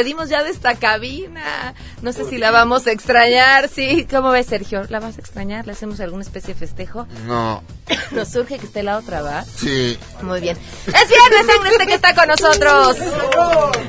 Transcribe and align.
despedimos 0.00 0.30
ya 0.30 0.42
de 0.42 0.48
esta 0.48 0.76
cabina. 0.76 1.74
No 2.00 2.14
sé 2.14 2.24
si 2.24 2.38
la 2.38 2.50
vamos 2.50 2.86
a 2.86 2.90
extrañar. 2.90 3.68
Sí, 3.68 4.06
¿cómo 4.10 4.30
ves, 4.30 4.46
Sergio? 4.46 4.84
¿La 4.88 4.98
vas 4.98 5.18
a 5.18 5.20
extrañar? 5.20 5.66
¿Le 5.66 5.72
hacemos 5.72 6.00
alguna 6.00 6.22
especie 6.22 6.54
de 6.54 6.60
festejo? 6.60 7.06
No. 7.26 7.62
Nos 8.12 8.28
surge 8.28 8.58
que 8.58 8.64
esté 8.64 8.82
la 8.82 8.96
otra, 8.96 9.20
¿va? 9.20 9.44
Sí. 9.44 9.98
Muy 10.22 10.40
bien. 10.40 10.56
Es 10.86 11.08
viernes 11.08 11.54
en 11.54 11.66
este 11.66 11.86
que 11.86 11.94
está 11.94 12.14
con 12.14 12.28
nosotros. 12.28 12.96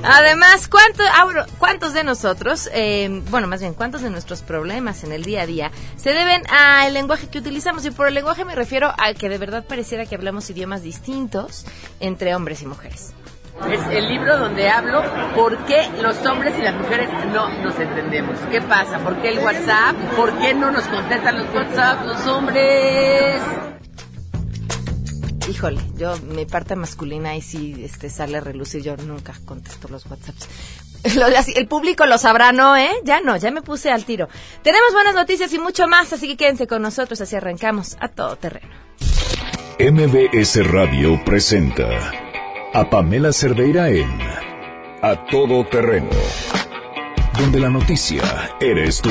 Además, 0.04 0.68
¿cuánto, 0.68 1.02
ah, 1.06 1.46
¿cuántos 1.58 1.94
de 1.94 2.04
nosotros, 2.04 2.70
eh, 2.74 3.22
bueno, 3.30 3.48
más 3.48 3.62
bien, 3.62 3.74
cuántos 3.74 4.02
de 4.02 4.10
nuestros 4.10 4.42
problemas 4.42 5.06
en 5.06 5.14
el 5.14 5.24
día 5.24 5.44
a 5.44 5.46
día 5.46 5.72
se 5.96 6.10
deben 6.12 6.44
al 6.52 6.94
lenguaje 6.94 7.30
que 7.30 7.38
utilizamos? 7.38 7.86
Y 7.86 7.92
por 7.92 8.10
el 8.10 8.16
lenguaje 8.16 8.44
me 8.44 8.56
refiero 8.56 8.94
a 8.98 9.14
que 9.14 9.30
de 9.30 9.38
verdad 9.38 9.64
pareciera 9.66 10.06
que 10.06 10.16
hablamos 10.16 10.50
idiomas 10.50 10.84
distintos 10.84 11.66
entre 12.02 12.36
hombres 12.36 12.62
y 12.64 12.66
mujeres. 12.66 13.14
Es 13.70 13.80
el 13.92 14.10
libro 14.10 14.38
donde 14.38 14.70
hablo 14.70 15.04
por 15.36 15.58
qué 15.66 15.90
los 16.02 16.26
hombres 16.26 16.54
y 16.58 16.62
las 16.62 16.76
mujeres 16.76 17.10
no 17.32 17.50
nos 17.62 17.80
entendemos. 17.80 18.38
¿Qué 18.50 18.62
pasa? 18.62 19.00
¿Por 19.00 19.22
qué 19.22 19.30
el 19.30 19.40
WhatsApp? 19.40 19.96
¿Por 20.16 20.38
qué 20.40 20.54
no 20.54 20.72
nos 20.72 20.84
contestan 20.86 21.38
los 21.38 21.54
WhatsApp 21.54 22.06
los 22.06 22.28
hombres? 22.28 23.42
Híjole, 25.50 25.82
yo 25.96 26.18
mi 26.18 26.46
parte 26.46 26.76
masculina 26.76 27.30
ahí 27.32 27.42
sí 27.42 27.82
este, 27.84 28.10
sale 28.10 28.38
a 28.38 28.42
relucir. 28.42 28.82
Yo 28.82 28.98
nunca 28.98 29.34
contesto 29.46 29.88
los 29.88 30.06
WhatsApps. 30.06 30.48
El 31.56 31.68
público 31.68 32.06
lo 32.06 32.18
sabrá, 32.18 32.52
¿no? 32.52 32.76
¿Eh? 32.76 32.92
Ya 33.04 33.22
no, 33.22 33.38
ya 33.38 33.52
me 33.52 33.62
puse 33.62 33.92
al 33.92 34.06
tiro. 34.06 34.28
Tenemos 34.64 34.92
buenas 34.94 35.16
noticias 35.16 35.52
y 35.54 35.60
mucho 35.60 35.88
más, 35.88 36.12
así 36.14 36.28
que 36.28 36.38
quédense 36.38 36.68
con 36.68 36.82
nosotros, 36.82 37.22
así 37.22 37.36
arrancamos 37.36 37.96
a 38.00 38.08
todo 38.10 38.36
terreno. 38.36 38.70
MBS 39.80 40.68
Radio 40.72 41.24
presenta 41.26 41.88
a 42.74 42.90
Pamela 42.90 43.34
Cerdeira 43.34 43.90
en 43.90 44.08
A 45.02 45.16
Todo 45.26 45.66
Terreno, 45.66 46.10
donde 47.38 47.60
la 47.60 47.70
noticia 47.70 48.24
eres 48.62 49.02
tú. 49.02 49.10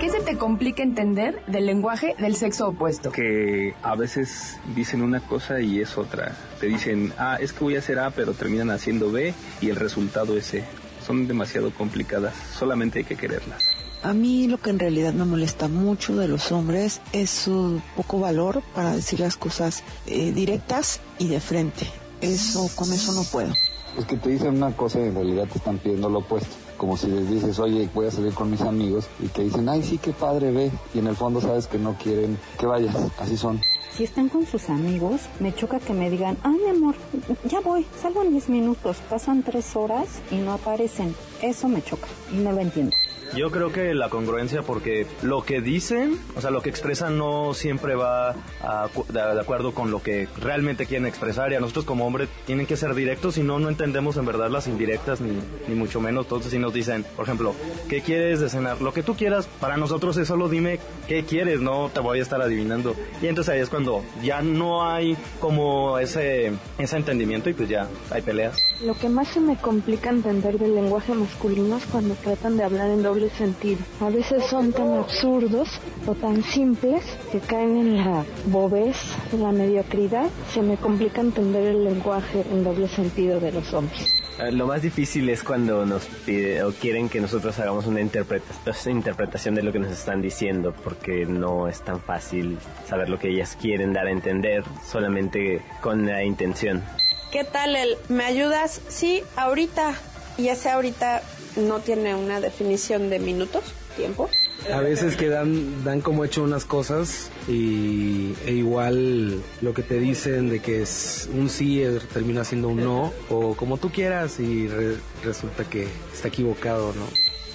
¿Qué 0.00 0.10
se 0.10 0.20
te 0.20 0.36
complica 0.36 0.82
entender 0.82 1.40
del 1.46 1.66
lenguaje 1.66 2.14
del 2.18 2.36
sexo 2.36 2.68
opuesto? 2.68 3.10
Que 3.10 3.74
a 3.82 3.96
veces 3.96 4.58
dicen 4.74 5.02
una 5.02 5.20
cosa 5.20 5.60
y 5.60 5.80
es 5.80 5.96
otra. 5.96 6.36
Te 6.60 6.66
dicen, 6.66 7.12
ah, 7.18 7.38
es 7.40 7.52
que 7.52 7.64
voy 7.64 7.76
a 7.76 7.78
hacer 7.78 7.98
A, 7.98 8.10
pero 8.10 8.34
terminan 8.34 8.70
haciendo 8.70 9.10
B 9.10 9.32
y 9.60 9.70
el 9.70 9.76
resultado 9.76 10.36
es 10.36 10.46
C. 10.46 10.64
Son 11.06 11.26
demasiado 11.26 11.72
complicadas, 11.72 12.34
solamente 12.54 13.00
hay 13.00 13.04
que 13.04 13.16
quererlas. 13.16 13.62
A 14.04 14.12
mí 14.12 14.46
lo 14.48 14.58
que 14.58 14.68
en 14.68 14.78
realidad 14.78 15.14
me 15.14 15.24
molesta 15.24 15.66
mucho 15.66 16.14
de 16.14 16.28
los 16.28 16.52
hombres 16.52 17.00
es 17.12 17.30
su 17.30 17.80
poco 17.96 18.20
valor 18.20 18.62
para 18.74 18.94
decir 18.94 19.20
las 19.20 19.38
cosas 19.38 19.82
eh, 20.06 20.30
directas 20.32 21.00
y 21.18 21.28
de 21.28 21.40
frente. 21.40 21.86
Eso, 22.20 22.68
con 22.76 22.92
eso 22.92 23.12
no 23.12 23.22
puedo. 23.24 23.54
Es 23.98 24.04
que 24.04 24.18
te 24.18 24.28
dicen 24.28 24.56
una 24.56 24.76
cosa 24.76 25.00
y 25.00 25.04
en 25.04 25.14
realidad 25.14 25.48
te 25.50 25.56
están 25.56 25.78
pidiendo 25.78 26.10
lo 26.10 26.18
opuesto. 26.18 26.54
Como 26.76 26.96
si 26.96 27.06
les 27.06 27.28
dices, 27.28 27.58
oye, 27.58 27.88
voy 27.94 28.06
a 28.06 28.10
salir 28.10 28.34
con 28.34 28.50
mis 28.50 28.60
amigos 28.62 29.06
y 29.20 29.28
te 29.28 29.42
dicen, 29.42 29.68
ay, 29.68 29.82
sí, 29.82 29.98
qué 29.98 30.12
padre, 30.12 30.50
ve. 30.50 30.70
Y 30.94 30.98
en 30.98 31.06
el 31.06 31.16
fondo 31.16 31.40
sabes 31.40 31.66
que 31.66 31.78
no 31.78 31.94
quieren 31.94 32.38
que 32.58 32.66
vayas. 32.66 32.96
Así 33.18 33.36
son. 33.36 33.60
Si 33.94 34.02
están 34.02 34.28
con 34.28 34.44
sus 34.44 34.70
amigos, 34.70 35.20
me 35.38 35.54
choca 35.54 35.78
que 35.78 35.92
me 35.92 36.10
digan, 36.10 36.36
ay, 36.42 36.58
mi 36.64 36.70
amor, 36.70 36.96
ya 37.44 37.60
voy, 37.60 37.86
salgo 37.96 38.24
en 38.24 38.32
10 38.32 38.48
minutos. 38.48 38.96
Pasan 39.08 39.44
tres 39.44 39.76
horas 39.76 40.20
y 40.32 40.36
no 40.36 40.52
aparecen. 40.52 41.14
Eso 41.40 41.68
me 41.68 41.80
choca 41.80 42.08
y 42.32 42.38
no 42.38 42.50
lo 42.50 42.60
entiendo. 42.60 42.96
Yo 43.36 43.50
creo 43.50 43.72
que 43.72 43.94
la 43.94 44.10
congruencia 44.10 44.62
porque 44.62 45.06
lo 45.22 45.42
que 45.42 45.60
dicen, 45.60 46.18
o 46.36 46.40
sea, 46.40 46.52
lo 46.52 46.62
que 46.62 46.70
expresan 46.70 47.18
no 47.18 47.52
siempre 47.52 47.96
va 47.96 48.36
a, 48.62 48.88
de, 49.08 49.40
acuerdo 49.40 49.74
con 49.74 49.90
lo 49.90 50.00
que 50.02 50.28
realmente 50.40 50.86
quieren 50.86 51.06
expresar 51.06 51.50
y 51.50 51.56
a 51.56 51.60
nosotros 51.60 51.84
como 51.84 52.06
hombres 52.06 52.28
tienen 52.46 52.66
que 52.66 52.76
ser 52.76 52.94
directos 52.94 53.36
y 53.36 53.42
no, 53.42 53.58
no 53.58 53.68
entendemos 53.68 54.16
en 54.18 54.26
verdad 54.26 54.50
las 54.50 54.68
indirectas 54.68 55.20
ni, 55.20 55.36
ni 55.66 55.74
mucho 55.74 56.00
menos. 56.00 56.26
Entonces 56.26 56.52
si 56.52 56.58
nos 56.60 56.72
dicen, 56.72 57.04
por 57.16 57.24
ejemplo, 57.24 57.54
¿qué 57.88 58.02
quieres 58.02 58.38
de 58.38 58.48
cenar? 58.48 58.80
Lo 58.80 58.92
que 58.92 59.02
tú 59.02 59.16
quieras, 59.16 59.48
para 59.60 59.76
nosotros 59.76 60.16
es 60.16 60.28
solo 60.28 60.48
dime 60.48 60.78
qué 61.08 61.24
quieres, 61.24 61.60
no 61.60 61.90
te 61.92 61.98
voy 61.98 62.20
a 62.20 62.22
estar 62.22 62.40
adivinando. 62.40 62.94
Y 63.20 63.26
entonces 63.26 63.52
ahí 63.52 63.60
es 63.60 63.68
cuando 63.68 63.83
ya 64.22 64.42
no 64.42 64.88
hay 64.88 65.16
como 65.40 65.98
ese, 65.98 66.52
ese 66.78 66.96
entendimiento 66.96 67.50
y 67.50 67.54
pues 67.54 67.68
ya 67.68 67.88
hay 68.10 68.22
peleas. 68.22 68.56
Lo 68.82 68.94
que 68.94 69.08
más 69.08 69.28
se 69.28 69.40
me 69.40 69.56
complica 69.56 70.10
entender 70.10 70.58
del 70.58 70.74
lenguaje 70.74 71.14
masculino 71.14 71.76
es 71.76 71.84
cuando 71.86 72.14
tratan 72.14 72.56
de 72.56 72.64
hablar 72.64 72.90
en 72.90 73.02
doble 73.02 73.30
sentido. 73.30 73.80
A 74.00 74.10
veces 74.10 74.44
son 74.44 74.72
tan 74.72 74.92
absurdos 74.94 75.68
o 76.06 76.14
tan 76.14 76.42
simples 76.42 77.02
que 77.32 77.40
caen 77.40 77.76
en 77.76 77.96
la 77.96 78.24
bobez, 78.46 78.96
en 79.32 79.42
la 79.42 79.52
mediocridad. 79.52 80.28
Se 80.52 80.62
me 80.62 80.76
complica 80.76 81.20
entender 81.20 81.68
el 81.68 81.84
lenguaje 81.84 82.44
en 82.50 82.64
doble 82.64 82.88
sentido 82.88 83.40
de 83.40 83.52
los 83.52 83.72
hombres. 83.72 84.23
Lo 84.38 84.66
más 84.66 84.82
difícil 84.82 85.28
es 85.28 85.44
cuando 85.44 85.86
nos 85.86 86.06
pide 86.06 86.64
o 86.64 86.72
quieren 86.72 87.08
que 87.08 87.20
nosotros 87.20 87.56
hagamos 87.60 87.86
una 87.86 88.00
interpretación, 88.00 88.96
interpretación 88.96 89.54
de 89.54 89.62
lo 89.62 89.72
que 89.72 89.78
nos 89.78 89.92
están 89.92 90.20
diciendo, 90.20 90.74
porque 90.82 91.24
no 91.24 91.68
es 91.68 91.82
tan 91.82 92.00
fácil 92.00 92.58
saber 92.88 93.08
lo 93.08 93.18
que 93.18 93.28
ellas 93.28 93.56
quieren 93.60 93.92
dar 93.92 94.08
a 94.08 94.10
entender 94.10 94.64
solamente 94.84 95.62
con 95.80 96.06
la 96.06 96.24
intención. 96.24 96.82
¿Qué 97.30 97.44
tal 97.44 97.76
el 97.76 97.96
me 98.08 98.24
ayudas? 98.24 98.80
Sí, 98.88 99.22
ahorita. 99.36 99.94
Y 100.36 100.48
ese 100.48 100.68
ahorita 100.68 101.22
no 101.56 101.78
tiene 101.78 102.16
una 102.16 102.40
definición 102.40 103.10
de 103.10 103.20
minutos, 103.20 103.72
tiempo. 103.96 104.28
A 104.72 104.80
veces 104.80 105.16
que 105.16 105.28
dan, 105.28 105.84
dan 105.84 106.00
como 106.00 106.24
hecho 106.24 106.42
unas 106.42 106.64
cosas 106.64 107.30
y 107.48 108.32
e 108.46 108.52
igual 108.52 109.42
lo 109.60 109.74
que 109.74 109.82
te 109.82 109.98
dicen 109.98 110.48
de 110.48 110.60
que 110.60 110.82
es 110.82 111.28
un 111.32 111.50
sí 111.50 111.82
termina 112.12 112.44
siendo 112.44 112.68
un 112.68 112.82
no 112.82 113.12
o 113.28 113.54
como 113.54 113.76
tú 113.76 113.90
quieras 113.90 114.40
y 114.40 114.68
re, 114.68 114.96
resulta 115.22 115.64
que 115.64 115.86
está 116.12 116.28
equivocado, 116.28 116.92
¿no? 116.94 117.06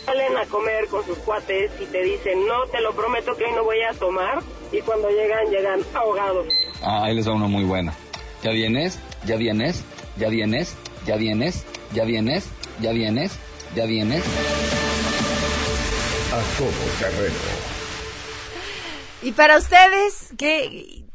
Salen 0.05 0.37
a 0.37 0.45
comer 0.45 0.87
con 0.87 1.03
sus 1.05 1.17
cuates 1.19 1.71
y 1.81 1.85
te 1.85 2.03
dicen, 2.03 2.45
no, 2.47 2.65
te 2.71 2.79
lo 2.81 2.93
prometo 2.93 3.35
que 3.35 3.45
hoy 3.45 3.51
no 3.55 3.63
voy 3.63 3.81
a 3.81 3.93
tomar 3.93 4.41
y 4.71 4.79
cuando 4.81 5.09
llegan, 5.09 5.47
llegan 5.49 5.81
ahogados. 5.93 6.47
Ah, 6.81 7.05
ahí 7.05 7.15
les 7.15 7.27
va 7.27 7.33
uno 7.33 7.47
muy 7.47 7.63
bueno. 7.63 7.91
¿Ya 8.43 8.51
vienes? 8.51 8.99
¿Ya 9.25 9.35
vienes? 9.35 9.83
¿Ya 10.17 10.29
vienes? 10.29 10.75
¿Ya 11.05 11.17
vienes? 11.17 11.65
¿Ya 11.93 12.05
vienes? 12.05 12.45
¿Ya 12.81 12.91
vienes? 12.91 13.33
¿Ya 13.75 13.85
vienes? 13.85 14.23
Y 19.21 19.31
para 19.33 19.57
ustedes, 19.57 20.29
que 20.37 21.05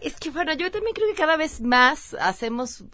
es 0.00 0.14
que 0.16 0.30
bueno, 0.30 0.52
yo 0.54 0.70
también 0.70 0.94
creo 0.94 1.08
que 1.08 1.14
cada 1.14 1.36
vez 1.36 1.60
más 1.60 2.14
hacemos 2.20 2.84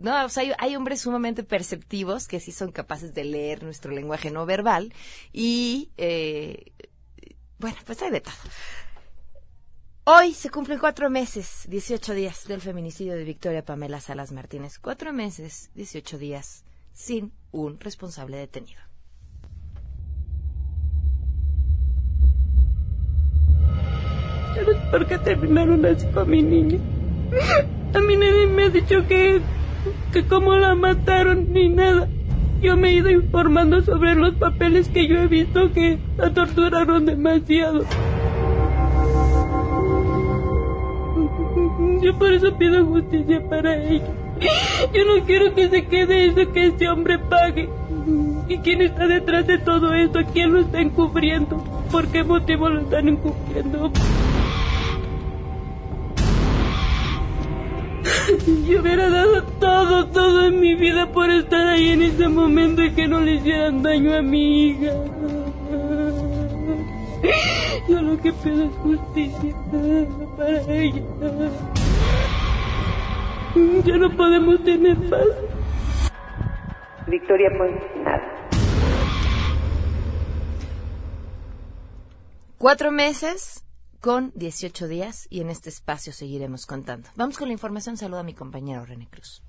no, 0.00 0.24
o 0.24 0.28
sea, 0.28 0.42
hay, 0.42 0.52
hay, 0.58 0.76
hombres 0.76 1.02
sumamente 1.02 1.42
perceptivos 1.42 2.26
que 2.26 2.40
sí 2.40 2.50
son 2.50 2.72
capaces 2.72 3.12
de 3.12 3.24
leer 3.24 3.62
nuestro 3.62 3.92
lenguaje 3.92 4.30
no 4.30 4.46
verbal 4.46 4.94
y 5.32 5.90
eh, 5.98 6.72
bueno, 7.58 7.76
pues 7.84 8.00
hay 8.02 8.10
de 8.10 8.20
todo. 8.20 8.34
Hoy 10.04 10.34
se 10.34 10.50
cumplen 10.50 10.80
cuatro 10.80 11.10
meses, 11.10 11.64
18 11.68 12.14
días 12.14 12.48
del 12.48 12.60
feminicidio 12.60 13.14
de 13.14 13.22
Victoria 13.22 13.64
Pamela 13.64 14.00
Salas 14.00 14.32
Martínez. 14.32 14.80
Cuatro 14.80 15.12
meses, 15.12 15.70
18 15.74 16.18
días 16.18 16.64
sin 16.92 17.32
un 17.52 17.78
responsable 17.78 18.36
detenido. 18.36 18.91
Sé 24.54 24.60
por 24.90 25.06
qué 25.06 25.18
terminaron 25.18 25.84
así 25.86 26.06
con 26.08 26.28
mi 26.28 26.42
niña. 26.42 26.78
A 27.94 28.00
mí 28.00 28.16
nadie 28.16 28.46
me 28.46 28.64
ha 28.64 28.68
dicho 28.68 29.06
que, 29.06 29.40
que 30.12 30.24
cómo 30.26 30.54
la 30.56 30.74
mataron 30.74 31.52
ni 31.52 31.68
nada. 31.68 32.08
Yo 32.60 32.76
me 32.76 32.90
he 32.90 32.94
ido 32.94 33.10
informando 33.10 33.82
sobre 33.82 34.14
los 34.14 34.34
papeles 34.34 34.88
que 34.88 35.08
yo 35.08 35.16
he 35.18 35.26
visto 35.26 35.72
que 35.72 35.98
la 36.16 36.32
torturaron 36.32 37.06
demasiado. 37.06 37.84
Yo 42.02 42.18
por 42.18 42.32
eso 42.32 42.56
pido 42.56 42.84
justicia 42.86 43.42
para 43.48 43.76
ella. 43.76 44.06
Yo 44.92 45.04
no 45.04 45.24
quiero 45.24 45.54
que 45.54 45.68
se 45.68 45.86
quede 45.86 46.26
eso 46.26 46.52
que 46.52 46.66
ese 46.66 46.88
hombre 46.88 47.18
pague. 47.18 47.68
¿Y 48.48 48.58
quién 48.58 48.82
está 48.82 49.06
detrás 49.06 49.46
de 49.46 49.58
todo 49.58 49.94
esto? 49.94 50.20
¿Quién 50.32 50.52
lo 50.52 50.60
está 50.60 50.80
encubriendo? 50.80 51.56
¿Por 51.90 52.08
qué 52.08 52.24
motivo 52.24 52.68
lo 52.68 52.80
están 52.80 53.08
encubriendo? 53.08 53.92
Yo 58.66 58.80
hubiera 58.80 59.10
dado 59.10 59.42
todo, 59.58 60.06
todo 60.08 60.46
en 60.46 60.60
mi 60.60 60.74
vida 60.74 61.10
por 61.10 61.28
estar 61.30 61.66
ahí 61.66 61.88
en 61.90 62.02
ese 62.02 62.28
momento 62.28 62.82
y 62.82 62.92
que 62.92 63.08
no 63.08 63.20
le 63.20 63.34
hicieran 63.34 63.82
daño 63.82 64.14
a 64.14 64.22
mi 64.22 64.68
hija. 64.68 64.92
Yo 67.88 68.02
lo 68.02 68.20
que 68.20 68.32
pido 68.32 68.64
es 68.64 68.72
justicia 68.76 69.54
para 70.36 70.60
ella. 70.72 71.02
Ya 73.84 73.96
no 73.96 74.16
podemos 74.16 74.62
tener 74.64 74.96
paz. 75.10 75.26
Victoria, 77.08 77.50
pues 77.58 77.72
nada. 78.04 78.22
Cuatro 82.58 82.92
meses 82.92 83.64
con 84.02 84.32
18 84.34 84.88
días 84.88 85.28
y 85.30 85.40
en 85.40 85.48
este 85.48 85.70
espacio 85.70 86.12
seguiremos 86.12 86.66
contando. 86.66 87.08
Vamos 87.14 87.38
con 87.38 87.46
la 87.46 87.52
información. 87.52 87.96
Saludo 87.96 88.18
a 88.18 88.24
mi 88.24 88.34
compañero 88.34 88.84
René 88.84 89.08
Cruz. 89.08 89.42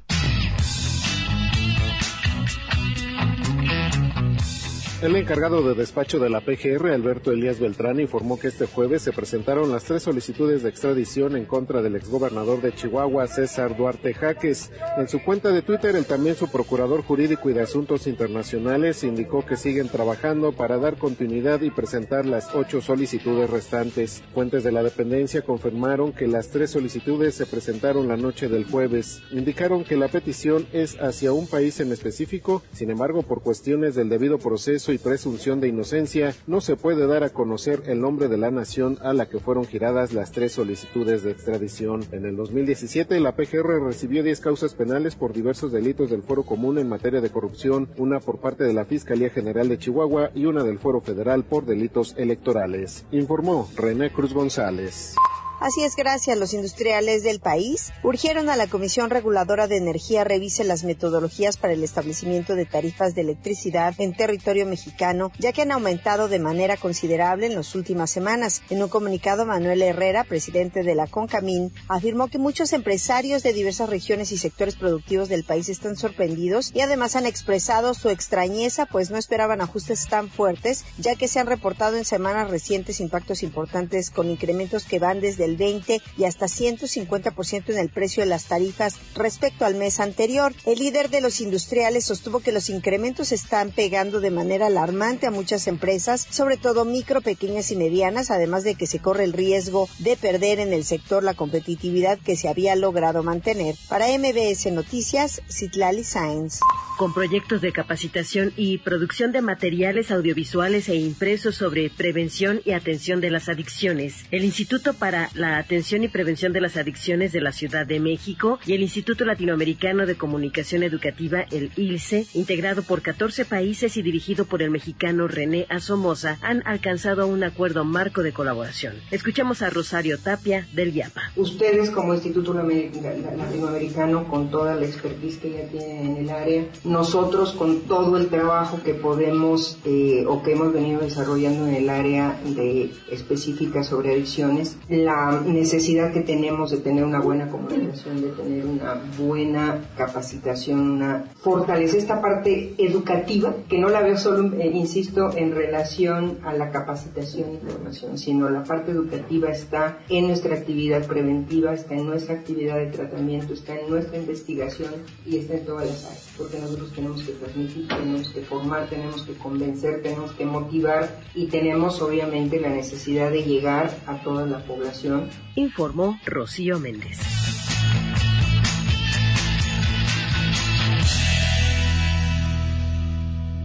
El 5.04 5.18
encargado 5.18 5.62
de 5.68 5.76
despacho 5.76 6.18
de 6.18 6.30
la 6.30 6.40
PGR, 6.40 6.92
Alberto 6.94 7.34
Elías 7.34 7.60
Beltrán, 7.60 8.00
informó 8.00 8.40
que 8.40 8.48
este 8.48 8.68
jueves 8.68 9.02
se 9.02 9.12
presentaron 9.12 9.70
las 9.70 9.84
tres 9.84 10.04
solicitudes 10.04 10.64
de 10.64 10.70
extradición 10.70 11.36
en 11.36 11.44
contra 11.44 11.82
del 11.82 11.98
exgobernador 11.98 12.62
de 12.62 12.74
Chihuahua, 12.74 13.28
César 13.28 13.76
Duarte 13.76 14.14
Jaques. 14.14 14.72
En 14.98 15.10
su 15.10 15.22
cuenta 15.22 15.50
de 15.50 15.62
Twitter, 15.62 15.98
el 15.98 16.06
también 16.06 16.38
su 16.38 16.50
procurador 16.50 17.04
jurídico 17.04 17.50
y 17.50 17.54
de 17.54 17.64
asuntos 17.64 18.08
internacionales 18.08 19.04
indicó 19.04 19.46
que 19.46 19.58
siguen 19.58 19.90
trabajando 19.90 20.54
para 20.54 20.78
dar 20.78 20.96
continuidad 20.96 21.60
y 21.64 21.70
presentar 21.70 22.26
las 22.26 22.56
ocho 22.56 22.80
solicitudes 22.80 23.50
restantes. 23.50 24.24
Fuentes 24.34 24.64
de 24.64 24.72
la 24.72 24.84
dependencia 24.84 25.42
confirmaron 25.42 26.14
que 26.14 26.28
las 26.28 26.48
tres 26.48 26.72
solicitudes 26.72 27.36
se 27.36 27.46
presentaron 27.46 28.08
la 28.08 28.16
noche 28.16 28.48
del 28.48 28.64
jueves. 28.64 29.22
Indicaron 29.32 29.84
que 29.84 29.98
la 29.98 30.08
petición 30.08 30.66
es 30.72 30.96
hacia 31.02 31.34
un 31.34 31.48
país 31.48 31.82
en 31.82 31.92
específico, 31.92 32.64
sin 32.72 32.90
embargo, 32.90 33.22
por 33.24 33.42
cuestiones 33.42 33.96
del 33.96 34.08
debido 34.08 34.38
proceso 34.38 34.93
y 34.94 34.98
presunción 34.98 35.60
de 35.60 35.68
inocencia, 35.68 36.36
no 36.48 36.62
se 36.62 36.76
puede 36.76 37.08
dar 37.08 37.24
a 37.24 37.30
conocer 37.30 37.84
el 37.88 38.00
nombre 38.00 38.28
de 38.28 38.38
la 38.38 38.52
nación 38.52 38.98
a 39.02 39.14
la 39.14 39.28
que 39.28 39.40
fueron 39.40 39.66
giradas 39.66 40.14
las 40.14 40.32
tres 40.32 40.54
solicitudes 40.54 41.24
de 41.24 41.32
extradición. 41.32 42.04
En 42.12 42.26
el 42.26 42.36
2017, 42.36 43.20
la 43.20 43.36
PGR 43.36 43.84
recibió 43.84 44.24
10 44.24 44.40
causas 44.40 44.74
penales 44.74 45.16
por 45.16 45.34
diversos 45.34 45.72
delitos 45.72 46.10
del 46.10 46.24
Foro 46.24 46.44
Común 46.44 46.78
en 46.78 46.90
materia 46.90 47.22
de 47.22 47.30
corrupción, 47.30 47.90
una 47.98 48.20
por 48.20 48.40
parte 48.40 48.64
de 48.64 48.74
la 48.74 48.86
Fiscalía 48.86 49.30
General 49.30 49.68
de 49.68 49.78
Chihuahua 49.78 50.32
y 50.34 50.46
una 50.46 50.64
del 50.64 50.80
Foro 50.80 51.02
Federal 51.02 51.44
por 51.44 51.66
delitos 51.66 52.16
electorales, 52.18 53.06
informó 53.12 53.70
René 53.76 54.12
Cruz 54.12 54.34
González. 54.34 55.16
Así 55.64 55.82
es, 55.82 55.96
gracias. 55.96 56.38
Los 56.38 56.54
industriales 56.54 57.24
del 57.24 57.40
país 57.40 57.94
urgieron 58.04 58.50
a 58.50 58.58
la 58.58 58.68
Comisión 58.68 59.10
Reguladora 59.10 59.66
de 59.70 59.78
Energía 59.78 60.26
revise 60.26 60.66
las 60.66 60.84
metodologías 60.84 61.56
para 61.56 61.72
el 61.72 61.86
establecimiento 61.86 62.56
de 62.56 62.66
tarifas 62.66 63.16
de 63.16 63.22
electricidad 63.22 63.96
en 63.98 64.14
territorio 64.14 64.66
mexicano, 64.66 65.32
ya 65.40 65.54
que 65.54 65.62
han 65.62 65.72
aumentado 65.72 66.28
de 66.28 66.40
manera 66.40 66.76
considerable 66.76 67.46
en 67.46 67.56
las 67.56 67.76
últimas 67.76 68.12
semanas. 68.12 68.62
En 68.70 68.84
un 68.84 68.90
comunicado, 68.90 69.46
Manuel 69.46 69.82
Herrera, 69.82 70.26
presidente 70.26 70.84
de 70.84 70.96
la 70.96 71.08
CONCAMIN, 71.08 71.72
afirmó 71.88 72.28
que 72.28 72.40
muchos 72.40 72.74
empresarios 72.74 73.42
de 73.42 73.54
diversas 73.54 73.90
regiones 73.90 74.34
y 74.34 74.38
sectores 74.38 74.76
productivos 74.76 75.30
del 75.30 75.46
país 75.46 75.70
están 75.70 75.96
sorprendidos 75.96 76.72
y 76.74 76.82
además 76.82 77.16
han 77.16 77.26
expresado 77.26 77.94
su 77.94 78.10
extrañeza, 78.10 78.86
pues 78.86 79.12
no 79.12 79.18
esperaban 79.18 79.62
ajustes 79.62 80.10
tan 80.10 80.30
fuertes, 80.30 80.84
ya 80.98 81.16
que 81.16 81.30
se 81.30 81.40
han 81.40 81.48
reportado 81.48 81.96
en 81.96 82.04
semanas 82.04 82.50
recientes 82.50 83.00
impactos 83.00 83.44
importantes 83.44 84.10
con 84.10 84.30
incrementos 84.30 84.84
que 84.84 85.00
van 85.00 85.22
desde 85.22 85.46
el 85.46 85.53
20 85.58 86.02
y 86.18 86.24
hasta 86.26 86.46
150% 86.46 87.70
en 87.70 87.78
el 87.78 87.90
precio 87.90 88.24
de 88.24 88.30
las 88.30 88.46
tarifas 88.46 88.96
respecto 89.16 89.66
al 89.66 89.76
mes 89.76 90.00
anterior. 90.00 90.54
El 90.66 90.80
líder 90.80 91.10
de 91.10 91.22
los 91.22 91.42
industriales 91.42 92.06
sostuvo 92.06 92.40
que 92.40 92.52
los 92.52 92.70
incrementos 92.70 93.32
están 93.32 93.72
pegando 93.72 94.20
de 94.20 94.32
manera 94.32 94.68
alarmante 94.68 95.28
a 95.28 95.32
muchas 95.32 95.68
empresas, 95.68 96.28
sobre 96.30 96.58
todo 96.58 96.86
micro, 96.86 97.22
pequeñas 97.22 97.72
y 97.72 97.76
medianas, 97.76 98.32
además 98.32 98.64
de 98.64 98.76
que 98.76 98.88
se 98.88 99.00
corre 99.00 99.24
el 99.24 99.34
riesgo 99.34 99.90
de 100.00 100.16
perder 100.18 100.60
en 100.60 100.74
el 100.74 100.84
sector 100.84 101.24
la 101.24 101.34
competitividad 101.34 102.20
que 102.20 102.36
se 102.36 102.48
había 102.48 102.76
logrado 102.76 103.24
mantener. 103.24 103.76
Para 103.88 104.08
MBS 104.08 104.72
Noticias, 104.72 105.42
Citlali 105.50 106.04
Sáenz. 106.04 106.60
Con 106.98 107.14
proyectos 107.14 107.62
de 107.62 107.72
capacitación 107.72 108.54
y 108.56 108.78
producción 108.78 109.32
de 109.32 109.42
materiales 109.42 110.12
audiovisuales 110.12 110.90
e 110.90 110.96
impresos 110.96 111.56
sobre 111.56 111.90
prevención 111.90 112.62
y 112.66 112.72
atención 112.72 113.20
de 113.20 113.32
las 113.32 113.50
adicciones, 113.50 114.26
el 114.32 114.44
Instituto 114.44 114.94
para 114.94 115.30
la 115.34 115.43
Atención 115.44 116.04
y 116.04 116.08
Prevención 116.08 116.54
de 116.54 116.62
las 116.62 116.78
Adicciones 116.78 117.32
de 117.32 117.42
la 117.42 117.52
Ciudad 117.52 117.86
de 117.86 118.00
México 118.00 118.60
y 118.66 118.74
el 118.74 118.82
Instituto 118.82 119.26
Latinoamericano 119.26 120.06
de 120.06 120.16
Comunicación 120.16 120.84
Educativa, 120.84 121.46
el 121.52 121.72
ILCE, 121.76 122.26
integrado 122.34 122.84
por 122.84 123.02
14 123.02 123.46
países 123.46 123.98
y 123.98 124.02
dirigido 124.02 124.46
por 124.46 124.62
el 124.62 124.72
mexicano 124.72 125.28
René 125.28 125.66
Asomosa, 125.70 126.38
han 126.42 126.66
alcanzado 126.66 127.28
un 127.28 127.44
acuerdo 127.44 127.84
marco 127.84 128.24
de 128.24 128.34
colaboración. 128.34 128.96
Escuchamos 129.12 129.62
a 129.62 129.70
Rosario 129.70 130.18
Tapia 130.18 130.68
del 130.74 130.96
IAPA. 130.96 131.32
Ustedes 131.36 131.90
como 131.90 132.14
Instituto 132.14 132.54
Latinoamericano, 132.54 134.28
con 134.28 134.50
toda 134.50 134.76
la 134.76 134.86
expertise 134.86 135.38
que 135.38 135.52
ya 135.52 135.68
tienen 135.68 136.06
en 136.06 136.18
el 136.18 136.30
área, 136.30 136.66
nosotros 136.84 137.54
con 137.54 137.82
todo 137.82 138.18
el 138.18 138.28
trabajo 138.28 138.82
que 138.84 138.94
podemos 138.94 139.80
eh, 139.86 140.26
o 140.28 140.42
que 140.44 140.54
hemos 140.54 140.74
venido 140.74 141.02
desarrollando 141.02 141.68
en 141.68 141.76
el 141.76 141.90
área 141.90 142.40
de 142.46 142.92
específica 143.12 143.84
sobre 143.84 144.14
adicciones, 144.14 144.78
la 144.90 145.23
necesidad 145.32 146.12
que 146.12 146.22
tenemos 146.22 146.72
de 146.72 146.78
tener 146.78 147.04
una 147.04 147.20
buena 147.20 147.48
comunicación, 147.50 148.22
de 148.22 148.30
tener 148.30 148.66
una 148.66 149.02
buena 149.18 149.80
capacitación, 149.98 150.80
una 150.80 151.26
fortalecer 151.42 152.00
esta 152.00 152.22
parte 152.22 152.74
educativa, 152.78 153.54
que 153.68 153.78
no 153.78 153.90
la 153.90 154.02
veo 154.02 154.18
solo, 154.18 154.54
eh, 154.56 154.72
insisto, 154.74 155.36
en 155.36 155.54
relación 155.54 156.40
a 156.44 156.54
la 156.54 156.72
capacitación 156.72 157.56
y 157.56 157.72
formación, 157.72 158.18
sino 158.18 158.50
la 158.50 158.64
parte 158.64 158.92
educativa 158.92 159.50
está 159.50 160.00
en 160.10 160.28
nuestra 160.28 160.56
actividad 160.56 161.06
preventiva, 161.06 161.74
está 161.74 161.96
en 161.96 162.08
nuestra 162.08 162.36
actividad 162.36 162.78
de 162.78 162.88
tratamiento, 162.88 163.54
está 163.54 163.76
en 163.76 163.90
nuestra 163.90 164.18
investigación 164.18 164.94
y 165.26 165.38
está 165.38 165.56
en 165.56 165.66
todas 165.66 165.88
las 165.88 166.06
áreas, 166.06 166.30
porque 166.38 166.60
nosotros 166.60 166.92
tenemos 166.94 167.24
que 167.24 167.32
transmitir, 167.34 167.88
tenemos 167.88 168.30
que 168.30 168.42
formar, 168.42 168.90
tenemos 168.90 169.24
que 169.24 169.34
convencer, 169.34 170.02
tenemos 170.02 170.32
que 170.34 170.46
motivar 170.46 171.10
y 171.36 171.48
tenemos 171.48 172.02
obviamente 172.02 172.60
la 172.60 172.70
necesidad 172.70 173.32
de 173.32 173.44
llegar 173.44 173.92
a 174.08 174.22
toda 174.24 174.46
la 174.46 174.60
población 174.66 175.13
informó 175.56 176.20
Rocío 176.26 176.80
Méndez. 176.80 177.20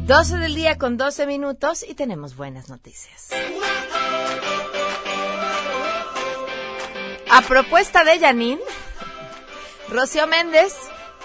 Doce 0.06 0.38
del 0.38 0.54
día 0.54 0.78
con 0.78 0.96
12 0.96 1.26
minutos 1.26 1.84
y 1.86 1.94
tenemos 1.94 2.34
buenas 2.34 2.68
noticias. 2.68 3.28
A 7.30 7.42
propuesta 7.42 8.04
de 8.04 8.18
Janine, 8.18 8.62
Rocío 9.90 10.26
Méndez 10.26 10.74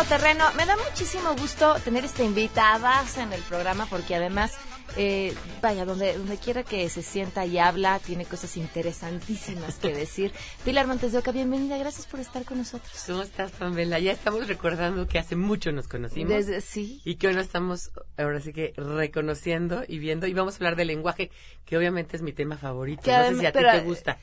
Todo 0.03 0.17
terreno. 0.17 0.45
Me 0.55 0.65
da 0.65 0.75
muchísimo 0.77 1.35
gusto 1.35 1.75
tener 1.83 2.05
esta 2.05 2.23
invitada 2.23 3.03
en 3.17 3.33
el 3.33 3.41
programa 3.41 3.85
porque 3.87 4.15
además, 4.15 4.53
eh, 4.97 5.33
vaya, 5.61 5.85
donde, 5.85 6.17
donde 6.17 6.37
quiera 6.37 6.63
que 6.63 6.87
se 6.89 7.01
sienta 7.01 7.45
y 7.45 7.59
habla, 7.59 7.99
tiene 7.99 8.25
cosas 8.25 8.57
interesantísimas 8.57 9.75
que 9.75 9.93
decir. 9.93 10.31
Pilar 10.65 10.87
Montes 10.87 11.11
de 11.11 11.19
Oca, 11.19 11.31
bienvenida, 11.31 11.77
gracias 11.77 12.07
por 12.07 12.19
estar 12.19 12.45
con 12.45 12.57
nosotros. 12.57 12.91
¿Cómo 13.05 13.21
estás, 13.21 13.51
Pamela? 13.51 13.99
Ya 13.99 14.11
estamos 14.11 14.47
recordando 14.47 15.07
que 15.07 15.19
hace 15.19 15.35
mucho 15.35 15.71
nos 15.71 15.87
conocimos. 15.87 16.29
Desde- 16.33 16.61
sí. 16.61 17.01
Y 17.05 17.15
que 17.15 17.27
hoy 17.27 17.35
nos 17.35 17.45
estamos, 17.45 17.91
ahora 18.17 18.39
sí 18.39 18.53
que, 18.53 18.73
reconociendo 18.77 19.83
y 19.87 19.99
viendo. 19.99 20.25
Y 20.25 20.33
vamos 20.33 20.55
a 20.55 20.57
hablar 20.57 20.75
del 20.77 20.87
lenguaje, 20.87 21.31
que 21.65 21.77
obviamente 21.77 22.15
es 22.15 22.21
mi 22.23 22.33
tema 22.33 22.57
favorito. 22.57 23.03
Que 23.03 23.11
no 23.11 23.29
sé 23.29 23.39
si 23.39 23.45
a 23.45 23.51
ti 23.51 23.59
te 23.59 23.79
gusta. 23.81 24.17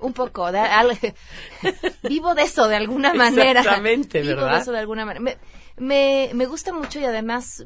Un 0.00 0.12
poco, 0.12 0.50
de- 0.52 0.58
al- 0.58 0.98
vivo 2.08 2.34
de 2.34 2.42
eso 2.42 2.68
de 2.68 2.76
alguna 2.76 3.14
manera. 3.14 3.60
Exactamente, 3.60 4.20
Vivo 4.22 4.36
¿verdad? 4.36 4.54
de 4.56 4.60
eso 4.62 4.72
de 4.72 4.78
alguna 4.78 5.04
manera. 5.04 5.20
Me, 5.22 5.38
me, 5.76 6.30
me 6.34 6.46
gusta 6.46 6.72
mucho 6.72 7.00
y 7.00 7.04
además 7.04 7.64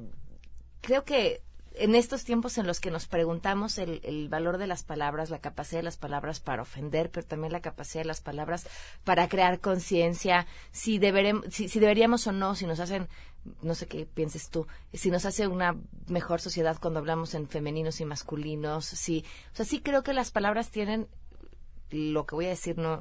creo 0.81 1.05
que 1.05 1.41
en 1.76 1.97
estos 1.97 2.23
tiempos 2.25 2.57
en 2.59 2.69
los 2.69 2.79
que 2.79 2.93
nos 2.93 3.07
preguntamos 3.07 3.79
el, 3.79 4.00
el 4.05 4.29
valor 4.29 4.59
de 4.59 4.69
las 4.69 4.85
palabras, 4.85 5.31
la 5.31 5.41
capacidad 5.41 5.81
de 5.81 5.85
las 5.85 5.97
palabras 5.97 6.38
para 6.38 6.62
ofender, 6.62 7.11
pero 7.11 7.26
también 7.26 7.53
la 7.53 7.61
capacidad 7.62 8.05
de 8.05 8.07
las 8.09 8.21
palabras 8.21 8.69
para 9.03 9.29
crear 9.29 9.59
conciencia, 9.59 10.47
si, 10.71 11.00
si, 11.50 11.69
si 11.69 11.81
deberíamos 11.81 12.29
o 12.29 12.33
no, 12.33 12.55
si 12.55 12.67
nos 12.67 12.79
hacen, 12.79 13.09
no 13.61 13.75
sé 13.75 13.88
qué 13.88 14.07
pienses 14.07 14.50
tú, 14.50 14.69
si 14.93 15.11
nos 15.11 15.25
hace 15.25 15.49
una 15.49 15.75
mejor 16.07 16.41
sociedad 16.41 16.76
cuando 16.81 17.00
hablamos 17.00 17.35
en 17.35 17.49
femeninos 17.49 18.00
y 18.00 18.05
masculinos, 18.05 18.85
si, 18.87 19.25
o 19.53 19.57
sea, 19.57 19.64
sí 19.67 19.81
creo 19.81 20.05
que 20.05 20.12
las 20.12 20.31
palabras 20.31 20.71
tienen 20.71 21.09
lo 21.91 22.26
que 22.26 22.35
voy 22.35 22.47
a 22.47 22.50
decir 22.50 22.76
no 22.79 23.00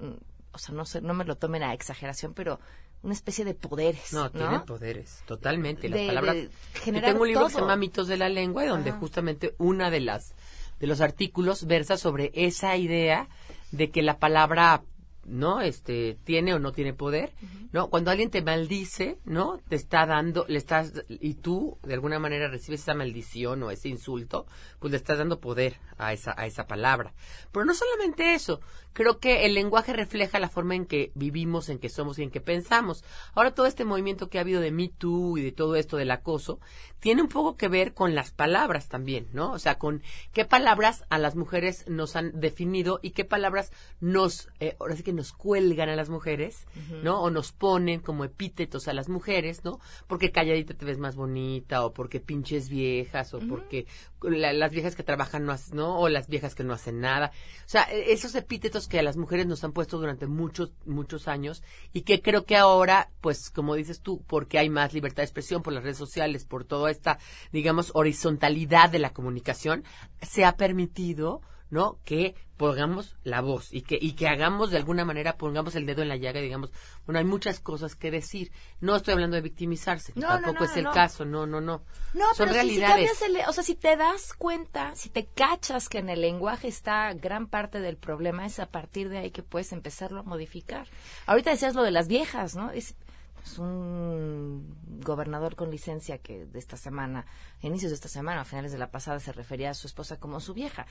o 0.51 0.57
sea 0.57 0.73
no 0.75 0.83
no 1.01 1.13
me 1.13 1.25
lo 1.25 1.35
tomen 1.35 1.63
a 1.63 1.73
exageración 1.73 2.33
pero 2.33 2.59
una 3.01 3.13
especie 3.13 3.43
de 3.43 3.53
poderes 3.53 4.13
No, 4.13 4.23
no, 4.23 4.31
tienen 4.31 4.61
poderes, 4.61 5.23
totalmente. 5.25 5.89
Las 5.89 5.99
De- 5.99 6.07
palabras. 6.07 6.35
de 6.35 6.49
Yo 6.85 7.01
tengo 7.01 7.21
un 7.23 7.27
libro 7.27 7.47
que 7.47 7.53
se 7.53 7.59
llama 7.59 7.75
Mitos 7.75 8.07
de 8.07 8.15
la 8.15 8.29
Lengua, 8.29 8.65
donde 8.65 8.91
Ajá. 8.91 8.99
justamente 8.99 9.55
una 9.57 9.89
de 9.89 9.99
las 9.99 10.33
de 10.79 10.87
los 10.87 11.01
artículos 11.01 11.65
versa 11.67 11.97
sobre 11.97 12.31
esa 12.33 12.77
idea 12.77 13.27
de 13.71 13.89
que 13.91 14.03
la 14.03 14.19
palabra 14.19 14.83
no 15.25 15.61
este 15.61 16.17
tiene 16.23 16.53
o 16.53 16.59
no 16.59 16.71
tiene 16.71 16.93
poder 16.93 17.33
no 17.71 17.89
cuando 17.89 18.11
alguien 18.11 18.29
te 18.29 18.41
maldice 18.41 19.19
no 19.25 19.59
te 19.69 19.75
está 19.75 20.05
dando 20.05 20.45
le 20.47 20.57
estás 20.57 20.93
y 21.07 21.35
tú 21.35 21.77
de 21.83 21.93
alguna 21.93 22.19
manera 22.19 22.47
recibes 22.47 22.81
esa 22.81 22.93
maldición 22.93 23.63
o 23.63 23.71
ese 23.71 23.89
insulto 23.89 24.45
pues 24.79 24.91
le 24.91 24.97
estás 24.97 25.17
dando 25.17 25.39
poder 25.39 25.77
a 25.97 26.13
esa 26.13 26.33
a 26.37 26.45
esa 26.45 26.67
palabra. 26.67 27.13
Pero 27.51 27.65
no 27.65 27.73
solamente 27.73 28.33
eso 28.33 28.61
creo 28.93 29.19
que 29.19 29.45
el 29.45 29.55
lenguaje 29.55 29.93
refleja 29.93 30.39
la 30.39 30.49
forma 30.49 30.75
en 30.75 30.85
que 30.85 31.11
vivimos 31.15 31.69
en 31.69 31.79
que 31.79 31.89
somos 31.89 32.19
y 32.19 32.23
en 32.23 32.31
que 32.31 32.41
pensamos. 32.41 33.03
Ahora 33.33 33.53
todo 33.53 33.65
este 33.65 33.85
movimiento 33.85 34.29
que 34.29 34.37
ha 34.37 34.41
habido 34.41 34.61
de 34.61 34.71
Me 34.71 34.89
Too 34.89 35.37
y 35.37 35.41
de 35.41 35.51
todo 35.51 35.75
esto 35.75 35.97
del 35.97 36.11
acoso 36.11 36.59
tiene 36.99 37.21
un 37.21 37.27
poco 37.27 37.57
que 37.57 37.67
ver 37.67 37.93
con 37.93 38.15
las 38.15 38.31
palabras 38.31 38.87
también 38.87 39.27
no 39.33 39.51
o 39.51 39.59
sea 39.59 39.77
con 39.77 40.01
qué 40.31 40.45
palabras 40.45 41.03
a 41.09 41.17
las 41.17 41.35
mujeres 41.35 41.83
nos 41.87 42.15
han 42.15 42.39
definido 42.39 42.99
y 43.01 43.11
qué 43.11 43.25
palabras 43.25 43.71
nos 43.99 44.47
eh, 44.61 44.77
ahora 44.79 44.95
sí 44.95 45.03
que 45.03 45.12
nos 45.13 45.31
cuelgan 45.33 45.89
a 45.89 45.95
las 45.95 46.09
mujeres 46.09 46.65
no 47.03 47.21
o 47.21 47.29
nos 47.29 47.51
ponen 47.51 47.99
como 47.99 48.23
epítetos 48.25 48.87
a 48.87 48.93
las 48.93 49.09
mujeres 49.09 49.63
no 49.63 49.79
porque 50.07 50.31
calladita 50.31 50.73
te 50.73 50.85
ves 50.85 50.97
más 50.97 51.15
bonita 51.15 51.85
o 51.85 51.93
porque 51.93 52.19
pinches 52.19 52.69
viejas 52.69 53.33
o 53.33 53.39
porque 53.39 53.85
la- 54.21 54.53
las 54.53 54.71
viejas 54.71 54.95
que 54.95 55.03
trabajan 55.03 55.45
no 55.45 55.51
hacen, 55.51 55.77
no 55.77 55.99
o 55.99 56.09
las 56.09 56.27
viejas 56.27 56.55
que 56.55 56.63
no 56.63 56.73
hacen 56.73 57.01
nada. 57.01 57.31
O 57.65 57.69
sea 57.69 57.83
e- 57.91 58.13
esos 58.13 58.35
epítetos 58.35 58.87
que 58.87 58.99
a 58.99 59.03
las 59.03 59.17
mujeres 59.17 59.45
nos 59.47 59.63
han 59.63 59.73
puesto 59.73 59.97
durante 59.97 60.27
muchos 60.27 60.71
muchos 60.85 61.27
años 61.27 61.61
y 61.93 62.01
que 62.01 62.21
creo 62.21 62.45
que 62.45 62.55
ahora 62.57 63.09
pues 63.21 63.49
como 63.49 63.75
dices 63.75 64.01
tú 64.01 64.23
porque 64.27 64.57
hay 64.59 64.69
más 64.69 64.93
libertad 64.93 65.17
de 65.23 65.25
expresión 65.25 65.61
por 65.61 65.73
las 65.73 65.83
redes 65.83 65.97
sociales 65.97 66.45
por 66.45 66.63
toda 66.65 66.89
esta 66.91 67.19
digamos 67.51 67.91
horizontalidad 67.93 68.89
de 68.89 68.99
la 68.99 69.11
comunicación 69.13 69.83
se 70.21 70.45
ha 70.45 70.55
permitido 70.55 71.41
¿no? 71.73 71.97
Que 72.05 72.35
pongamos 72.55 73.15
la 73.23 73.41
voz 73.41 73.73
y 73.73 73.81
que, 73.81 73.97
y 73.99 74.13
que 74.13 74.27
hagamos 74.27 74.69
de 74.69 74.77
alguna 74.77 75.03
manera, 75.05 75.37
pongamos 75.37 75.75
el 75.75 75.87
dedo 75.87 76.03
en 76.03 76.07
la 76.07 76.15
llaga 76.17 76.39
y 76.39 76.43
digamos, 76.43 76.71
bueno, 77.05 77.17
hay 77.17 77.25
muchas 77.25 77.59
cosas 77.59 77.95
que 77.95 78.11
decir. 78.11 78.51
No 78.79 78.95
estoy 78.95 79.13
hablando 79.15 79.35
de 79.35 79.41
victimizarse, 79.41 80.13
No, 80.15 80.27
tampoco 80.27 80.53
no, 80.53 80.59
no, 80.59 80.65
es 80.67 80.77
el 80.77 80.85
caso, 80.91 81.25
no, 81.25 81.47
no, 81.47 81.59
no. 81.61 81.83
No, 82.13 82.25
Son 82.35 82.47
pero 82.47 82.61
si- 82.61 82.69
si, 82.69 82.79
realidades. 82.79 83.17
cambias 83.17 83.21
el- 83.23 83.49
o 83.49 83.53
sea, 83.53 83.63
si 83.63 83.73
te 83.75 83.97
das 83.97 84.33
cuenta, 84.33 84.95
si 84.95 85.09
te 85.09 85.25
cachas 85.25 85.89
que 85.89 85.97
en 85.97 86.09
el 86.09 86.21
lenguaje 86.21 86.67
está 86.67 87.11
gran 87.13 87.47
parte 87.47 87.79
del 87.81 87.97
problema, 87.97 88.45
es 88.45 88.59
a 88.59 88.67
partir 88.67 89.09
de 89.09 89.17
ahí 89.17 89.31
que 89.31 89.41
puedes 89.41 89.73
empezarlo 89.73 90.19
a 90.19 90.23
modificar. 90.23 90.87
Ahorita 91.25 91.49
decías 91.49 91.73
lo 91.73 91.81
de 91.81 91.91
las 91.91 92.07
viejas, 92.07 92.55
¿no? 92.55 92.69
Es, 92.69 92.95
es 93.43 93.59
un 93.59 94.75
gobernador 95.03 95.55
con 95.55 95.69
licencia 95.69 96.17
que 96.17 96.45
de 96.45 96.59
esta 96.59 96.77
semana, 96.77 97.25
a 97.61 97.67
inicios 97.67 97.91
de 97.91 97.95
esta 97.95 98.07
semana, 98.07 98.41
a 98.41 98.45
finales 98.45 98.71
de 98.71 98.77
la 98.77 98.89
pasada, 98.91 99.19
se 99.19 99.31
refería 99.33 99.69
a 99.71 99.73
su 99.73 99.87
esposa 99.87 100.17
como 100.19 100.39
su 100.39 100.53
vieja. 100.53 100.85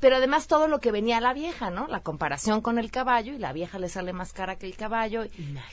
Pero 0.00 0.16
además 0.16 0.46
todo 0.46 0.66
lo 0.68 0.80
que 0.80 0.92
venía 0.92 1.18
a 1.18 1.20
la 1.20 1.34
vieja, 1.34 1.70
¿no? 1.70 1.86
La 1.86 2.00
comparación 2.02 2.60
con 2.62 2.78
el 2.78 2.90
caballo 2.90 3.34
y 3.34 3.38
la 3.38 3.52
vieja 3.52 3.78
le 3.78 3.88
sale 3.88 4.12
más 4.12 4.32
cara 4.32 4.56
que 4.56 4.66
el 4.66 4.76
caballo. 4.76 5.24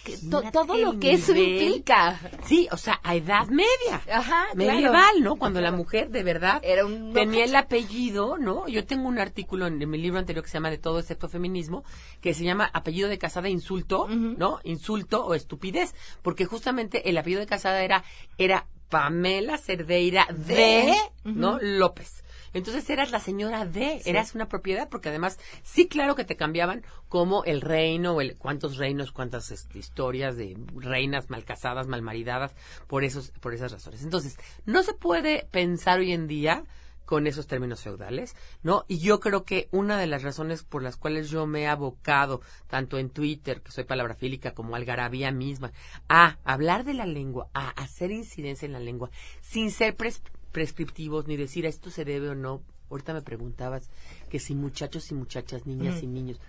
que 0.03 0.17
to- 0.29 0.43
todo 0.51 0.75
lo 0.77 0.99
que 0.99 1.13
eso 1.13 1.33
implica. 1.33 2.19
Sí, 2.45 2.67
o 2.71 2.77
sea, 2.77 2.99
a 3.03 3.15
edad 3.15 3.47
media. 3.47 4.01
Ajá, 4.11 4.47
medieval, 4.55 5.21
¿no? 5.21 5.37
Cuando 5.37 5.61
la 5.61 5.71
mujer 5.71 6.09
de 6.09 6.23
verdad 6.23 6.59
Era 6.63 6.85
un 6.85 7.13
tenía 7.13 7.45
el 7.45 7.55
apellido, 7.55 8.37
¿no? 8.37 8.67
Yo 8.67 8.85
tengo 8.85 9.07
un 9.07 9.19
artículo 9.19 9.67
en, 9.67 9.81
en 9.81 9.89
mi 9.89 9.97
libro 9.97 10.19
anterior 10.19 10.43
que 10.43 10.49
se 10.49 10.55
llama 10.57 10.69
De 10.69 10.77
todo 10.77 10.99
excepto 10.99 11.29
feminismo, 11.29 11.83
que 12.19 12.33
se 12.33 12.43
llama 12.43 12.69
apellido 12.73 13.07
de 13.07 13.17
casada 13.17 13.47
insulto, 13.49 14.07
¿no? 14.09 14.59
Insulto 14.63 15.25
o 15.25 15.33
estupidez, 15.35 15.93
porque 16.21 16.45
justamente 16.45 17.09
el 17.09 17.17
apellido 17.17 17.41
de 17.41 17.47
casada 17.47 17.83
era 17.83 18.03
era 18.37 18.67
Pamela 18.89 19.57
Cerdeira 19.57 20.27
de, 20.29 20.55
De, 20.55 20.95
¿no? 21.23 21.57
López. 21.61 22.23
Entonces 22.53 22.89
eras 22.89 23.11
la 23.11 23.19
señora 23.19 23.65
de, 23.65 24.01
eras 24.05 24.35
una 24.35 24.49
propiedad, 24.49 24.89
porque 24.89 25.09
además, 25.09 25.39
sí, 25.63 25.87
claro 25.87 26.15
que 26.15 26.25
te 26.25 26.35
cambiaban 26.35 26.83
como 27.07 27.45
el 27.45 27.61
reino, 27.61 28.19
el, 28.19 28.35
cuántos 28.37 28.75
reinos, 28.77 29.13
cuántas 29.13 29.51
este, 29.51 29.79
historias 29.79 30.35
de 30.35 30.57
reinas 30.75 31.29
mal 31.29 31.45
casadas, 31.45 31.87
mal 31.87 32.01
maridadas, 32.01 32.53
por, 32.87 33.05
esos, 33.05 33.31
por 33.39 33.53
esas 33.53 33.71
razones. 33.71 34.03
Entonces, 34.03 34.37
no 34.65 34.83
se 34.83 34.93
puede 34.93 35.47
pensar 35.51 35.99
hoy 35.99 36.11
en 36.11 36.27
día 36.27 36.65
con 37.05 37.27
esos 37.27 37.45
términos 37.47 37.81
feudales, 37.81 38.35
¿no? 38.63 38.85
Y 38.87 38.99
yo 38.99 39.19
creo 39.19 39.43
que 39.43 39.67
una 39.71 39.99
de 39.99 40.07
las 40.07 40.23
razones 40.23 40.63
por 40.63 40.81
las 40.81 40.95
cuales 40.95 41.29
yo 41.29 41.45
me 41.45 41.61
he 41.63 41.67
abocado, 41.67 42.41
tanto 42.67 42.97
en 42.97 43.09
Twitter, 43.09 43.61
que 43.61 43.71
soy 43.71 43.83
palabrafílica, 43.83 44.53
como 44.53 44.75
algarabía 44.75 45.31
misma, 45.31 45.73
a 46.07 46.37
hablar 46.45 46.85
de 46.85 46.93
la 46.93 47.05
lengua, 47.05 47.49
a 47.53 47.69
hacer 47.71 48.11
incidencia 48.11 48.65
en 48.65 48.71
la 48.73 48.79
lengua, 48.79 49.09
sin 49.41 49.71
ser 49.71 49.97
pres- 49.97 50.21
prescriptivos 50.53 51.27
ni 51.27 51.35
decir 51.37 51.65
a 51.65 51.69
esto 51.69 51.89
se 51.89 52.05
debe 52.05 52.29
o 52.29 52.35
no. 52.35 52.61
Ahorita 52.89 53.13
me 53.13 53.21
preguntabas 53.21 53.89
que 54.29 54.39
si 54.39 54.53
muchachos 54.55 55.11
y 55.11 55.15
muchachas, 55.15 55.65
niñas 55.65 56.01
Mm. 56.01 56.03
y 56.03 56.07
niños. 56.07 56.39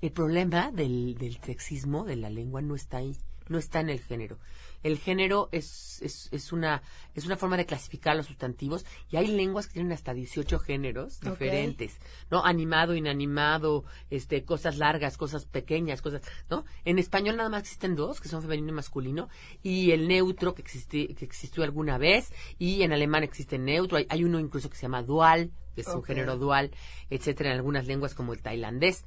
El 0.00 0.12
problema 0.12 0.70
del, 0.70 1.16
del 1.18 1.38
sexismo 1.40 2.04
de 2.04 2.16
la 2.16 2.30
lengua 2.30 2.62
no 2.62 2.74
está 2.74 2.98
ahí, 2.98 3.16
no 3.48 3.58
está 3.58 3.80
en 3.80 3.90
el 3.90 4.00
género. 4.00 4.38
El 4.82 4.98
género 4.98 5.48
es, 5.52 6.00
es, 6.02 6.28
es, 6.32 6.52
una, 6.52 6.82
es 7.14 7.26
una 7.26 7.36
forma 7.36 7.56
de 7.56 7.66
clasificar 7.66 8.16
los 8.16 8.26
sustantivos 8.26 8.84
y 9.10 9.16
hay 9.16 9.26
lenguas 9.26 9.66
que 9.66 9.74
tienen 9.74 9.92
hasta 9.92 10.14
18 10.14 10.58
géneros 10.58 11.20
diferentes, 11.32 11.98
¿no? 12.30 12.44
Animado, 12.44 12.94
inanimado, 12.94 13.84
este, 14.10 14.44
cosas 14.44 14.78
largas, 14.78 15.16
cosas 15.16 15.44
pequeñas, 15.44 16.00
cosas, 16.02 16.22
¿no? 16.48 16.64
En 16.84 16.98
español 16.98 17.36
nada 17.36 17.48
más 17.50 17.60
existen 17.60 17.94
dos, 17.96 18.20
que 18.20 18.28
son 18.28 18.42
femenino 18.42 18.68
y 18.70 18.72
masculino, 18.72 19.28
y 19.62 19.90
el 19.90 20.08
neutro 20.08 20.54
que, 20.54 20.64
existi- 20.64 21.14
que 21.14 21.24
existió 21.24 21.62
alguna 21.62 21.98
vez, 21.98 22.32
y 22.58 22.82
en 22.82 22.92
alemán 22.92 23.22
existe 23.22 23.58
neutro, 23.58 23.98
hay, 23.98 24.06
hay 24.08 24.24
uno 24.24 24.38
incluso 24.40 24.70
que 24.70 24.76
se 24.76 24.82
llama 24.82 25.02
dual, 25.02 25.50
que 25.74 25.82
es 25.82 25.86
un 25.88 26.02
género 26.02 26.36
dual, 26.36 26.70
etcétera, 27.10 27.50
en 27.50 27.56
algunas 27.56 27.86
lenguas 27.86 28.14
como 28.14 28.32
el 28.32 28.42
tailandés 28.42 29.04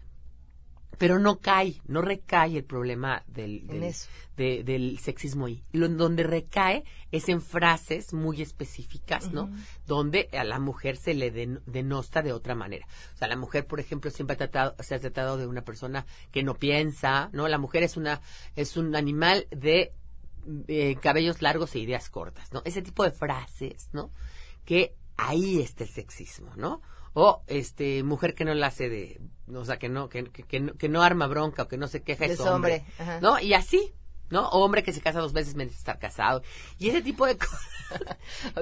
pero 0.98 1.20
no 1.20 1.40
cae, 1.40 1.82
no 1.88 2.02
recae 2.02 2.58
el 2.58 2.64
problema 2.64 3.24
del, 3.28 3.66
del, 3.68 3.80
de- 4.38 4.64
del 4.64 5.00
sexismo 5.00 5.48
ahí. 5.48 5.64
Lo, 5.72 5.90
donde 5.90 6.24
recae 6.24 6.84
es 7.12 7.30
en 7.30 7.42
frases 7.42 8.14
muy 8.14 8.42
específicas, 8.42 9.32
¿no? 9.32 9.52
Donde 9.88 10.30
a 10.34 10.44
la 10.44 10.60
mujer 10.60 10.98
se 10.98 11.14
le 11.14 11.32
den- 11.32 11.62
denosta 11.66 12.22
de 12.22 12.32
otra 12.34 12.56
manera. 12.56 12.86
O 13.14 13.18
sea, 13.18 13.28
la 13.28 13.36
mujer, 13.36 13.66
por 13.68 13.80
ejemplo, 13.80 14.12
siempre 14.12 14.36
ha 14.36 14.38
tratado, 14.38 14.76
se 14.80 14.96
ha 14.96 15.00
tratado 15.00 15.38
de 15.38 15.48
una 15.48 15.64
persona 15.64 16.06
que 16.32 16.44
no 16.44 16.56
piensa, 16.56 17.30
¿no? 17.34 17.48
La 17.48 17.58
mujer 17.58 17.84
es 17.84 17.98
una, 17.98 18.22
es 18.56 18.78
un 18.78 18.96
animal 18.96 19.48
de 19.52 19.94
eh, 20.68 20.96
cabellos 21.02 21.42
largos 21.42 21.74
e 21.76 21.80
ideas 21.80 22.10
cortas, 22.10 22.52
¿no? 22.54 22.62
Ese 22.66 22.82
tipo 22.82 23.04
de 23.04 23.12
frases, 23.12 23.90
¿no? 23.94 24.12
Que 24.66 24.94
ahí 25.18 25.60
está 25.62 25.84
el 25.84 25.90
sexismo, 25.90 26.52
¿no? 26.56 26.82
O 27.14 27.44
este 27.48 28.04
mujer 28.04 28.34
que 28.34 28.46
no 28.46 28.54
la 28.54 28.68
hace 28.68 28.90
de, 28.90 29.22
o 29.54 29.66
sea, 29.66 29.78
que 29.78 29.90
no 29.90 30.10
que, 30.10 30.26
que, 30.26 30.44
que 30.44 30.60
no, 30.60 30.74
que 30.74 30.90
no 30.90 31.04
arma 31.04 31.28
bronca 31.28 31.64
o 31.64 31.68
que 31.68 31.78
no 31.78 31.88
se 31.88 32.02
queja 32.02 32.26
es 32.26 32.40
hombre, 32.40 32.54
hombre, 32.54 32.86
ajá. 32.98 33.20
¿no? 33.22 33.40
Y 33.40 33.54
así, 33.54 33.94
¿no? 34.30 34.50
O 34.50 34.64
hombre 34.64 34.84
que 34.84 34.94
se 34.94 35.02
casa 35.02 35.20
dos 35.20 35.34
veces 35.34 35.56
merece 35.56 35.78
estar 35.78 36.00
casado 36.00 36.42
y 36.80 36.90
ese 36.90 37.02
tipo 37.02 37.26
de 37.26 37.38
cosas 37.38 37.62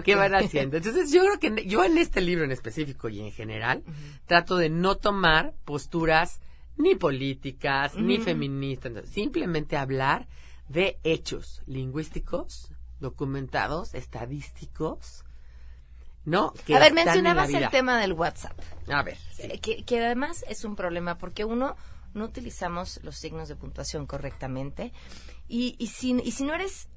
que 0.04 0.16
van 0.16 0.36
haciendo. 0.36 0.78
Entonces 0.78 1.12
yo 1.12 1.22
creo 1.22 1.40
que 1.40 1.66
yo 1.66 1.84
en 1.84 1.98
este 1.98 2.22
libro 2.22 2.44
en 2.44 2.52
específico 2.52 3.10
y 3.10 3.22
en 3.22 3.32
general 3.32 3.84
trato 4.26 4.58
de 4.58 4.70
no 4.70 4.96
tomar 4.96 5.54
posturas 5.64 6.42
ni 6.78 6.96
políticas 6.96 7.96
ni 7.96 8.18
feministas, 8.18 9.08
simplemente 9.10 9.78
hablar 9.78 10.28
de 10.68 11.00
hechos 11.04 11.62
lingüísticos 11.66 12.72
documentados, 13.00 13.94
estadísticos, 13.94 15.26
¿no? 16.26 16.54
Que 16.66 16.76
a 16.76 16.80
ver, 16.80 16.94
mencionabas 16.94 17.50
el 17.54 17.70
tema 17.70 18.00
del 18.00 18.14
WhatsApp. 18.14 18.58
A 18.90 19.04
ver, 19.04 19.18
Eh, 19.40 19.60
que, 19.60 19.84
que 19.84 20.04
además 20.04 20.44
es 20.48 20.64
un 20.66 20.76
problema 20.76 21.18
porque 21.18 21.46
uno 21.46 21.76
no 22.14 22.26
utilizamos 22.26 23.00
los 23.04 23.16
signos 23.18 23.48
de 23.48 23.56
puntuación 23.56 24.06
correctamente 24.06 24.92
y, 25.48 25.76
y, 25.80 25.88
si, 25.88 26.12
y 26.24 26.32
si 26.32 26.44
no 26.44 26.54
eres 26.54 26.88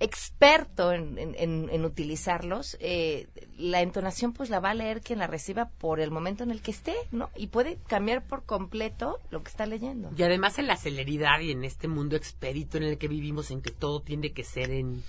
experto 0.00 0.92
en, 0.92 1.16
en- 1.16 1.34
en- 1.38 1.68
en 1.70 1.84
utilizarlos, 1.84 2.76
eh, 2.80 3.28
la 3.56 3.82
entonación 3.82 4.32
pues 4.32 4.50
la 4.50 4.58
va 4.58 4.70
a 4.70 4.74
leer 4.74 5.00
quien 5.00 5.20
la 5.20 5.28
reciba 5.28 5.68
por 5.78 6.00
el 6.00 6.10
momento 6.10 6.42
en 6.42 6.50
el 6.50 6.60
que 6.60 6.72
esté, 6.72 6.94
¿no? 7.12 7.30
Y 7.36 7.46
puede 7.48 7.78
cambiar 7.86 8.26
por 8.26 8.44
completo 8.44 9.20
lo 9.30 9.42
que 9.44 9.50
está 9.50 9.64
leyendo. 9.64 10.10
Y 10.16 10.22
además 10.24 10.58
en 10.58 10.66
la 10.66 10.76
celeridad 10.76 11.38
y 11.40 11.52
en 11.52 11.64
este 11.64 11.86
mundo 11.86 12.16
expedito 12.16 12.78
en 12.78 12.82
el 12.84 12.98
que 12.98 13.06
vivimos, 13.08 13.50
en 13.52 13.62
que 13.62 13.70
todo 13.70 14.00
tiene 14.00 14.32
que 14.32 14.42
ser 14.42 14.70
en 14.72 15.04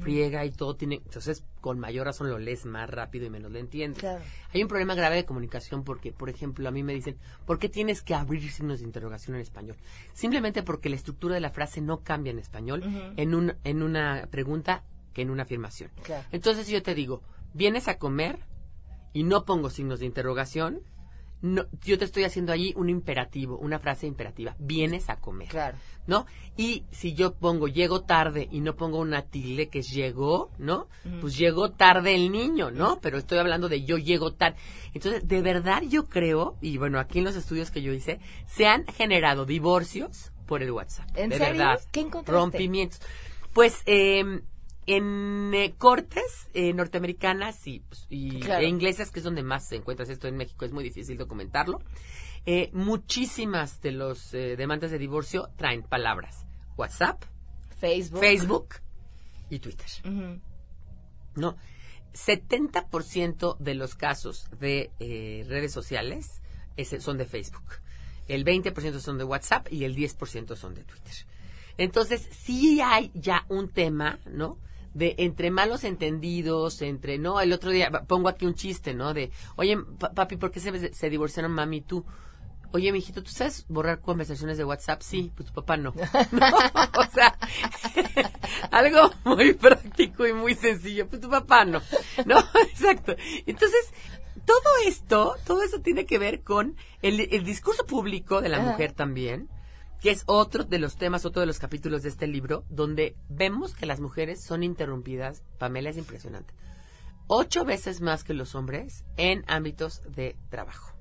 friega 0.00 0.44
y 0.44 0.50
todo 0.50 0.76
tiene... 0.76 0.96
Entonces, 0.96 1.44
con 1.60 1.78
mayor 1.78 2.06
razón 2.06 2.30
lo 2.30 2.38
lees 2.38 2.64
más 2.64 2.88
rápido 2.88 3.26
y 3.26 3.30
menos 3.30 3.50
lo 3.50 3.58
entiendes. 3.58 4.00
Claro. 4.00 4.22
Hay 4.52 4.62
un 4.62 4.68
problema 4.68 4.94
grave 4.94 5.16
de 5.16 5.24
comunicación 5.24 5.84
porque, 5.84 6.12
por 6.12 6.30
ejemplo, 6.30 6.68
a 6.68 6.72
mí 6.72 6.82
me 6.82 6.94
dicen, 6.94 7.16
¿por 7.46 7.58
qué 7.58 7.68
tienes 7.68 8.02
que 8.02 8.14
abrir 8.14 8.50
signos 8.50 8.80
de 8.80 8.86
interrogación 8.86 9.36
en 9.36 9.42
español? 9.42 9.76
Simplemente 10.12 10.62
porque 10.62 10.88
la 10.88 10.96
estructura 10.96 11.34
de 11.34 11.40
la 11.40 11.50
frase 11.50 11.80
no 11.80 12.00
cambia 12.00 12.30
en 12.30 12.38
español 12.38 12.82
en, 13.16 13.34
un, 13.34 13.54
en 13.64 13.82
una 13.82 14.28
pregunta 14.30 14.84
que 15.12 15.22
en 15.22 15.30
una 15.30 15.42
afirmación. 15.42 15.90
Claro. 16.02 16.24
Entonces 16.32 16.68
yo 16.68 16.82
te 16.82 16.94
digo, 16.94 17.22
¿vienes 17.54 17.88
a 17.88 17.98
comer? 17.98 18.38
Y 19.12 19.24
no 19.24 19.44
pongo 19.44 19.70
signos 19.70 20.00
de 20.00 20.06
interrogación. 20.06 20.80
No, 21.40 21.66
yo 21.84 21.98
te 21.98 22.04
estoy 22.04 22.24
haciendo 22.24 22.52
allí 22.52 22.72
un 22.76 22.88
imperativo, 22.88 23.56
una 23.58 23.78
frase 23.78 24.06
imperativa. 24.06 24.56
Vienes 24.58 25.08
a 25.08 25.16
comer. 25.16 25.48
Claro. 25.48 25.76
¿No? 26.06 26.26
Y 26.56 26.84
si 26.90 27.14
yo 27.14 27.34
pongo 27.34 27.68
llego 27.68 28.00
tarde 28.02 28.48
y 28.50 28.60
no 28.60 28.74
pongo 28.74 28.98
una 28.98 29.22
tilde 29.22 29.68
que 29.68 29.80
es 29.80 29.90
llegó, 29.90 30.50
¿no? 30.58 30.88
Pues 31.20 31.36
llegó 31.36 31.70
tarde 31.70 32.14
el 32.14 32.32
niño, 32.32 32.70
¿no? 32.70 32.98
Pero 33.00 33.18
estoy 33.18 33.38
hablando 33.38 33.68
de 33.68 33.84
yo 33.84 33.98
llego 33.98 34.32
tarde. 34.32 34.56
Entonces, 34.94 35.28
de 35.28 35.42
verdad 35.42 35.82
yo 35.82 36.06
creo, 36.06 36.56
y 36.60 36.78
bueno, 36.78 36.98
aquí 36.98 37.18
en 37.18 37.24
los 37.24 37.36
estudios 37.36 37.70
que 37.70 37.82
yo 37.82 37.92
hice, 37.92 38.20
se 38.46 38.66
han 38.66 38.86
generado 38.86 39.44
divorcios 39.44 40.32
por 40.46 40.62
el 40.62 40.70
WhatsApp. 40.70 41.08
¿En 41.14 41.30
de 41.30 41.38
serio? 41.38 41.58
verdad. 41.58 41.80
¿Qué 41.92 42.00
encontraste? 42.00 42.32
Rompimientos. 42.32 43.00
Pues, 43.52 43.82
eh, 43.86 44.40
en 44.88 45.52
eh, 45.54 45.74
cortes 45.76 46.48
eh, 46.54 46.72
norteamericanas 46.72 47.66
y, 47.66 47.80
pues, 47.80 48.06
y 48.08 48.40
Claro. 48.40 48.64
e 48.64 48.68
inglesas, 48.68 49.10
que 49.10 49.20
es 49.20 49.24
donde 49.24 49.42
más 49.42 49.68
se 49.68 49.76
encuentra 49.76 50.04
esto 50.06 50.28
en 50.28 50.36
México, 50.36 50.64
es 50.64 50.72
muy 50.72 50.82
difícil 50.84 51.16
documentarlo. 51.16 51.80
Eh, 52.46 52.70
muchísimas 52.72 53.80
de 53.82 53.92
los 53.92 54.30
demandas 54.32 54.90
de 54.90 54.98
divorcio 54.98 55.50
traen 55.56 55.82
palabras 55.82 56.46
WhatsApp, 56.76 57.22
Facebook. 57.78 58.20
Facebook 58.20 58.74
y 59.50 59.58
Twitter. 59.58 59.86
Ujú. 60.04 60.40
No, 61.36 61.56
70% 62.14 63.56
de 63.58 63.74
los 63.74 63.94
casos 63.94 64.48
de 64.58 64.90
redes 65.46 65.72
sociales 65.72 66.40
son 67.00 67.18
de 67.18 67.26
Facebook. 67.26 67.64
El 68.28 68.44
20% 68.44 69.00
son 69.00 69.18
de 69.18 69.24
WhatsApp 69.24 69.66
y 69.70 69.84
el 69.84 69.94
10% 69.94 70.56
son 70.56 70.74
de 70.74 70.84
Twitter. 70.84 71.14
Entonces, 71.78 72.28
sí 72.32 72.80
hay 72.80 73.10
ya 73.14 73.44
un 73.48 73.68
tema, 73.68 74.18
¿no? 74.26 74.58
De 74.98 75.14
entre 75.18 75.50
malos 75.52 75.84
entendidos, 75.84 76.82
entre, 76.82 77.18
no, 77.18 77.40
el 77.40 77.52
otro 77.52 77.70
día 77.70 77.88
pongo 78.08 78.28
aquí 78.28 78.46
un 78.46 78.54
chiste, 78.54 78.94
¿no? 78.94 79.14
De, 79.14 79.30
oye, 79.56 79.78
pa- 79.98 80.10
papi, 80.10 80.36
¿por 80.36 80.50
qué 80.50 80.58
se, 80.58 80.92
se 80.92 81.08
divorciaron 81.10 81.52
mami 81.52 81.76
y 81.76 81.80
tú? 81.82 82.04
Oye, 82.72 82.90
mijito, 82.92 83.22
¿tú 83.22 83.30
sabes 83.30 83.64
borrar 83.68 84.00
conversaciones 84.00 84.58
de 84.58 84.64
WhatsApp? 84.64 85.00
Sí, 85.02 85.30
pues 85.34 85.48
tu 85.48 85.54
papá 85.54 85.76
no. 85.76 85.94
No, 86.32 86.46
o 86.48 87.04
sea, 87.12 87.38
algo 88.70 89.10
muy 89.24 89.54
práctico 89.54 90.26
y 90.26 90.32
muy 90.32 90.54
sencillo. 90.54 91.06
Pues 91.08 91.20
tu 91.20 91.30
papá 91.30 91.64
no. 91.64 91.80
No, 92.26 92.38
exacto. 92.70 93.14
Entonces, 93.46 93.92
todo 94.44 94.72
esto, 94.86 95.34
todo 95.46 95.62
esto 95.62 95.80
tiene 95.80 96.06
que 96.06 96.18
ver 96.18 96.42
con 96.42 96.76
el, 97.02 97.20
el 97.20 97.44
discurso 97.44 97.86
público 97.86 98.40
de 98.40 98.48
la 98.48 98.58
Ajá. 98.58 98.66
mujer 98.70 98.92
también, 98.92 99.48
que 100.00 100.10
es 100.10 100.22
otro 100.26 100.64
de 100.64 100.78
los 100.78 100.96
temas, 100.96 101.24
otro 101.24 101.40
de 101.40 101.46
los 101.46 101.58
capítulos 101.58 102.02
de 102.02 102.08
este 102.10 102.26
libro, 102.26 102.64
donde 102.68 103.16
vemos 103.28 103.74
que 103.74 103.86
las 103.86 104.00
mujeres 104.00 104.42
son 104.42 104.62
interrumpidas, 104.62 105.42
Pamela 105.58 105.90
es 105.90 105.96
impresionante, 105.96 106.54
ocho 107.26 107.64
veces 107.64 108.00
más 108.00 108.24
que 108.24 108.34
los 108.34 108.54
hombres 108.54 109.04
en 109.16 109.44
ámbitos 109.48 110.02
de 110.08 110.36
trabajo. 110.50 110.94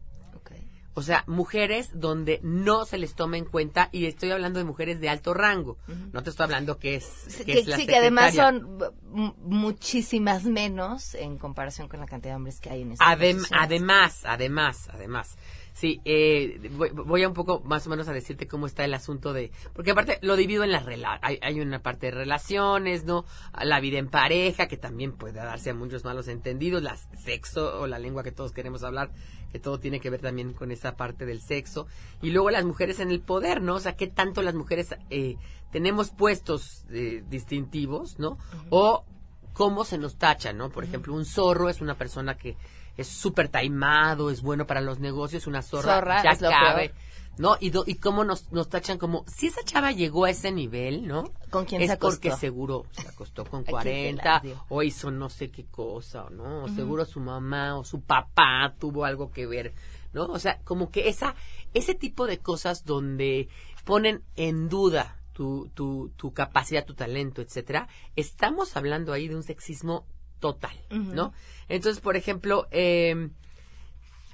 O 0.94 1.04
sea, 1.04 1.24
mujeres 1.28 1.92
donde 1.94 2.40
no 2.42 2.84
se 2.86 2.98
les 2.98 3.14
toma 3.14 3.38
en 3.38 3.46
cuenta, 3.46 3.88
y 3.92 4.08
estoy 4.08 4.32
hablando 4.32 4.58
de 4.58 4.66
mujeres 4.66 5.00
de 5.00 5.10
alto 5.10 5.32
rango. 5.36 5.78
No 6.12 6.24
te 6.24 6.32
estoy 6.32 6.46
hablando 6.46 6.80
que 6.80 6.96
es, 6.96 7.04
Sí, 7.04 7.44
que 7.46 7.54
que, 7.54 7.60
es 7.60 7.68
la 7.68 7.76
sí, 7.76 7.86
que 7.86 7.98
además 7.98 8.34
son 8.34 8.80
m- 9.14 9.34
muchísimas 9.38 10.46
menos 10.46 11.14
en 11.14 11.38
comparación 11.38 11.88
con 11.88 12.00
la 12.00 12.08
cantidad 12.08 12.32
de 12.32 12.38
hombres 12.38 12.60
que 12.60 12.72
hay 12.72 12.82
en 12.82 12.94
esta 12.94 13.06
Adem- 13.06 13.46
además, 13.52 14.22
además, 14.26 14.90
además. 14.92 15.38
Sí, 15.78 16.02
eh, 16.06 16.72
voy, 16.72 16.90
voy 16.90 17.22
a 17.22 17.28
un 17.28 17.36
poco 17.36 17.60
más 17.60 17.86
o 17.86 17.92
menos 17.92 18.08
a 18.08 18.12
decirte 18.12 18.48
cómo 18.48 18.66
está 18.66 18.84
el 18.84 18.96
asunto 18.96 19.32
de... 19.32 19.52
Porque 19.76 19.92
aparte 19.92 20.18
lo 20.24 20.36
divido 20.36 20.64
en 20.64 20.72
las. 20.72 20.84
Hay, 21.22 21.38
hay 21.40 21.60
una 21.60 21.84
parte 21.84 22.08
de 22.08 22.14
relaciones, 22.14 23.06
¿no? 23.06 23.26
La 23.64 23.80
vida 23.80 24.00
en 24.00 24.08
pareja, 24.08 24.68
que 24.68 24.78
también 24.78 25.12
puede 25.12 25.34
darse 25.34 25.70
a 25.70 25.76
muchos 25.76 26.04
malos 26.04 26.30
entendidos. 26.30 26.82
La 26.82 26.98
sexo 26.98 27.80
o 27.80 27.86
la 27.86 28.00
lengua 28.00 28.24
que 28.24 28.32
todos 28.32 28.54
queremos 28.54 28.82
hablar, 28.82 29.12
que 29.52 29.60
todo 29.60 29.80
tiene 29.80 30.00
que 30.00 30.10
ver 30.10 30.20
también 30.20 30.54
con 30.54 30.72
esa 30.72 30.96
parte 30.96 31.28
del 31.28 31.42
sexo. 31.42 31.86
Y 32.24 32.32
luego 32.32 32.50
las 32.50 32.66
mujeres 32.66 33.00
en 33.00 33.12
el 33.12 33.22
poder, 33.22 33.62
¿no? 33.62 33.76
O 33.76 33.80
sea, 33.80 33.96
qué 33.96 34.08
tanto 34.08 34.42
las 34.42 34.56
mujeres 34.56 34.96
eh, 35.12 35.36
tenemos 35.72 36.10
puestos 36.10 36.86
eh, 36.90 37.24
distintivos, 37.30 38.18
¿no? 38.18 38.40
O 38.72 39.06
cómo 39.54 39.86
se 39.86 40.00
nos 40.00 40.18
tacha, 40.18 40.54
¿no? 40.54 40.72
Por 40.72 40.84
ejemplo, 40.84 41.14
un 41.14 41.26
zorro 41.26 41.70
es 41.70 41.82
una 41.82 42.00
persona 42.00 42.36
que 42.36 42.58
es 42.98 43.08
súper 43.08 43.50
taimado, 43.50 44.30
es 44.32 44.42
bueno 44.42 44.66
para 44.68 44.82
los 44.82 45.00
negocios, 45.00 45.48
una 45.48 45.62
zorra, 45.62 45.96
Zorra 45.96 46.24
ya 46.24 46.32
es 46.32 46.42
lo 46.42 46.50
cabe, 46.50 46.90
peor. 46.90 47.02
¿no? 47.38 47.58
Y, 47.60 47.70
do- 47.70 47.84
y 47.86 47.96
cómo 47.96 48.24
nos, 48.24 48.52
nos 48.52 48.68
tachan 48.68 48.98
como, 48.98 49.24
si 49.28 49.48
esa 49.48 49.62
chava 49.64 49.92
llegó 49.92 50.26
a 50.26 50.32
ese 50.32 50.52
nivel, 50.52 51.06
¿no? 51.08 51.32
¿Con 51.52 51.66
quién 51.66 51.82
es 51.82 51.88
se 51.88 51.94
acostó? 51.94 52.22
porque 52.30 52.32
seguro 52.38 52.86
se 52.92 53.08
acostó 53.08 53.46
con 53.46 53.62
¿A 53.62 53.64
quién 53.66 53.72
se 53.72 53.72
40 53.72 54.24
las 54.34 54.42
dio? 54.42 54.66
o 54.70 54.82
hizo 54.82 55.12
no 55.12 55.30
sé 55.30 55.52
qué 55.52 55.66
cosa, 55.66 56.26
¿no? 56.32 56.64
O 56.64 56.66
Ujú. 56.66 56.76
seguro 56.76 57.06
su 57.06 57.20
mamá 57.20 57.78
o 57.78 57.84
su 57.84 58.02
papá 58.02 58.74
tuvo 58.80 59.06
algo 59.06 59.32
que 59.32 59.46
ver, 59.46 59.74
¿no? 60.14 60.26
O 60.26 60.40
sea, 60.40 60.60
como 60.64 60.90
que 60.90 61.10
esa, 61.10 61.36
ese 61.76 61.94
tipo 61.94 62.26
de 62.26 62.40
cosas 62.40 62.86
donde 62.86 63.50
ponen 63.86 64.24
en 64.36 64.68
duda 64.68 65.20
tu, 65.34 65.70
tu, 65.76 66.12
tu 66.18 66.34
capacidad, 66.34 66.84
tu 66.86 66.96
talento, 66.96 67.44
etcétera, 67.44 67.88
estamos 68.16 68.76
hablando 68.76 69.14
ahí 69.14 69.28
de 69.28 69.36
un 69.36 69.44
sexismo 69.44 70.08
total. 70.40 70.78
¿no? 70.90 71.34
Entonces, 71.68 72.02
por 72.02 72.16
ejemplo, 72.16 72.68
eh, 72.72 73.30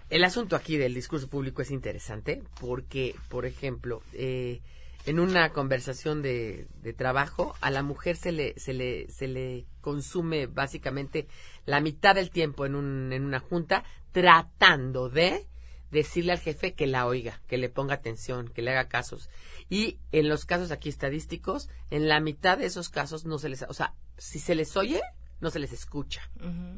el 0.10 0.24
asunto 0.24 0.56
aquí 0.56 0.78
del 0.78 0.94
discurso 0.94 1.28
público 1.28 1.62
es 1.62 1.72
interesante 1.72 2.44
porque, 2.60 3.16
por 3.30 3.46
ejemplo, 3.46 4.04
eh, 4.14 4.62
en 5.06 5.20
una 5.20 5.50
conversación 5.50 6.22
de, 6.22 6.68
de 6.82 6.94
trabajo, 6.94 7.56
a 7.62 7.72
la 7.72 7.84
mujer 7.84 8.16
se 8.16 8.32
le, 8.32 8.54
se 8.58 8.74
le, 8.74 9.10
se 9.10 9.28
le 9.28 9.66
consume 9.82 10.48
básicamente 10.48 11.28
la 11.66 11.82
mitad 11.82 12.16
del 12.16 12.30
tiempo 12.30 12.66
en, 12.66 12.76
un, 12.76 13.12
en 13.12 13.26
una 13.26 13.40
junta 13.40 13.84
tratando 14.12 15.10
de 15.10 15.48
decirle 15.92 16.32
al 16.32 16.40
jefe 16.40 16.74
que 16.74 16.88
la 16.88 17.06
oiga, 17.06 17.42
que 17.48 17.58
le 17.58 17.70
ponga 17.70 17.96
atención, 17.96 18.50
que 18.50 18.62
le 18.62 18.72
haga 18.72 18.88
casos. 18.88 19.30
Y 19.70 20.00
en 20.12 20.30
los 20.30 20.46
casos 20.46 20.72
aquí 20.72 20.90
estadísticos, 20.90 21.70
en 21.90 22.08
la 22.08 22.20
mitad 22.20 22.58
de 22.58 22.66
esos 22.66 22.90
casos 22.90 23.26
no 23.26 23.38
se 23.40 23.50
les, 23.50 23.64
o 23.64 23.74
sea, 23.74 23.94
si 24.18 24.40
se 24.40 24.56
les 24.56 24.76
oye, 24.78 25.02
no 25.44 25.52
se 25.52 25.60
les 25.60 25.72
escucha, 25.74 26.22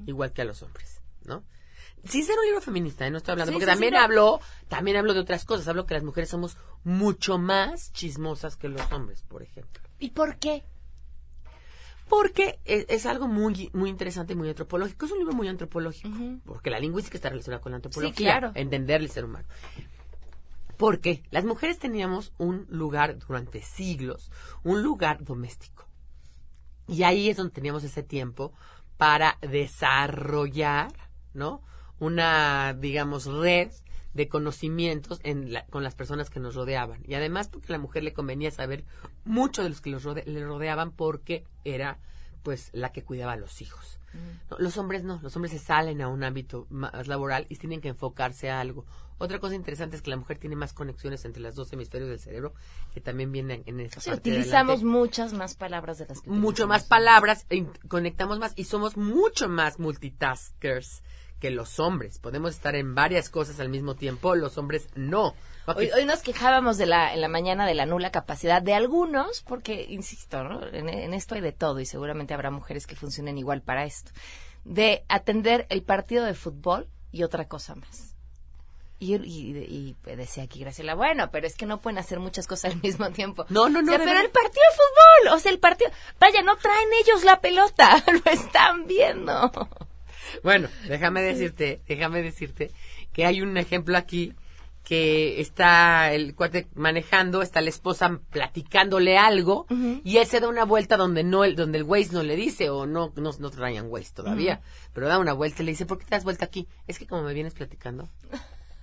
igual 0.05 0.33
que 0.33 0.41
a 0.41 0.45
los 0.45 0.61
hombres, 0.63 1.01
¿no? 1.23 1.43
Sí, 2.03 2.21
ser 2.23 2.37
un 2.37 2.45
libro 2.45 2.61
feminista, 2.61 3.07
¿eh? 3.07 3.11
no 3.11 3.17
estoy 3.17 3.31
hablando, 3.33 3.51
Sí, 3.51 3.55
porque 3.55 3.65
sí, 3.65 3.71
también 3.71 3.93
sí, 3.93 3.97
no. 3.97 4.03
hablo, 4.03 4.39
también 4.67 4.97
hablo 4.97 5.13
de 5.13 5.21
otras 5.21 5.43
cosas, 5.45 5.67
hablo 5.67 5.85
que 5.85 5.93
las 5.95 6.03
mujeres 6.03 6.29
somos 6.29 6.57
mucho 6.83 7.37
más 7.39 7.91
chismosas 7.93 8.55
que 8.57 8.67
los 8.67 8.91
hombres, 8.91 9.23
por 9.23 9.41
ejemplo. 9.41 9.81
¿Y 9.97 10.11
por 10.11 10.37
qué? 10.37 10.63
Porque 12.07 12.59
es, 12.65 12.85
es 12.89 13.05
algo 13.07 13.27
muy, 13.27 13.71
muy 13.73 13.89
interesante 13.89 14.33
y 14.33 14.35
muy 14.35 14.49
antropológico. 14.49 15.07
Es 15.07 15.11
un 15.11 15.17
libro 15.17 15.33
muy 15.33 15.47
antropológico. 15.47 16.09
Porque 16.45 16.69
la 16.69 16.79
lingüística 16.79 17.17
está 17.17 17.29
relacionada 17.29 17.61
con 17.61 17.71
la 17.71 17.77
antropología. 17.77 18.13
claro. 18.15 18.51
Entender 18.53 19.01
el 19.01 19.09
ser 19.09 19.25
humano. 19.25 19.47
Porque 20.77 21.23
las 21.31 21.45
mujeres 21.45 21.79
teníamos 21.79 22.33
un 22.37 22.67
lugar 22.69 23.17
durante 23.17 23.63
siglos, 23.63 24.29
un 24.63 24.83
lugar 24.83 25.23
doméstico. 25.23 25.87
Y 26.87 27.03
ahí 27.03 27.29
es 27.29 27.37
donde 27.37 27.53
teníamos 27.53 27.83
ese 27.83 28.03
tiempo 28.03 28.53
para 28.97 29.37
desarrollar, 29.41 30.93
¿no? 31.33 31.61
Una, 31.99 32.73
digamos, 32.73 33.25
red 33.25 33.71
de 34.13 34.29
conocimientos 34.29 35.19
en 35.23 35.51
la- 35.51 35.65
con 35.65 35.83
las 35.83 35.95
personas 35.95 36.29
que 36.29 36.39
nos 36.39 36.55
rodeaban. 36.55 37.01
Y 37.05 37.15
además 37.15 37.49
porque 37.49 37.67
a 37.73 37.77
la 37.77 37.81
mujer 37.81 38.03
le 38.03 38.13
convenía 38.13 38.51
saber 38.51 38.85
mucho 39.25 39.63
de 39.63 39.69
los 39.69 39.81
que 39.81 39.89
los 39.89 40.05
rode- 40.05 40.25
le 40.25 40.45
rodeaban 40.45 40.91
porque 40.91 41.43
era, 41.65 41.99
pues, 42.43 42.69
la 42.71 42.91
que 42.91 43.03
cuidaba 43.03 43.33
a 43.33 43.37
los 43.37 43.61
hijos. 43.61 43.99
No, 44.49 44.57
los 44.59 44.77
hombres 44.77 45.03
no, 45.03 45.19
los 45.23 45.35
hombres 45.35 45.51
se 45.51 45.59
salen 45.59 46.01
a 46.01 46.07
un 46.07 46.23
ámbito 46.23 46.67
más 46.69 47.07
laboral 47.07 47.45
y 47.49 47.55
tienen 47.55 47.81
que 47.81 47.89
enfocarse 47.89 48.49
a 48.49 48.59
algo. 48.59 48.85
Otra 49.17 49.39
cosa 49.39 49.55
interesante 49.55 49.95
es 49.95 50.01
que 50.01 50.09
la 50.09 50.17
mujer 50.17 50.37
tiene 50.37 50.55
más 50.55 50.73
conexiones 50.73 51.23
entre 51.25 51.41
las 51.41 51.55
dos 51.55 51.71
hemisferios 51.71 52.09
del 52.09 52.19
cerebro 52.19 52.53
que 52.93 52.99
también 52.99 53.31
vienen 53.31 53.63
en 53.65 53.79
esa 53.79 54.01
Sí, 54.01 54.09
parte 54.09 54.29
de 54.29 54.37
utilizamos 54.37 54.83
muchas 54.83 55.33
más 55.33 55.55
palabras 55.55 55.97
de 55.97 56.05
las 56.05 56.21
que 56.21 56.29
mucho 56.29 56.67
más 56.67 56.83
palabras, 56.83 57.45
e 57.49 57.65
conectamos 57.87 58.39
más 58.39 58.53
y 58.55 58.65
somos 58.65 58.97
mucho 58.97 59.47
más 59.47 59.79
multitaskers 59.79 61.01
que 61.39 61.49
los 61.51 61.79
hombres. 61.79 62.19
Podemos 62.19 62.51
estar 62.51 62.75
en 62.75 62.95
varias 62.95 63.29
cosas 63.29 63.59
al 63.59 63.69
mismo 63.69 63.95
tiempo, 63.95 64.35
los 64.35 64.57
hombres 64.57 64.87
no. 64.95 65.35
Hoy, 65.67 65.89
hoy 65.91 66.05
nos 66.05 66.21
quejábamos 66.21 66.77
de 66.77 66.85
la, 66.85 67.13
en 67.13 67.21
la 67.21 67.27
mañana 67.27 67.65
de 67.65 67.73
la 67.73 67.85
nula 67.85 68.11
capacidad 68.11 68.61
de 68.61 68.73
algunos, 68.75 69.41
porque, 69.41 69.85
insisto, 69.89 70.43
¿no? 70.43 70.65
en, 70.67 70.89
en 70.89 71.13
esto 71.13 71.35
hay 71.35 71.41
de 71.41 71.51
todo 71.51 71.79
y 71.79 71.85
seguramente 71.85 72.33
habrá 72.33 72.51
mujeres 72.51 72.85
que 72.87 72.95
funcionen 72.95 73.37
igual 73.37 73.61
para 73.61 73.83
esto, 73.85 74.11
de 74.63 75.03
atender 75.09 75.65
el 75.69 75.81
partido 75.83 76.23
de 76.25 76.35
fútbol 76.35 76.87
y 77.11 77.23
otra 77.23 77.47
cosa 77.47 77.75
más. 77.75 78.13
Y, 78.97 79.15
y- 79.15 79.57
y 80.05 80.15
decía 80.15 80.43
aquí 80.43 80.59
Graciela, 80.61 80.95
bueno, 80.95 81.29
pero 81.31 81.45
es 81.47 81.55
que 81.55 81.65
no 81.65 81.81
pueden 81.81 81.97
hacer 81.97 82.19
muchas 82.19 82.47
cosas 82.47 82.71
al 82.73 82.81
mismo 82.81 83.09
tiempo. 83.11 83.45
No, 83.49 83.67
no, 83.67 83.81
no, 83.81 83.87
O 83.87 83.89
sea, 83.89 83.97
pero 83.97 84.05
verdad. 84.11 84.23
el 84.25 84.31
partido 84.31 84.63
de 84.71 84.75
fútbol, 84.77 85.35
o 85.35 85.39
sea, 85.39 85.51
el 85.51 85.59
partido, 85.59 85.91
vaya, 86.19 86.41
no 86.43 86.55
traen 86.57 86.89
ellos 87.03 87.23
la 87.25 87.41
pelota, 87.41 88.03
lo 88.25 88.31
están 88.31 88.85
viendo. 88.87 89.51
Bueno, 90.43 90.69
déjame 90.87 91.21
decirte, 91.21 91.81
déjame 91.87 92.21
decirte 92.21 92.71
que 93.13 93.25
hay 93.25 93.41
un 93.41 93.57
ejemplo 93.57 93.97
aquí 93.97 94.33
que 94.83 95.41
está 95.41 96.13
el 96.13 96.35
cuate 96.35 96.67
manejando, 96.75 97.41
está 97.41 97.59
la 97.59 97.69
esposa 97.69 98.19
platicándole 98.29 99.17
algo 99.17 99.65
y 100.03 100.17
él 100.17 100.27
se 100.27 100.39
da 100.39 100.47
una 100.47 100.63
vuelta 100.63 100.95
donde 100.95 101.23
no 101.23 101.43
el, 101.43 101.55
donde 101.55 101.79
el 101.79 101.83
Waze 101.83 102.13
no 102.13 102.21
le 102.21 102.35
dice 102.35 102.69
o 102.69 102.85
no 102.85 103.11
no, 103.15 103.31
no 103.39 103.49
traían 103.49 103.87
Waze 103.89 104.13
todavía, 104.13 104.61
pero 104.93 105.07
da 105.07 105.17
una 105.17 105.33
vuelta 105.33 105.63
y 105.63 105.65
le 105.65 105.71
dice, 105.71 105.87
"¿Por 105.87 105.97
qué 105.97 106.05
te 106.05 106.11
das 106.11 106.23
vuelta 106.23 106.45
aquí?" 106.45 106.67
Es 106.87 106.99
que 106.99 107.07
como 107.07 107.23
me 107.23 107.33
vienes 107.33 107.55
platicando. 107.55 108.07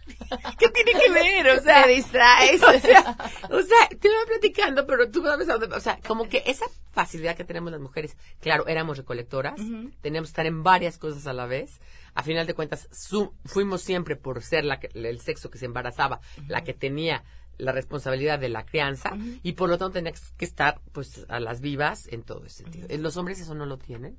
¿Qué 0.59 0.69
tiene 0.71 0.93
que 1.01 1.11
ver? 1.11 1.59
O 1.59 1.63
sea, 1.63 1.85
Te 1.85 1.91
distraes. 1.91 2.63
O 2.63 2.79
sea, 2.81 3.17
o 3.51 3.63
sea, 3.63 3.89
te 3.99 4.09
iba 4.09 4.27
platicando, 4.27 4.87
pero 4.87 5.11
tú 5.11 5.23
sabes 5.23 5.49
a 5.49 5.59
dónde, 5.59 5.77
o 5.77 5.81
sea, 5.81 5.99
como 6.07 6.29
que 6.29 6.43
esa 6.47 6.67
facilidad 6.93 7.37
que 7.37 7.45
tenemos 7.45 7.71
las 7.73 7.81
mujeres, 7.81 8.17
claro, 8.41 8.67
éramos 8.67 8.97
recolectoras, 8.99 9.61
teníamos 10.01 10.29
que 10.29 10.33
estar 10.33 10.47
en 10.47 10.63
varias 10.63 10.99
cosas 10.99 11.27
a 11.27 11.33
la 11.33 11.47
vez. 11.47 11.81
A 12.15 12.23
final 12.23 12.47
de 12.47 12.55
cuentas, 12.55 12.89
su- 12.93 13.35
fuimos 13.45 13.83
siempre 13.83 14.17
por 14.17 14.43
ser 14.43 14.65
la 14.65 14.79
que- 14.81 14.91
el 14.95 15.21
sexo 15.21 15.51
que 15.51 15.59
se 15.59 15.65
embarazaba, 15.67 16.21
la 16.49 16.63
que 16.65 16.75
tenía 16.75 17.25
la 17.59 17.73
responsabilidad 17.73 18.39
de 18.39 18.49
la 18.49 18.65
crianza 18.65 19.13
y 19.43 19.53
por 19.53 19.69
lo 19.69 19.79
tanto 19.79 19.93
tenía 19.95 20.13
que 20.37 20.45
estar 20.45 20.81
pues 20.93 21.25
a 21.29 21.39
las 21.39 21.61
vivas 21.61 22.09
en 22.11 22.23
todo 22.23 22.45
ese 22.45 22.65
sentido. 22.65 22.87
Los 22.99 23.17
hombres 23.17 23.39
eso 23.41 23.55
no 23.55 23.67
lo 23.67 23.79
tienen. 23.79 24.19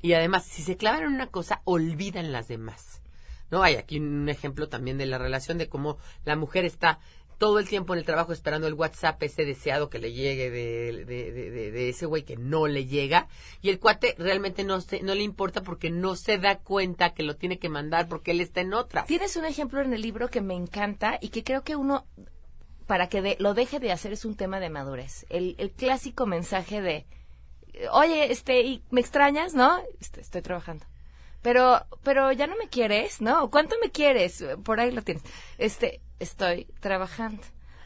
Y 0.00 0.14
además, 0.14 0.44
si 0.44 0.62
se 0.62 0.76
clavan 0.76 1.02
en 1.04 1.12
una 1.12 1.28
cosa, 1.28 1.60
olvidan 1.64 2.32
las 2.32 2.48
demás. 2.48 3.01
¿No? 3.52 3.62
Hay 3.62 3.76
aquí 3.76 3.98
un 4.00 4.28
ejemplo 4.28 4.68
también 4.68 4.98
de 4.98 5.06
la 5.06 5.18
relación 5.18 5.58
de 5.58 5.68
cómo 5.68 5.98
la 6.24 6.34
mujer 6.34 6.64
está 6.64 6.98
todo 7.38 7.58
el 7.58 7.68
tiempo 7.68 7.92
en 7.92 7.98
el 7.98 8.04
trabajo 8.06 8.32
esperando 8.32 8.68
el 8.68 8.74
WhatsApp 8.74 9.20
ese 9.24 9.44
deseado 9.44 9.90
que 9.90 9.98
le 9.98 10.12
llegue 10.12 10.48
de, 10.50 11.04
de, 11.04 11.32
de- 11.72 11.88
ese 11.88 12.06
güey 12.06 12.22
que 12.22 12.36
no 12.36 12.68
le 12.68 12.86
llega 12.86 13.26
y 13.60 13.68
el 13.70 13.80
cuate 13.80 14.14
realmente 14.16 14.62
no 14.62 14.80
se, 14.80 15.02
no 15.02 15.14
le 15.16 15.22
importa 15.24 15.62
porque 15.62 15.90
no 15.90 16.14
se 16.14 16.38
da 16.38 16.60
cuenta 16.60 17.14
que 17.14 17.24
lo 17.24 17.34
tiene 17.36 17.58
que 17.58 17.68
mandar 17.68 18.06
porque 18.08 18.30
él 18.30 18.40
está 18.40 18.60
en 18.60 18.74
otra. 18.74 19.04
Tienes 19.06 19.34
un 19.36 19.44
ejemplo 19.44 19.80
en 19.80 19.92
el 19.92 20.02
libro 20.02 20.28
que 20.28 20.40
me 20.40 20.54
encanta 20.54 21.18
y 21.20 21.30
que 21.30 21.42
creo 21.42 21.62
que 21.64 21.74
uno, 21.74 22.06
para 22.86 23.08
que 23.08 23.20
de- 23.22 23.36
lo 23.40 23.54
deje 23.54 23.80
de 23.80 23.90
hacer, 23.90 24.12
es 24.12 24.24
un 24.24 24.36
tema 24.36 24.60
de 24.60 24.70
madurez. 24.70 25.26
El, 25.28 25.56
el 25.58 25.72
clásico 25.72 26.26
mensaje 26.26 26.80
de, 26.80 27.06
oye, 27.90 28.30
este, 28.30 28.60
¿y 28.62 28.84
¿me 28.90 29.00
extrañas? 29.00 29.52
¿No? 29.52 29.80
Este, 30.00 30.20
estoy 30.20 30.42
trabajando. 30.42 30.86
Pero, 31.42 31.84
pero 32.02 32.30
ya 32.32 32.46
no 32.46 32.56
me 32.56 32.68
quieres, 32.68 33.20
¿no? 33.20 33.50
¿Cuánto 33.50 33.76
me 33.82 33.90
quieres? 33.90 34.44
Por 34.64 34.80
ahí 34.80 34.90
lo 34.92 35.02
tienes. 35.02 35.22
Este, 35.58 36.00
estoy 36.20 36.66
trabajando. 36.80 37.42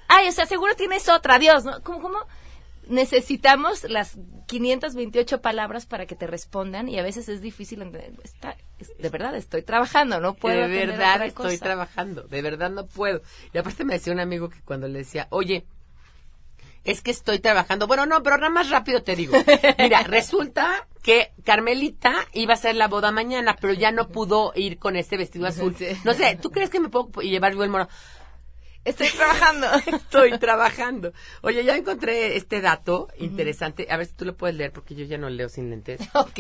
Ay, 0.09 0.29
o 0.29 0.33
sea, 0.33 0.47
seguro 0.47 0.75
tienes 0.77 1.09
otra, 1.09 1.39
Dios, 1.39 1.65
¿no? 1.65 1.83
¿Cómo, 1.83 2.01
cómo? 2.01 2.19
Necesitamos 2.89 3.83
las 3.91 4.17
528 4.47 5.41
palabras 5.43 5.87
para 5.87 6.07
que 6.07 6.15
te 6.15 6.29
respondan 6.29 6.89
y 6.89 6.99
a 6.99 7.03
veces 7.03 7.29
es 7.29 7.41
difícil 7.41 7.83
entender. 7.83 8.13
Está, 8.23 8.57
es- 8.79 8.97
de 8.97 9.09
verdad 9.09 9.35
estoy 9.35 9.63
trabajando, 9.63 10.21
no 10.21 10.35
puedo 10.35 10.61
de 10.69 10.69
verdad 10.87 11.17
estoy 11.27 11.59
trabajando, 11.65 12.23
de 12.23 12.43
verdad 12.43 12.71
no 12.71 12.87
puedo. 12.87 13.23
Y 13.53 13.59
aparte 13.59 13.85
me 13.85 13.95
decía 13.95 14.13
un 14.13 14.21
amigo 14.21 14.49
que 14.51 14.63
cuando 14.63 14.87
le 14.87 15.01
decía, 15.01 15.27
oye, 15.31 15.67
es 16.87 17.03
que 17.03 17.11
estoy 17.11 17.41
trabajando. 17.41 17.87
Bueno, 17.87 18.07
no, 18.07 18.23
pero 18.23 18.37
nada 18.37 18.51
más 18.51 18.71
rápido 18.71 19.03
te 19.03 19.17
digo. 19.17 19.37
Mira, 19.79 20.03
resulta 20.05 20.87
que 21.03 21.33
Carmelita 21.45 22.15
iba 22.33 22.53
a 22.53 22.57
hacer 22.57 22.75
la 22.75 22.89
boda 22.89 23.13
mañana, 23.13 23.57
pero 23.61 23.73
ya 23.73 23.93
no 23.93 24.09
pudo 24.09 24.53
ir 24.55 24.79
con 24.79 24.97
este 24.97 25.17
vestido 25.17 25.47
azul. 25.49 25.77
No 26.05 26.15
sé, 26.15 26.39
¿tú 26.41 26.51
crees 26.51 26.71
que 26.71 26.81
me 26.81 26.89
puedo 26.89 27.21
llevar 27.21 27.55
yo 27.55 27.65
el 27.65 27.71
moro? 27.71 27.89
Estoy 28.87 29.09
trabajando. 29.09 29.67
Estoy 29.97 30.39
trabajando. 30.39 31.13
Oye, 31.43 31.65
ya 31.65 31.77
encontré 31.77 32.37
este 32.37 32.61
dato 32.61 33.09
interesante. 33.19 33.87
A 33.91 33.97
ver 33.97 34.07
si 34.07 34.13
tú 34.15 34.25
lo 34.25 34.37
puedes 34.37 34.57
leer 34.57 34.73
porque 34.73 34.95
yo 34.95 35.05
ya 35.05 35.19
no 35.19 35.29
leo 35.29 35.49
sin 35.49 35.69
lentes. 35.71 36.01
Ok. 36.15 36.39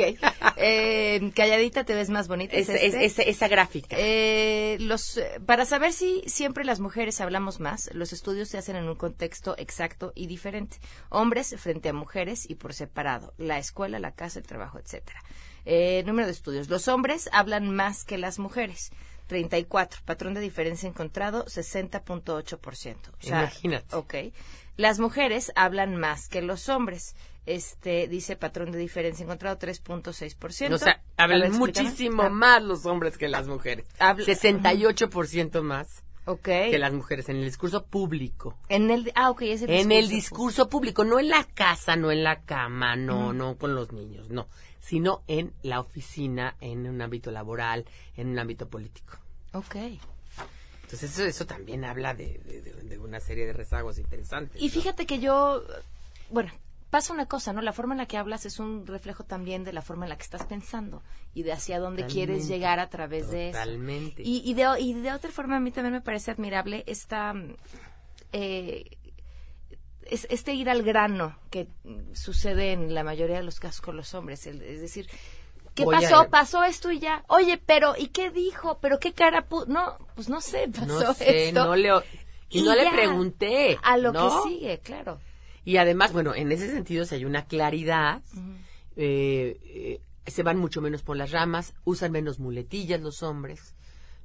Eh, 0.56 1.32
calladita 1.35 1.85
te 1.85 1.94
ves 1.94 2.09
más 2.11 2.28
bonita. 2.28 2.56
¿es 2.56 2.68
Es- 2.68 2.76
es- 2.76 2.82
este? 2.94 3.04
esa- 3.04 3.22
esa 3.22 3.48
gráfica. 3.48 3.96
Eh, 3.98 4.76
los, 4.80 5.20
para 5.44 5.64
saber 5.66 5.92
si 5.92 6.22
siempre 6.26 6.64
las 6.64 6.80
mujeres 6.80 7.20
hablamos 7.20 7.61
más, 7.61 7.90
los 7.92 8.12
estudios 8.12 8.48
se 8.48 8.59
hacen 8.59 8.76
en 8.76 8.88
un 8.88 8.94
contexto 8.96 9.54
exacto 9.59 10.12
y 10.14 10.26
diferente. 10.26 10.78
Hombres 11.11 11.54
frente 11.59 11.88
a 11.88 11.92
mujeres 11.92 12.48
y 12.48 12.54
por 12.54 12.72
separado. 12.74 13.35
La 13.38 13.59
escuela, 13.59 13.98
la 13.98 14.12
casa, 14.12 14.38
el 14.38 14.46
trabajo, 14.46 14.78
etcétera. 14.78 15.22
Eh, 15.64 16.02
número 16.06 16.26
de 16.26 16.32
estudios. 16.32 16.68
Los 16.68 16.87
hombres 16.88 17.28
hablan 17.32 17.74
más 17.74 18.04
que 18.04 18.18
las 18.18 18.38
mujeres. 18.38 18.90
34. 19.26 20.00
Patrón 20.04 20.34
de 20.34 20.40
diferencia 20.40 20.88
encontrado, 20.88 21.44
60.8%. 21.46 22.96
O 23.08 23.12
sea, 23.20 23.38
Imagínate. 23.40 23.96
Ok. 23.96 24.14
Las 24.76 24.98
mujeres 24.98 25.52
hablan 25.56 25.96
más 25.96 26.28
que 26.28 26.42
los 26.42 26.68
hombres. 26.68 27.14
Este, 27.46 28.08
dice 28.08 28.34
patrón 28.36 28.72
de 28.72 28.78
diferencia 28.78 29.22
encontrado, 29.22 29.56
3.6%. 29.58 30.74
O 30.74 30.78
sea, 30.78 31.00
hablan 31.16 31.52
muchísimo 31.52 32.24
Ah, 32.24 32.28
más 32.28 32.62
los 32.62 32.86
hombres 32.86 33.16
que 33.16 33.28
las 33.28 33.46
mujeres. 33.46 33.86
Habla- 34.00 34.24
68% 34.24 35.62
más 35.62 36.02
Que 36.70 36.78
las 36.78 36.92
mujeres 36.92 37.28
en 37.28 37.36
el 37.36 37.44
discurso 37.44 37.84
público. 37.86 38.56
En 38.68 38.90
el, 38.90 39.12
ah, 39.14 39.30
ok, 39.30 39.42
es 39.42 39.62
el 39.62 39.70
En 39.70 39.92
el 39.92 40.08
discurso. 40.08 40.14
discurso 40.16 40.68
público, 40.68 41.04
no 41.04 41.18
en 41.20 41.28
la 41.28 41.44
casa, 41.44 41.94
no 41.96 42.10
en 42.10 42.24
la 42.24 42.42
cama, 42.42 42.96
no, 42.96 43.32
no 43.32 43.56
con 43.56 43.74
los 43.74 43.92
niños, 43.92 44.28
no, 44.30 44.48
sino 44.80 45.22
en 45.28 45.52
la 45.62 45.80
oficina, 45.80 46.56
en 46.60 46.86
un 46.88 47.00
ámbito 47.00 47.30
laboral, 47.30 47.84
en 48.16 48.28
un 48.28 48.38
ámbito 48.38 48.68
político. 48.68 49.16
Ok. 49.52 49.76
Entonces 50.82 51.10
eso, 51.12 51.24
eso 51.24 51.46
también 51.46 51.84
habla 51.84 52.14
de, 52.14 52.38
de- 52.44 52.60
de- 52.62 52.82
de 52.82 52.98
una 52.98 53.18
serie 53.20 53.44
de 53.46 53.52
rezagos 53.52 53.98
interesantes. 53.98 54.60
Y 54.62 54.68
fíjate 54.68 55.04
que 55.06 55.18
yo, 55.18 55.62
bueno, 56.30 56.52
pasa 56.90 57.12
una 57.12 57.27
cosa, 57.27 57.53
¿no? 57.53 57.61
La 57.62 57.72
forma 57.72 57.94
en 57.94 57.99
la 57.99 58.07
que 58.07 58.16
hablas 58.16 58.46
es 58.46 58.59
un 58.59 58.87
reflejo 58.87 59.25
también 59.25 59.64
de 59.64 59.72
la 59.72 59.83
forma 59.83 60.05
en 60.07 60.11
la 60.11 60.16
que 60.16 60.22
estás 60.25 60.44
pensando 60.46 61.03
y 61.35 61.42
de 61.42 61.53
hacia 61.53 61.79
dónde 61.81 62.07
quieres 62.07 62.49
llegar 62.49 62.79
a 62.81 62.88
través 62.88 63.31
de 63.31 63.51
eso. 63.51 63.59
Totalmente. 63.59 64.22
Y, 64.22 64.42
y, 64.44 64.55
de, 64.55 64.66
y 64.81 64.94
de 64.94 65.12
otra 65.12 65.31
forma 65.31 65.57
a 65.57 65.61
mí 65.61 65.70
también 65.72 65.92
me 65.94 66.01
parece 66.01 66.31
admirable 66.31 66.85
esta... 66.87 67.33
mm, 67.35 67.55
eh, 68.33 68.85
es- 70.03 70.27
este 70.31 70.55
ir 70.55 70.70
al 70.70 70.83
grano 70.83 71.37
que 71.51 71.66
sucede 72.14 72.72
en 72.72 72.94
la 72.94 73.03
mayoría 73.03 73.37
de 73.37 73.42
los 73.42 73.59
casos 73.61 73.81
con 73.81 73.96
los 73.96 74.14
hombres. 74.14 74.46
el- 74.46 74.62
es 74.62 74.81
decir, 74.81 75.09
¿qué 75.75 75.85
Voy 75.85 75.96
a- 75.96 76.01
pasó? 76.01 76.29
Pasó 76.31 76.64
esto 76.64 76.90
y 76.92 77.01
ya. 77.01 77.25
Oye, 77.29 77.59
pero 77.59 77.94
¿y 77.99 78.09
qué 78.09 78.31
dijo? 78.31 78.79
¿Pero 78.81 78.99
qué 79.01 79.12
cara 79.12 79.46
puso? 79.46 79.66
No, 79.66 79.99
pues 80.14 80.29
no 80.29 80.40
sé, 80.40 80.68
pasó 80.72 80.87
no 80.87 81.14
sé, 81.14 81.49
esto. 81.49 81.64
no 81.64 81.75
le, 81.77 81.90
y, 82.51 82.62
no 82.62 82.75
le 82.77 82.88
pregunté. 82.90 83.79
A 83.83 83.96
lo 83.96 84.12
¿no? 84.12 84.42
que 84.44 84.49
sigue, 84.49 84.79
claro. 84.79 85.18
Y 85.66 85.76
además, 85.76 86.12
bueno, 86.14 86.35
en 86.35 86.50
ese 86.52 86.70
sentido, 86.70 87.05
si 87.05 87.16
hay 87.16 87.24
una 87.26 87.44
claridad, 87.44 88.22
eh, 88.96 89.59
eh, 89.64 90.00
se 90.26 90.42
van 90.42 90.57
mucho 90.59 90.81
menos 90.81 91.02
por 91.02 91.16
las 91.16 91.31
ramas, 91.33 91.74
usan 91.85 92.12
menos 92.12 92.38
muletillas 92.38 93.00
los 93.00 93.22
hombres, 93.22 93.74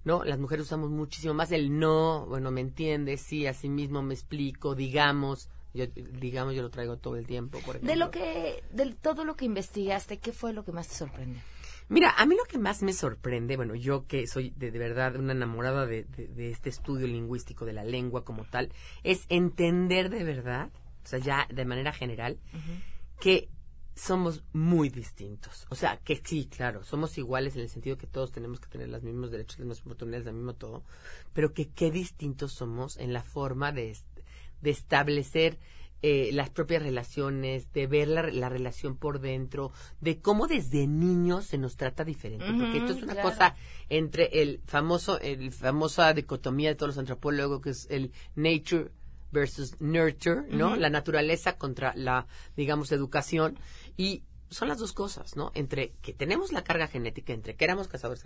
¿no? 0.05 0.23
Las 0.23 0.39
mujeres 0.39 0.65
usamos 0.65 0.89
muchísimo 0.89 1.33
más 1.33 1.51
el 1.51 1.77
no, 1.79 2.25
bueno, 2.27 2.51
me 2.51 2.61
entiendes, 2.61 3.21
sí, 3.21 3.45
así 3.47 3.69
mismo 3.69 4.01
me 4.01 4.13
explico, 4.13 4.75
digamos, 4.75 5.49
yo, 5.73 5.85
digamos, 5.87 6.53
yo 6.55 6.61
lo 6.61 6.69
traigo 6.69 6.97
todo 6.97 7.15
el 7.17 7.25
tiempo, 7.25 7.59
por 7.59 7.75
ejemplo. 7.75 7.91
De 7.91 7.95
lo 7.97 8.11
que, 8.11 8.63
de 8.71 8.93
todo 9.01 9.25
lo 9.25 9.35
que 9.35 9.45
investigaste, 9.45 10.17
¿qué 10.19 10.31
fue 10.33 10.53
lo 10.53 10.63
que 10.63 10.71
más 10.71 10.87
te 10.87 10.95
sorprendió? 10.95 11.41
Mira, 11.89 12.11
a 12.17 12.25
mí 12.25 12.35
lo 12.35 12.45
que 12.45 12.57
más 12.57 12.83
me 12.83 12.93
sorprende, 12.93 13.57
bueno, 13.57 13.75
yo 13.75 14.05
que 14.07 14.25
soy 14.25 14.51
de, 14.55 14.71
de 14.71 14.79
verdad 14.79 15.15
una 15.17 15.33
enamorada 15.33 15.85
de, 15.85 16.03
de- 16.03 16.27
de 16.27 16.49
este 16.51 16.69
estudio 16.69 17.05
lingüístico 17.07 17.65
de 17.65 17.73
la 17.73 17.83
lengua 17.83 18.23
como 18.23 18.45
tal, 18.45 18.71
es 19.03 19.25
entender 19.27 20.09
de 20.09 20.23
verdad, 20.23 20.69
o 21.03 21.07
sea, 21.07 21.19
ya 21.19 21.47
de 21.53 21.65
manera 21.65 21.91
general, 21.93 22.37
que 23.19 23.49
somos 23.95 24.43
muy 24.53 24.89
distintos. 24.89 25.65
O 25.69 25.75
sea, 25.75 25.97
que 25.97 26.21
sí, 26.23 26.45
claro, 26.45 26.83
somos 26.83 27.17
iguales 27.17 27.55
en 27.55 27.61
el 27.61 27.69
sentido 27.69 27.97
que 27.97 28.07
todos 28.07 28.31
tenemos 28.31 28.59
que 28.59 28.69
tener 28.69 28.87
los 28.89 29.03
mismos 29.03 29.31
derechos, 29.31 29.59
las 29.59 29.67
mismas 29.67 29.85
oportunidades, 29.85 30.25
lo 30.25 30.33
mismo 30.33 30.53
todo, 30.55 30.83
pero 31.33 31.53
que 31.53 31.69
qué 31.69 31.91
distintos 31.91 32.53
somos 32.53 32.97
en 32.97 33.13
la 33.13 33.21
forma 33.21 33.71
de, 33.71 33.91
est- 33.91 34.07
de 34.61 34.69
establecer 34.69 35.59
eh, 36.03 36.31
las 36.33 36.49
propias 36.49 36.81
relaciones, 36.81 37.71
de 37.73 37.85
ver 37.85 38.07
la, 38.07 38.23
la 38.23 38.49
relación 38.49 38.97
por 38.97 39.19
dentro, 39.19 39.71
de 39.99 40.19
cómo 40.19 40.47
desde 40.47 40.87
niños 40.87 41.45
se 41.45 41.59
nos 41.59 41.75
trata 41.75 42.03
diferente, 42.03 42.45
porque 42.57 42.77
esto 42.79 42.93
es 42.93 43.03
una 43.03 43.13
claro. 43.13 43.29
cosa 43.29 43.55
entre 43.89 44.41
el 44.41 44.61
famoso, 44.65 45.19
el 45.19 45.51
famosa 45.51 46.11
dicotomía 46.13 46.69
de 46.69 46.75
todos 46.75 46.95
los 46.95 46.97
antropólogos 46.97 47.61
que 47.61 47.69
es 47.71 47.87
el 47.91 48.11
nature 48.35 48.89
versus 49.31 49.79
nurture, 49.79 50.43
¿no? 50.49 50.75
La 50.75 50.89
naturaleza 50.89 51.57
contra 51.57 51.93
la, 51.95 52.27
digamos, 52.55 52.91
educación. 52.91 53.57
Y 53.97 54.23
son 54.49 54.67
las 54.67 54.79
dos 54.79 54.93
cosas, 54.93 55.35
¿no? 55.35 55.51
Entre 55.55 55.93
que 56.01 56.13
tenemos 56.13 56.51
la 56.51 56.63
carga 56.63 56.87
genética, 56.87 57.33
entre 57.33 57.55
que 57.55 57.65
éramos 57.65 57.87
cazadores, 57.87 58.23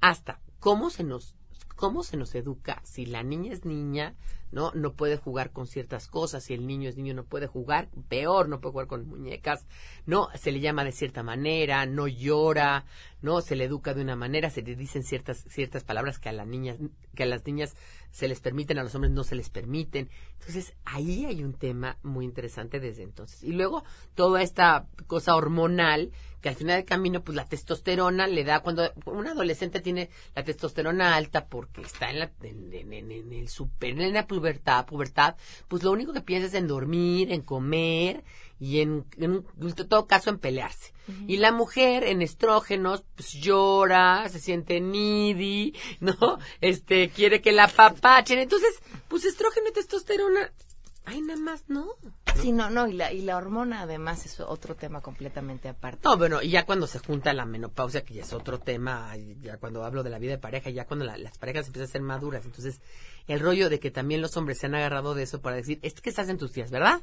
hasta 0.00 0.40
cómo 0.58 0.90
se 0.90 1.04
nos 1.04 1.36
cómo 1.76 2.02
se 2.02 2.16
nos 2.16 2.34
educa. 2.34 2.82
Si 2.84 3.06
la 3.06 3.22
niña 3.22 3.52
es 3.52 3.64
niña, 3.64 4.16
¿no? 4.50 4.72
No 4.74 4.92
puede 4.94 5.16
jugar 5.16 5.52
con 5.52 5.66
ciertas 5.66 6.08
cosas. 6.08 6.44
Si 6.44 6.54
el 6.54 6.66
niño 6.66 6.88
es 6.88 6.96
niño, 6.96 7.14
no 7.14 7.24
puede 7.24 7.46
jugar. 7.46 7.88
Peor, 8.08 8.48
no 8.48 8.60
puede 8.60 8.72
jugar 8.72 8.86
con 8.86 9.06
muñecas. 9.06 9.66
No, 10.06 10.28
se 10.34 10.52
le 10.52 10.60
llama 10.60 10.84
de 10.84 10.92
cierta 10.92 11.22
manera, 11.22 11.86
no 11.86 12.06
llora, 12.06 12.84
¿no? 13.20 13.40
Se 13.40 13.56
le 13.56 13.64
educa 13.64 13.94
de 13.94 14.02
una 14.02 14.16
manera, 14.16 14.50
se 14.50 14.62
le 14.62 14.76
dicen 14.76 15.02
ciertas, 15.02 15.44
ciertas 15.48 15.84
palabras 15.84 16.18
que 16.18 16.28
a, 16.28 16.32
la 16.32 16.44
niña, 16.44 16.76
que 17.14 17.24
a 17.24 17.26
las 17.26 17.44
niñas 17.46 17.74
se 18.10 18.28
les 18.28 18.40
permiten, 18.40 18.78
a 18.78 18.82
los 18.82 18.94
hombres 18.94 19.12
no 19.12 19.24
se 19.24 19.34
les 19.34 19.50
permiten. 19.50 20.08
Entonces, 20.38 20.74
ahí 20.84 21.26
hay 21.26 21.44
un 21.44 21.54
tema 21.54 21.98
muy 22.02 22.24
interesante 22.24 22.80
desde 22.80 23.02
entonces. 23.02 23.42
Y 23.42 23.52
luego, 23.52 23.84
toda 24.14 24.42
esta 24.42 24.86
cosa 25.06 25.34
hormonal, 25.34 26.10
que 26.40 26.48
al 26.48 26.54
final 26.54 26.76
del 26.76 26.84
camino, 26.84 27.22
pues 27.22 27.36
la 27.36 27.44
testosterona 27.44 28.26
le 28.26 28.44
da, 28.44 28.60
cuando 28.60 28.90
un 29.06 29.26
adolescente 29.26 29.80
tiene 29.80 30.08
la 30.34 30.44
testosterona 30.44 31.16
alta 31.16 31.46
porque 31.46 31.82
está 31.82 32.10
en, 32.10 32.18
la, 32.20 32.32
en, 32.42 33.32
el 33.32 33.48
super, 33.48 33.94
pubertad, 34.38 34.86
pubertad, 34.86 35.36
pues 35.68 35.82
lo 35.82 35.90
único 35.90 36.12
que 36.12 36.20
piensa 36.20 36.46
es 36.46 36.54
en 36.54 36.68
dormir, 36.68 37.32
en 37.32 37.42
comer 37.42 38.24
y 38.60 38.80
en, 38.80 39.04
en 39.18 39.44
todo 39.88 40.06
caso 40.06 40.30
en 40.30 40.38
pelearse. 40.38 40.92
Y 41.26 41.38
la 41.38 41.52
mujer 41.52 42.04
en 42.04 42.20
estrógenos, 42.20 43.02
pues 43.14 43.32
llora, 43.32 44.28
se 44.28 44.40
siente 44.40 44.80
needy, 44.80 45.74
¿no? 46.00 46.38
Este, 46.60 47.08
quiere 47.08 47.40
que 47.40 47.52
la 47.52 47.66
papachen. 47.66 48.38
Entonces, 48.38 48.78
pues 49.08 49.24
estrógeno 49.24 49.68
y 49.70 49.72
testosterona, 49.72 50.52
ay, 51.06 51.22
nada 51.22 51.40
más, 51.40 51.64
¿no? 51.68 51.94
Sí, 52.42 52.52
no, 52.52 52.70
no, 52.70 52.86
y 52.88 52.92
la, 52.92 53.12
y 53.12 53.22
la 53.22 53.36
hormona 53.36 53.82
además 53.82 54.24
es 54.26 54.40
otro 54.40 54.74
tema 54.76 55.00
completamente 55.00 55.68
aparte. 55.68 56.00
No, 56.04 56.16
bueno, 56.16 56.42
y 56.42 56.50
ya 56.50 56.64
cuando 56.64 56.86
se 56.86 56.98
junta 56.98 57.32
la 57.32 57.44
menopausia, 57.44 58.04
que 58.04 58.14
ya 58.14 58.22
es 58.22 58.32
otro 58.32 58.58
tema, 58.58 59.14
ya 59.40 59.56
cuando 59.58 59.84
hablo 59.84 60.02
de 60.02 60.10
la 60.10 60.18
vida 60.18 60.32
de 60.32 60.38
pareja, 60.38 60.70
ya 60.70 60.86
cuando 60.86 61.04
la- 61.04 61.18
las 61.18 61.38
parejas 61.38 61.66
empiezan 61.66 61.88
a 61.88 61.92
ser 61.92 62.02
maduras, 62.02 62.44
entonces 62.44 62.80
el 63.26 63.40
rollo 63.40 63.68
de 63.68 63.80
que 63.80 63.90
también 63.90 64.20
los 64.20 64.36
hombres 64.36 64.58
se 64.58 64.66
han 64.66 64.74
agarrado 64.74 65.14
de 65.14 65.22
eso 65.24 65.40
para 65.40 65.56
decir, 65.56 65.78
es 65.82 65.94
que 66.00 66.10
estás 66.10 66.28
en 66.28 66.38
tus 66.38 66.52
días, 66.52 66.70
¿verdad? 66.70 67.02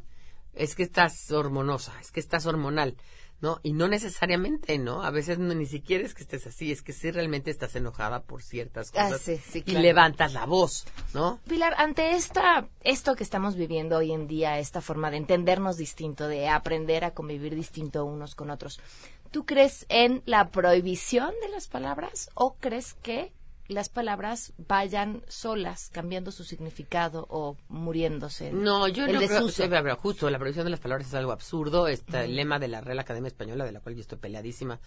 Es 0.54 0.76
que 0.76 0.84
estás 0.84 1.30
hormonosa, 1.32 1.94
es 2.00 2.12
que 2.12 2.20
estás 2.22 2.46
hormonal, 2.46 2.96
¿no? 3.42 3.60
Y 3.64 3.74
no 3.74 3.88
necesariamente, 3.88 4.78
¿no? 4.78 5.04
A 5.04 5.12
veces 5.12 5.40
no, 5.40 5.54
ni 5.54 5.66
siquiera 5.66 6.06
es 6.06 6.14
que 6.14 6.24
estés 6.24 6.48
así, 6.48 6.72
es 6.72 6.82
que 6.82 6.94
sí 6.94 7.12
realmente 7.12 7.52
estás 7.52 7.76
enojada 7.76 8.24
por 8.24 8.42
ciertas 8.44 8.92
Ah, 8.96 9.10
cosas 9.10 9.22
sí, 9.22 9.64
y 9.66 9.72
levantas 9.74 10.34
la 10.34 10.46
voz, 10.46 10.86
¿no? 11.14 11.40
Pilar, 11.48 11.74
ante 11.78 12.16
esta, 12.16 12.68
esto 12.82 13.16
que 13.16 13.24
estamos 13.24 13.56
viviendo 13.56 13.98
hoy 13.98 14.12
en 14.12 14.28
día, 14.28 14.60
esta 14.60 14.82
forma 14.82 15.12
de 15.12 15.18
entendernos 15.18 15.78
distinto, 15.78 16.28
de 16.28 16.48
aprender 16.48 17.04
a 17.04 17.12
convivir 17.12 17.56
distinto 17.56 18.06
unos 18.06 18.36
con 18.36 18.50
otros, 18.50 18.80
¿tú 19.32 19.46
crees 19.46 19.86
en 19.90 20.22
la 20.26 20.50
prohibición 20.50 21.34
de 21.42 21.50
las 21.50 21.68
palabras 21.68 22.30
o 22.36 22.56
crees 22.60 22.94
que 22.96 23.34
las 23.68 23.90
palabras 23.90 24.54
vayan 24.58 25.24
solas, 25.28 25.90
cambiando 25.92 26.32
su 26.32 26.44
significado 26.44 27.26
o 27.30 27.58
muriéndose? 27.68 28.52
No, 28.52 28.88
yo 28.88 29.06
el 29.06 29.14
no 29.14 29.20
creo, 29.20 29.30
desuso. 29.30 29.64
sí, 29.64 29.70
pero 29.70 29.96
justo 29.98 30.30
la 30.30 30.38
prohibición 30.38 30.66
de 30.66 30.72
las 30.72 30.80
palabras 30.80 31.08
es 31.08 31.14
algo 31.14 31.32
absurdo. 31.32 31.88
Está 31.88 32.24
el 32.24 32.36
lema 32.36 32.60
de 32.60 32.68
la 32.68 32.82
Real 32.82 33.00
Academia 33.00 33.28
Española, 33.28 33.66
de 33.66 33.72
la 33.72 33.80
cual 33.80 33.96
yo 33.96 34.02
estoy 34.02 34.18
peleadísima, 34.20 34.80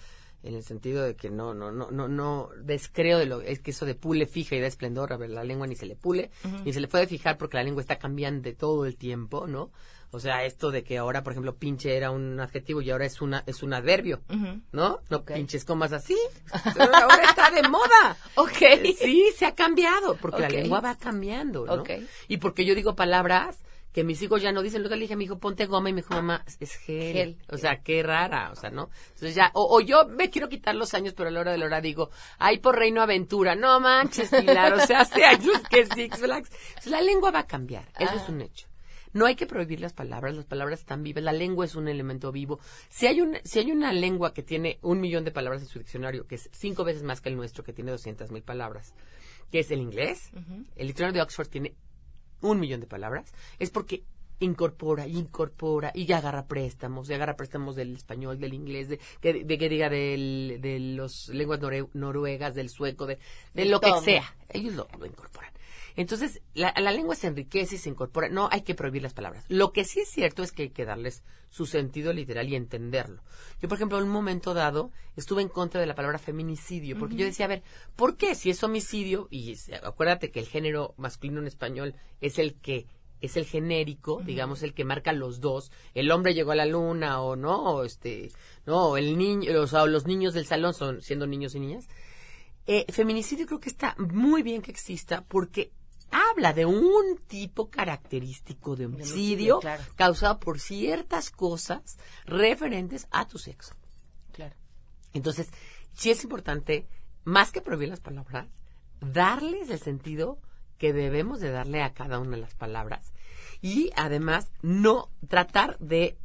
en 0.43 0.55
el 0.55 0.63
sentido 0.63 1.03
de 1.03 1.17
que 1.17 1.31
no, 1.31 1.55
no, 1.55 1.73
no, 1.73 1.91
no, 1.91 2.07
no 2.09 2.51
descreo 2.63 3.19
de 3.19 3.27
lo, 3.27 3.41
es 3.41 3.59
que 3.59 3.73
eso 3.73 3.87
de 3.87 3.95
pule 3.97 4.27
fija 4.27 4.55
y 4.55 4.61
da 4.61 4.69
esplendor, 4.69 5.13
a 5.13 5.17
ver, 5.17 5.31
la 5.31 5.43
lengua 5.43 5.67
ni 5.67 5.75
se 5.75 5.87
le 5.87 5.97
pule, 5.97 6.31
ni 6.65 6.73
se 6.73 6.81
le 6.81 6.87
puede 6.89 7.07
fijar 7.07 7.37
porque 7.39 7.57
la 7.57 7.65
lengua 7.65 7.83
está 7.83 7.99
cambiante 7.99 8.55
todo 8.55 8.87
el 8.87 8.97
tiempo, 8.97 9.47
¿no? 9.47 9.71
O 10.11 10.21
sea, 10.21 10.45
esto 10.45 10.71
de 10.71 10.85
que 10.85 10.99
ahora, 10.99 11.23
por 11.23 11.33
ejemplo, 11.33 11.57
pinche 11.57 11.97
era 11.97 12.11
un 12.11 12.41
adjetivo 12.41 12.81
y 12.81 12.91
ahora 12.91 13.05
es 13.05 13.21
una, 13.21 13.45
es 13.47 13.63
un 13.63 13.75
adverbio, 13.75 14.23
Ujú. 14.29 14.61
¿no? 14.73 15.01
No 15.11 15.25
pinches 15.25 15.65
comas 15.65 15.93
así. 15.93 16.17
ahora 16.53 17.25
está 17.25 17.51
de 17.51 17.69
moda. 17.69 18.17
Ok. 18.37 18.59
Sí, 18.99 19.31
se 19.37 19.47
ha 19.47 19.55
cambiado, 19.55 20.17
porque 20.17 20.41
la 20.41 20.49
lengua 20.49 20.81
va 20.81 20.97
cambiando, 20.97 21.67
¿no? 21.67 21.75
Ok. 21.75 21.91
Y 22.29 22.39
porque 22.39 22.65
yo 22.65 22.75
digo 22.75 22.97
palabras 22.97 23.59
que 23.93 24.05
mis 24.05 24.23
hijos 24.23 24.41
ya 24.43 24.53
no 24.53 24.63
dicen. 24.63 24.83
Luego 24.83 24.95
le 24.95 25.03
dije 25.03 25.15
a 25.15 25.17
mi 25.17 25.25
hijo, 25.25 25.39
ponte 25.39 25.67
goma, 25.67 25.91
y 25.91 25.93
me 25.93 26.03
dijo, 26.03 26.15
mamá, 26.15 26.45
es 26.61 26.77
gel. 26.77 27.13
Gel. 27.13 27.37
O 27.49 27.59
sea, 27.59 27.83
qué 27.83 28.03
rara, 28.03 28.51
o 28.53 28.55
sea, 28.55 28.71
¿no? 28.71 28.91
Entonces 29.09 29.35
ya, 29.35 29.51
o, 29.55 29.77
o 29.77 29.81
yo 29.81 30.07
me 30.07 30.31
quiero 30.31 30.49
quitar 30.49 30.75
los 30.75 30.95
años, 30.95 31.15
pero 31.17 31.29
a 31.29 31.33
la 31.33 31.41
hora 31.41 31.53
de 31.53 31.59
la 31.59 31.67
hora 31.67 31.81
digo, 31.81 32.11
ay, 32.39 32.59
por 32.59 32.77
Reino 32.77 33.03
Aventura. 33.03 33.55
No 33.55 33.81
manches, 33.81 34.31
Pilar, 34.31 34.75
o 34.75 34.87
sea, 34.87 35.01
hace 35.01 35.25
años 35.25 35.61
que 35.69 35.85
Six 35.87 36.19
Flags. 36.19 36.51
La 36.87 37.01
lengua 37.01 37.31
va 37.31 37.41
a 37.41 37.47
cambiar, 37.47 37.89
eso 37.99 38.15
es 38.15 38.29
un 38.29 38.41
hecho. 38.41 38.68
No 39.19 39.27
hay 39.27 39.35
que 39.35 39.47
prohibir 39.47 39.81
las 39.81 39.93
palabras, 39.93 40.37
las 40.37 40.45
palabras 40.45 40.79
están 40.79 41.03
vivas, 41.03 41.25
la 41.25 41.33
lengua 41.33 41.65
es 41.65 41.75
un 41.75 41.89
elemento 41.89 42.31
vivo. 42.31 42.61
Si 42.89 43.09
hay, 43.09 43.21
un, 43.21 43.37
si 43.43 43.59
hay 43.59 43.73
una 43.73 43.93
lengua 43.93 44.33
que 44.33 44.45
tiene 44.45 44.79
un 44.81 45.01
millón 45.01 45.25
de 45.25 45.33
palabras 45.33 45.61
en 45.61 45.67
su 45.67 45.81
diccionario, 45.81 46.29
que 46.29 46.37
es 46.37 46.49
cinco 46.53 46.85
veces 46.85 47.03
más 47.03 47.21
que 47.21 47.29
el 47.29 47.35
nuestro, 47.35 47.65
que 47.65 47.73
tiene 47.73 47.91
200 47.91 48.31
mil 48.31 48.45
palabras, 48.45 48.95
que 49.51 49.59
es 49.59 49.73
el 49.73 49.81
inglés, 49.81 50.31
el 50.77 50.87
diccionario 50.87 51.19
de 51.19 51.23
Oxford 51.23 51.49
tiene 51.49 51.75
un 52.43 52.61
millón 52.61 52.79
de 52.81 52.87
palabras, 52.87 53.33
es 53.59 53.71
porque 53.71 54.05
incorpora, 54.39 55.09
incorpora 55.09 55.91
y 55.97 56.13
agarra 56.13 56.47
préstamos, 56.47 57.11
y 57.11 57.15
agarra 57.15 57.35
préstamos 57.35 57.75
del 57.75 57.97
español, 57.97 58.39
del 58.39 58.55
inglés, 58.55 58.89
de 58.89 59.01
que, 59.21 59.43
de, 59.43 59.59
que 59.59 59.69
diga 59.69 59.91
del, 59.91 60.59
de 60.61 60.79
los 60.79 61.29
lenguas 61.31 61.59
noruegas, 61.93 62.55
del 62.55 62.71
sueco, 62.71 63.05
de, 63.07 63.19
de 63.53 63.65
De 63.65 63.69
lo 63.69 63.81
que 63.81 63.91
sea. 64.05 64.33
Ellos 64.49 64.75
lo, 64.75 64.87
lo 64.97 65.07
incorporan. 65.07 65.53
Entonces, 65.99 66.43
la, 66.55 66.73
la 66.81 66.93
lengua 66.93 67.17
se 67.17 67.27
enriquece 67.27 67.75
y 67.75 67.79
se 67.79 67.89
incorpora. 67.89 68.29
No 68.29 68.49
hay 68.53 68.61
que 68.61 68.77
prohibir 68.77 69.03
las 69.03 69.15
palabras. 69.15 69.45
Lo 69.49 69.73
que 69.73 69.85
sí 69.85 69.99
es 69.99 70.09
cierto 70.09 70.45
es 70.45 70.53
que 70.53 70.63
hay 70.63 70.71
que 70.71 70.85
darles 70.85 71.25
su 71.51 71.67
sentido 71.67 72.13
literal 72.13 72.49
y 72.49 72.55
entenderlo. 72.55 73.21
Yo, 73.61 73.69
por 73.69 73.79
ejemplo, 73.79 73.99
en 73.99 74.05
un 74.05 74.11
momento 74.11 74.55
dado 74.55 74.93
estuve 75.17 75.43
en 75.43 75.49
contra 75.49 75.81
de 75.81 75.89
la 75.89 75.97
palabra 75.97 76.21
feminicidio, 76.21 76.97
porque 76.97 77.17
yo 77.17 77.25
decía, 77.25 77.47
a 77.47 77.49
ver, 77.49 77.65
¿por 77.97 78.17
qué 78.17 78.37
si 78.37 78.49
es 78.49 78.63
homicidio? 78.63 79.27
Y 79.33 79.57
acuérdate 79.83 80.31
que 80.31 80.39
el 80.39 80.47
género 80.47 80.95
masculino 80.99 81.41
en 81.41 81.49
español 81.49 81.97
es 82.21 82.39
el 82.39 82.55
que 82.55 82.87
es 83.21 83.37
el 83.37 83.45
genérico, 83.45 84.23
digamos, 84.25 84.63
el 84.63 84.75
que 84.75 84.85
marca 84.85 85.13
los 85.13 85.41
dos. 85.41 85.73
El 85.95 86.13
hombre 86.13 86.33
llegó 86.33 86.53
a 86.53 86.55
la 86.55 86.67
luna 86.67 87.21
o 87.21 87.35
no, 87.35 87.75
o 87.75 87.85
este, 87.85 88.31
no, 88.67 88.97
el 88.97 89.19
niño, 89.19 89.61
o 89.61 89.67
sea, 89.67 89.85
los 89.87 90.07
niños 90.07 90.33
del 90.33 90.47
salón 90.47 90.75
son 90.75 91.03
siendo 91.03 91.27
niños 91.27 91.57
y 91.57 91.59
niñas. 91.59 91.89
Eh, 92.69 92.85
feminicidio 92.93 93.47
creo 93.47 93.59
que 93.59 93.71
está 93.71 93.97
muy 93.99 94.45
bien 94.45 94.63
que 94.63 94.71
exista 94.71 95.25
porque 95.27 95.73
habla 96.11 96.53
de 96.53 96.67
un 96.67 97.19
tipo 97.27 97.71
característico 97.71 98.77
de 98.77 98.87
homicidio, 98.87 99.61
claro. 99.61 99.83
causado 99.97 100.39
por 100.41 100.61
ciertas 100.61 101.31
cosas 101.31 101.99
referentes 102.25 103.07
a 103.11 103.27
tu 103.27 103.39
sexo. 103.39 103.75
Claro. 104.33 104.55
Entonces, 105.13 105.49
sí 105.95 106.11
es 106.11 106.23
importante, 106.25 106.87
más 107.25 107.53
que 107.53 107.61
prohibir 107.61 107.89
las 107.89 108.01
palabras, 108.01 108.49
darles 109.01 109.71
el 109.71 109.81
sentido 109.81 110.39
que 110.79 110.93
debemos 110.93 111.41
de 111.41 111.51
darle 111.51 111.83
a 111.83 111.93
cada 111.93 112.19
una 112.19 112.37
de 112.37 112.43
las 112.43 112.55
palabras 112.55 113.13
y 113.61 113.91
además 113.97 114.51
no 114.63 115.11
tratar 115.29 115.79
de 115.79 116.17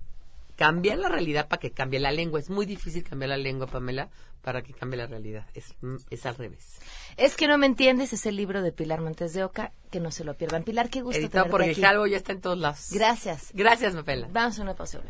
cambiar 0.64 0.98
la 0.98 1.10
realidad 1.10 1.50
para 1.50 1.60
que 1.60 1.72
cambie 1.72 2.00
la 2.00 2.14
lengua. 2.14 2.40
Es 2.40 2.50
muy 2.50 2.66
difícil 2.66 3.04
cambiar 3.04 3.32
la 3.32 3.38
lengua, 3.38 3.68
Pamela, 3.68 4.08
para 4.42 4.62
que 4.62 4.72
cambie 4.72 4.98
la 4.98 5.08
realidad. 5.08 5.46
Es, 5.54 5.76
es 6.10 6.26
al 6.26 6.36
revés. 6.36 6.80
Es 7.18 7.36
que 7.36 7.50
no 7.50 7.58
me 7.58 7.66
entiendes, 7.66 8.14
es 8.14 8.26
el 8.26 8.38
libro 8.38 8.62
de 8.62 8.72
Pilar 8.72 9.02
Montes 9.02 9.34
de 9.34 9.44
Oca, 9.44 9.74
que 9.92 10.00
no 10.00 10.10
se 10.10 10.24
lo 10.24 10.36
pierdan. 10.36 10.64
Pilar, 10.64 10.90
qué 10.90 11.02
gusto 11.02 11.20
Editado 11.20 11.50
por. 11.50 11.66
Grijalvo, 11.66 12.08
ya 12.08 12.16
está 12.16 12.32
en 12.32 12.40
todos 12.40 12.58
lados. 12.58 12.92
Gracias. 12.92 13.50
Gracias, 13.54 13.94
Pamela. 13.94 14.30
Vamos 14.32 14.58
a 14.58 14.62
una 14.62 14.74
pausa. 14.74 15.02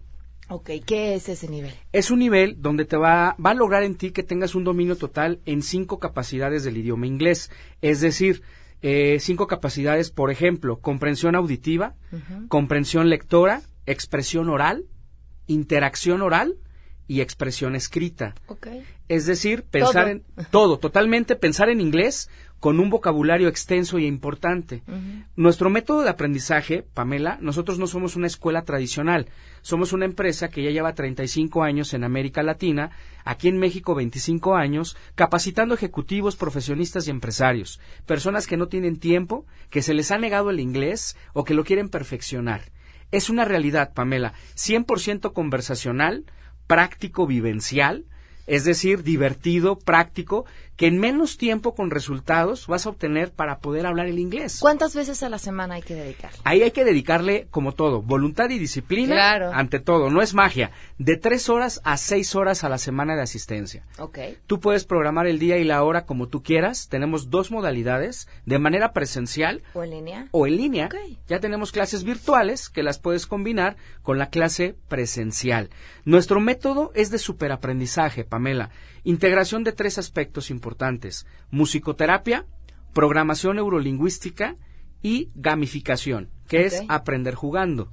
ok, 0.50 0.70
¿qué 0.86 1.16
es 1.16 1.30
ese 1.30 1.48
nivel? 1.50 1.74
Es 1.92 2.12
un 2.12 2.20
nivel 2.20 2.62
donde 2.62 2.86
te 2.86 2.98
va, 2.98 3.36
va 3.44 3.52
a 3.52 3.56
lograr 3.56 3.84
en 3.84 3.96
ti 3.96 4.12
que 4.12 4.24
tengas 4.24 4.56
un 4.56 4.64
dominio 4.64 4.96
total 4.96 5.40
en 5.46 5.62
cinco 5.62 6.00
capacidades 6.00 6.64
del 6.64 6.78
idioma 6.78 7.08
inglés. 7.08 7.50
Es 7.82 8.02
decir, 8.02 8.42
eh, 8.84 9.18
cinco 9.22 9.48
capacidades, 9.48 10.12
por 10.12 10.30
ejemplo, 10.30 10.80
comprensión 10.80 11.36
auditiva, 11.36 11.96
comprensión 12.50 13.10
lectora, 13.10 13.62
expresión 13.86 14.50
oral, 14.50 14.84
interacción 15.48 16.22
oral 16.22 16.58
y 17.08 17.22
expresión 17.22 17.76
escrita. 17.76 18.36
Ok. 18.48 18.68
Es 19.08 19.26
decir, 19.26 19.64
pensar 19.64 20.04
Todo. 20.04 20.12
en 20.12 20.24
todo, 20.52 20.80
totalmente 20.80 21.38
pensar 21.38 21.70
en 21.70 21.80
inglés 21.80 22.30
con 22.64 22.80
un 22.80 22.90
vocabulario 22.90 23.50
extenso 23.50 24.00
y 24.00 24.06
importante. 24.06 24.84
Ujú. 24.88 25.26
Nuestro 25.36 25.70
método 25.70 26.02
de 26.04 26.10
aprendizaje, 26.10 26.82
Pamela, 26.82 27.38
nosotros 27.42 27.78
no 27.78 27.88
somos 27.88 28.16
una 28.16 28.28
escuela 28.28 28.62
tradicional, 28.62 29.28
somos 29.62 29.92
una 29.92 30.06
empresa 30.06 30.48
que 30.48 30.64
ya 30.64 30.70
lleva 30.70 30.96
35 30.96 31.62
años 31.62 31.94
en 31.94 32.06
América 32.06 32.42
Latina, 32.42 32.92
aquí 33.26 33.50
en 33.50 33.58
México 33.58 33.96
25 33.96 34.56
años, 34.56 34.96
capacitando 35.14 35.76
ejecutivos, 35.76 36.38
profesionistas 36.38 37.06
y 37.06 37.12
empresarios, 37.12 37.82
personas 38.06 38.48
que 38.48 38.56
no 38.56 38.70
tienen 38.70 38.98
tiempo, 38.98 39.46
que 39.70 39.82
se 39.82 39.94
les 39.94 40.12
ha 40.12 40.18
negado 40.18 40.50
el 40.50 40.62
inglés 40.62 41.18
o 41.34 41.44
que 41.44 41.56
lo 41.56 41.66
quieren 41.66 41.90
perfeccionar. 41.90 42.72
Es 43.12 43.30
una 43.30 43.44
realidad, 43.44 43.92
Pamela, 43.94 44.36
100% 44.56 45.34
conversacional, 45.34 46.24
práctico, 46.66 47.28
vivencial, 47.28 48.06
es 48.48 48.66
decir, 48.66 49.04
divertido, 49.04 49.78
práctico, 49.78 50.46
que 50.76 50.88
en 50.88 50.98
menos 50.98 51.38
tiempo 51.38 51.76
con 51.76 51.92
resultados 51.92 52.66
vas 52.68 52.86
a 52.86 52.90
obtener 52.90 53.32
para 53.32 53.60
poder 53.60 53.86
hablar 53.86 54.08
el 54.08 54.18
inglés. 54.20 54.58
¿Cuántas 54.60 54.96
veces 54.96 55.22
a 55.24 55.30
la 55.30 55.38
semana 55.38 55.76
hay 55.76 55.82
que 55.84 55.94
dedicar? 55.94 56.32
Ahí 56.44 56.64
hay 56.64 56.72
que 56.72 56.84
dedicarle, 56.84 57.48
como 57.52 57.74
todo, 57.74 58.02
voluntad 58.02 58.50
y 58.50 58.58
disciplina 58.58 59.14
Claro. 59.16 59.52
ante 59.54 59.80
todo. 59.80 60.10
No 60.10 60.22
es 60.22 60.34
magia. 60.34 60.72
De 60.98 61.16
tres 61.18 61.48
horas 61.50 61.80
a 61.84 61.98
seis 61.98 62.36
horas 62.36 62.64
a 62.64 62.70
la 62.70 62.80
semana 62.80 63.16
de 63.16 63.22
asistencia. 63.22 63.86
Ok. 64.00 64.18
Tú 64.48 64.60
puedes 64.60 64.84
programar 64.86 65.28
el 65.28 65.38
día 65.38 65.58
y 65.58 65.64
la 65.64 65.84
hora 65.84 66.06
como 66.06 66.28
tú 66.28 66.42
quieras. 66.42 66.88
Tenemos 66.90 67.30
dos 67.30 67.52
modalidades, 67.52 68.28
de 68.46 68.58
manera 68.60 68.94
presencial 68.94 69.62
¿O 69.76 69.84
en 69.84 69.92
línea? 69.92 70.28
o 70.32 70.48
en 70.48 70.58
línea. 70.58 70.90
Ya 71.28 71.40
tenemos 71.40 71.72
clases 71.72 72.04
virtuales 72.04 72.70
que 72.70 72.82
las 72.84 72.98
puedes 72.98 73.28
combinar 73.28 73.78
con 74.02 74.18
la 74.18 74.30
clase 74.30 74.76
presencial. 74.88 75.70
Nuestro 76.04 76.40
método 76.40 76.92
es 76.96 77.12
de 77.12 77.20
superaprendizaje, 77.20 78.24
Pamela. 78.24 78.72
Integración 79.04 79.64
de 79.64 79.74
tres 79.74 79.98
aspectos 79.98 80.50
importantes. 80.50 80.63
Musicoterapia, 81.52 82.46
programación 82.94 83.56
neurolingüística 83.58 84.56
y 85.02 85.30
gamificación, 85.36 86.30
que 86.48 86.66
es 86.66 86.84
aprender 86.88 87.36
jugando. 87.36 87.88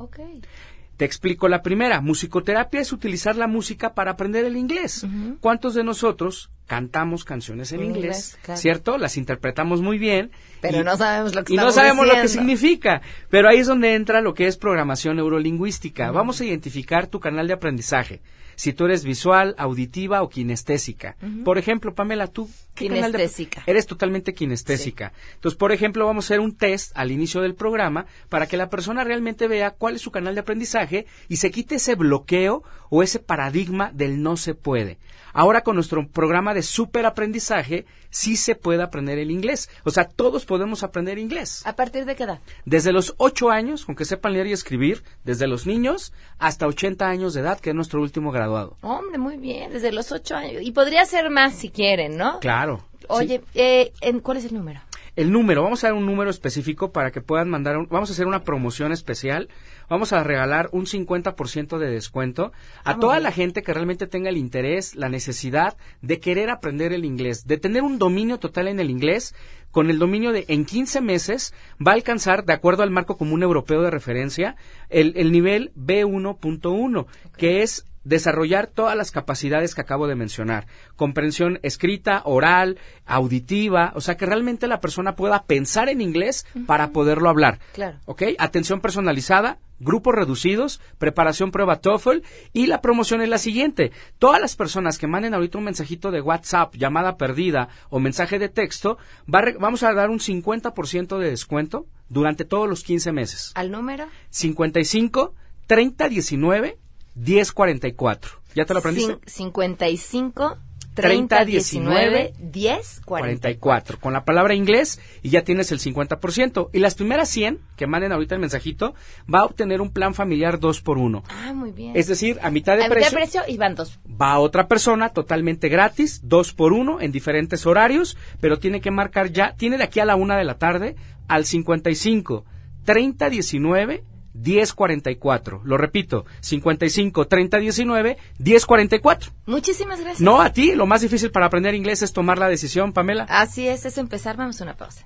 Te 0.96 1.06
explico 1.06 1.48
la 1.48 1.62
primera. 1.62 2.02
Musicoterapia 2.02 2.78
es 2.80 2.92
utilizar 2.92 3.34
la 3.34 3.46
música 3.46 3.94
para 3.94 4.10
aprender 4.10 4.44
el 4.44 4.56
inglés. 4.56 5.06
¿Cuántos 5.40 5.72
de 5.74 5.82
nosotros 5.82 6.50
cantamos 6.66 7.24
canciones 7.24 7.72
en 7.72 7.80
En 7.80 7.86
inglés? 7.86 8.02
inglés, 8.04 8.38
claro. 8.42 8.60
¿Cierto? 8.60 8.98
Las 8.98 9.16
interpretamos 9.16 9.80
muy 9.80 9.96
bien. 9.98 10.30
Pero 10.60 10.80
y- 10.80 10.84
no 10.84 10.96
sabemos 10.98 11.34
lo 11.34 11.42
que 11.44 11.54
y 11.54 11.56
no 11.56 11.72
sabemos 11.72 12.06
lo 12.06 12.12
que 12.14 12.28
significa. 12.28 13.00
Pero 13.30 13.48
ahí 13.48 13.58
es 13.60 13.66
donde 13.66 13.94
entra 13.94 14.20
lo 14.20 14.34
que 14.34 14.46
es 14.46 14.58
programación 14.58 15.16
neurolingüística. 15.16 16.10
Vamos 16.10 16.40
a 16.40 16.44
identificar 16.44 17.06
tu 17.06 17.18
canal 17.18 17.46
de 17.48 17.54
aprendizaje. 17.54 18.20
Si 18.60 18.74
tú 18.74 18.84
eres 18.84 19.04
visual, 19.04 19.54
auditiva 19.56 20.20
o 20.20 20.28
kinestésica. 20.28 21.16
Por 21.46 21.56
ejemplo, 21.56 21.94
Pamela, 21.94 22.26
tú 22.26 22.46
¿qué 22.74 22.88
canal 22.88 23.10
de- 23.10 23.16
Kinestésica. 23.16 23.62
eres 23.66 23.86
totalmente 23.86 24.34
kinestésica. 24.34 25.14
Entonces, 25.36 25.56
por 25.56 25.72
ejemplo, 25.72 26.04
vamos 26.04 26.26
a 26.26 26.26
hacer 26.26 26.40
un 26.40 26.54
test 26.54 26.92
al 26.94 27.10
inicio 27.10 27.40
del 27.40 27.54
programa 27.54 28.04
para 28.28 28.46
que 28.46 28.58
la 28.58 28.68
persona 28.68 29.02
realmente 29.02 29.48
vea 29.48 29.70
cuál 29.70 29.94
es 29.96 30.02
su 30.02 30.10
canal 30.10 30.34
de 30.34 30.42
aprendizaje 30.42 31.06
y 31.26 31.36
se 31.36 31.50
quite 31.50 31.76
ese 31.76 31.94
bloqueo 31.94 32.62
o 32.90 33.02
ese 33.02 33.18
paradigma 33.18 33.92
del 33.94 34.22
no 34.22 34.36
se 34.36 34.54
puede. 34.54 34.98
Ahora 35.32 35.62
con 35.62 35.76
nuestro 35.76 36.06
programa 36.08 36.52
de 36.54 36.62
superaprendizaje 36.62 37.86
sí 38.10 38.36
se 38.36 38.56
puede 38.56 38.82
aprender 38.82 39.18
el 39.18 39.30
inglés. 39.30 39.70
O 39.84 39.90
sea, 39.90 40.04
todos 40.04 40.44
podemos 40.44 40.82
aprender 40.82 41.18
inglés. 41.18 41.62
¿A 41.64 41.76
partir 41.76 42.04
de 42.04 42.16
qué 42.16 42.24
edad? 42.24 42.40
Desde 42.64 42.92
los 42.92 43.14
8 43.18 43.50
años, 43.50 43.84
con 43.84 43.94
que 43.94 44.04
sepan 44.04 44.32
leer 44.32 44.48
y 44.48 44.52
escribir, 44.52 45.04
desde 45.24 45.46
los 45.46 45.66
niños 45.66 46.12
hasta 46.38 46.66
80 46.66 47.08
años 47.08 47.34
de 47.34 47.40
edad, 47.42 47.60
que 47.60 47.70
es 47.70 47.76
nuestro 47.76 48.02
último 48.02 48.32
graduado. 48.50 48.76
Hombre, 48.82 49.18
muy 49.18 49.36
bien, 49.36 49.72
desde 49.72 49.92
los 49.92 50.10
ocho 50.12 50.34
años. 50.36 50.62
Y 50.62 50.72
podría 50.72 51.04
ser 51.06 51.30
más 51.30 51.54
si 51.54 51.70
quieren, 51.70 52.16
¿no? 52.16 52.40
Claro. 52.40 52.84
Oye, 53.08 53.40
eh, 53.54 53.92
en- 54.00 54.20
¿cuál 54.20 54.38
es 54.38 54.44
el 54.44 54.54
número? 54.54 54.80
El 55.16 55.32
número, 55.32 55.62
vamos 55.64 55.82
a 55.82 55.88
dar 55.88 55.94
un 55.96 56.06
número 56.06 56.30
específico 56.30 56.92
para 56.92 57.10
que 57.10 57.20
puedan 57.20 57.50
mandar, 57.50 57.76
un- 57.76 57.88
vamos 57.90 58.08
a 58.08 58.12
hacer 58.12 58.26
una 58.28 58.44
promoción 58.44 58.92
especial, 58.92 59.48
vamos 59.88 60.12
a 60.12 60.22
regalar 60.22 60.68
un 60.72 60.86
50% 60.86 61.78
de 61.78 61.90
descuento 61.90 62.52
a 62.84 62.92
Ah, 62.92 62.98
toda 63.00 63.14
bien. 63.14 63.24
la 63.24 63.32
gente 63.32 63.62
que 63.62 63.74
realmente 63.74 64.06
tenga 64.06 64.30
el 64.30 64.36
interés, 64.36 64.94
la 64.94 65.08
necesidad 65.08 65.76
de 66.00 66.20
querer 66.20 66.48
aprender 66.48 66.92
el 66.92 67.04
inglés, 67.04 67.46
de 67.46 67.58
tener 67.58 67.82
un 67.82 67.98
dominio 67.98 68.38
total 68.38 68.68
en 68.68 68.78
el 68.80 68.88
inglés. 68.88 69.34
Con 69.72 69.88
el 69.90 69.98
dominio 70.00 70.32
de 70.32 70.44
en 70.48 70.64
15 70.64 71.00
meses 71.00 71.54
va 71.84 71.92
a 71.92 71.94
alcanzar, 71.94 72.44
de 72.44 72.52
acuerdo 72.52 72.82
al 72.82 72.90
marco 72.90 73.16
común 73.16 73.42
europeo 73.42 73.82
de 73.82 73.90
referencia, 73.90 74.56
el, 74.88 75.12
el 75.16 75.30
nivel 75.32 75.70
B1.1, 75.76 77.06
que 77.36 77.62
es 77.62 77.84
desarrollar 78.04 78.66
todas 78.66 78.96
las 78.96 79.10
capacidades 79.10 79.74
que 79.74 79.80
acabo 79.82 80.06
de 80.06 80.14
mencionar. 80.14 80.66
Comprensión 80.96 81.58
escrita, 81.62 82.22
oral, 82.24 82.78
auditiva, 83.06 83.92
o 83.94 84.00
sea, 84.00 84.16
que 84.16 84.26
realmente 84.26 84.66
la 84.66 84.80
persona 84.80 85.14
pueda 85.16 85.44
pensar 85.44 85.88
en 85.88 86.00
inglés 86.00 86.46
para 86.66 86.90
poderlo 86.92 87.28
hablar. 87.28 87.58
Claro. 87.74 87.98
¿Ok? 88.06 88.22
Atención 88.38 88.80
personalizada, 88.80 89.58
grupos 89.78 90.14
reducidos, 90.14 90.80
preparación 90.98 91.50
prueba 91.50 91.76
TOEFL 91.80 92.18
y 92.52 92.66
la 92.66 92.80
promoción 92.80 93.20
es 93.22 93.28
la 93.28 93.38
siguiente. 93.38 93.92
Todas 94.18 94.40
las 94.40 94.56
personas 94.56 94.98
que 94.98 95.06
manden 95.06 95.34
ahorita 95.34 95.58
un 95.58 95.64
mensajito 95.64 96.10
de 96.10 96.20
WhatsApp, 96.20 96.74
llamada 96.76 97.16
perdida 97.16 97.68
o 97.90 97.98
mensaje 98.00 98.38
de 98.38 98.48
texto, 98.48 98.96
va 99.32 99.40
a 99.40 99.42
re- 99.42 99.56
vamos 99.58 99.82
a 99.82 99.92
dar 99.92 100.10
un 100.10 100.18
50% 100.20 101.18
de 101.18 101.30
descuento 101.30 101.86
durante 102.08 102.44
todos 102.44 102.68
los 102.68 102.82
15 102.82 103.12
meses. 103.12 103.52
¿Al 103.54 103.70
número? 103.70 104.06
55 104.30 105.34
30 105.66 106.08
19 106.08 106.78
10 107.22 107.52
44. 107.52 108.30
¿Ya 108.54 108.64
te 108.64 108.72
lo 108.74 108.80
aprendiste? 108.80 109.14
Cin- 109.14 109.20
55 109.26 110.58
30, 110.92 111.36
30 111.36 111.44
19 111.44 112.32
10 112.38 113.00
40. 113.04 113.40
44. 113.40 114.00
Con 114.00 114.12
la 114.12 114.24
palabra 114.24 114.54
inglés 114.54 114.98
y 115.22 115.30
ya 115.30 115.42
tienes 115.44 115.70
el 115.70 115.78
50%. 115.78 116.68
Y 116.72 116.80
las 116.80 116.94
primeras 116.96 117.28
100 117.28 117.60
que 117.76 117.86
manden 117.86 118.10
ahorita 118.12 118.34
el 118.34 118.40
mensajito 118.40 118.94
va 119.32 119.40
a 119.40 119.44
obtener 119.44 119.80
un 119.80 119.90
plan 119.92 120.14
familiar 120.14 120.58
2 120.58 120.80
por 120.82 120.98
1 120.98 121.22
Ah, 121.28 121.52
muy 121.52 121.70
bien. 121.70 121.92
Es 121.94 122.08
decir, 122.08 122.38
a 122.42 122.50
mitad 122.50 122.76
de 122.76 122.84
A 122.84 122.88
mitad 122.88 122.96
precio 122.96 123.16
precio 123.18 123.42
y 123.46 123.56
van 123.56 123.76
dos. 123.76 124.00
va 124.20 124.38
otra 124.40 124.66
persona 124.66 125.10
totalmente 125.10 125.68
gratis, 125.68 126.20
2 126.24 126.52
por 126.54 126.72
1 126.72 127.00
en 127.00 127.12
diferentes 127.12 127.64
horarios, 127.66 128.16
pero 128.40 128.58
tiene 128.58 128.80
que 128.80 128.90
marcar 128.90 129.30
ya, 129.30 129.54
tiene 129.56 129.78
de 129.78 129.84
aquí 129.84 130.00
a 130.00 130.04
la 130.04 130.16
una 130.16 130.36
de 130.36 130.44
la 130.44 130.58
tarde 130.58 130.96
al 131.28 131.44
55 131.46 132.44
30 132.84 133.30
19 133.30 134.02
10 134.34 134.74
44. 134.74 135.62
Lo 135.64 135.76
repito, 135.76 136.26
55 136.40 137.26
30 137.26 137.58
19 137.58 138.18
10 138.38 138.66
44. 138.66 139.32
Muchísimas 139.46 140.00
gracias. 140.00 140.20
No 140.20 140.40
a 140.40 140.52
ti, 140.52 140.74
lo 140.74 140.86
más 140.86 141.00
difícil 141.00 141.30
para 141.30 141.46
aprender 141.46 141.74
inglés 141.74 142.02
es 142.02 142.12
tomar 142.12 142.38
la 142.38 142.48
decisión, 142.48 142.92
Pamela. 142.92 143.26
Así 143.28 143.68
es, 143.68 143.86
es 143.86 143.98
empezar. 143.98 144.36
Vamos 144.36 144.60
a 144.60 144.64
una 144.64 144.76
pausa. 144.76 145.04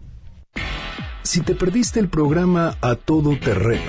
Si 1.25 1.41
te 1.41 1.55
perdiste 1.55 2.01
el 2.01 2.09
programa 2.09 2.77
A 2.83 2.97
Todo 2.97 3.39
Terreno 3.39 3.81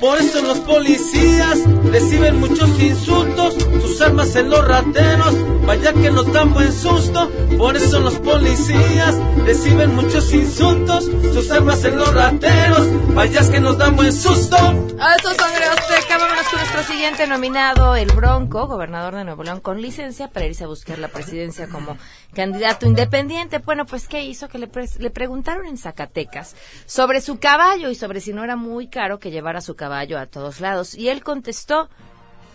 Por 0.00 0.18
eso 0.18 0.42
los 0.42 0.58
policías 0.60 1.58
reciben 1.84 2.38
muchos 2.38 2.68
insultos, 2.80 3.54
sus 3.80 4.00
armas 4.02 4.36
en 4.36 4.50
los 4.50 4.66
rateros, 4.66 5.34
vaya 5.64 5.92
que 5.94 6.10
nos 6.10 6.30
dan 6.32 6.52
buen 6.52 6.70
susto. 6.70 7.30
Por 7.56 7.76
eso 7.76 8.00
los 8.00 8.18
policías 8.18 9.16
reciben 9.46 9.94
muchos 9.94 10.32
insultos, 10.34 11.04
sus 11.32 11.50
armas 11.50 11.82
en 11.84 11.96
los 11.96 12.12
rateros, 12.12 12.86
Vayas 13.16 13.48
que 13.48 13.60
nos 13.60 13.78
dan 13.78 13.96
buen 13.96 14.12
susto. 14.12 14.56
A 14.56 15.14
eso 15.14 15.34
sangre 15.34 15.64
azteca, 15.64 16.18
vámonos 16.18 16.46
con 16.50 16.58
nuestro 16.58 16.82
siguiente 16.82 17.26
nominado, 17.26 17.96
el 17.96 18.12
Bronco, 18.12 18.66
gobernador 18.66 19.14
de 19.14 19.24
Nuevo 19.24 19.42
León, 19.42 19.60
con 19.60 19.80
licencia 19.80 20.28
para 20.28 20.44
irse 20.44 20.64
a 20.64 20.66
buscar 20.66 20.98
la 20.98 21.08
presidencia 21.08 21.66
como 21.66 21.96
candidato 22.34 22.84
independiente. 22.84 23.56
Bueno, 23.56 23.86
pues, 23.86 24.06
¿qué 24.06 24.22
hizo? 24.22 24.48
Que 24.48 24.58
le, 24.58 24.68
le 24.98 25.10
preguntaron 25.10 25.64
en 25.64 25.78
Zacatecas 25.78 26.56
sobre 26.84 27.22
su 27.22 27.38
caballo 27.38 27.88
y 27.88 27.94
sobre 27.94 28.20
si 28.20 28.34
no 28.34 28.44
era 28.44 28.56
muy 28.56 28.88
caro 28.88 29.18
que 29.18 29.30
llevara 29.30 29.62
su 29.62 29.76
caballo 29.76 29.85
a 29.94 30.26
todos 30.26 30.60
lados. 30.60 30.94
Y 30.94 31.08
él 31.08 31.22
contestó, 31.22 31.88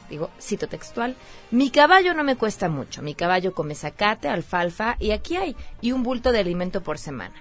digo, 0.10 0.30
cito 0.40 0.68
textual, 0.68 1.16
mi 1.52 1.70
caballo 1.70 2.14
no 2.14 2.24
me 2.24 2.36
cuesta 2.36 2.70
mucho, 2.70 3.02
mi 3.02 3.16
caballo 3.16 3.54
come 3.54 3.76
zacate, 3.76 4.28
alfalfa 4.28 4.96
y 5.00 5.12
aquí 5.12 5.38
hay, 5.38 5.56
y 5.82 5.92
un 5.92 6.04
bulto 6.04 6.32
de 6.32 6.40
alimento 6.40 6.82
por 6.82 6.98
semana. 6.98 7.36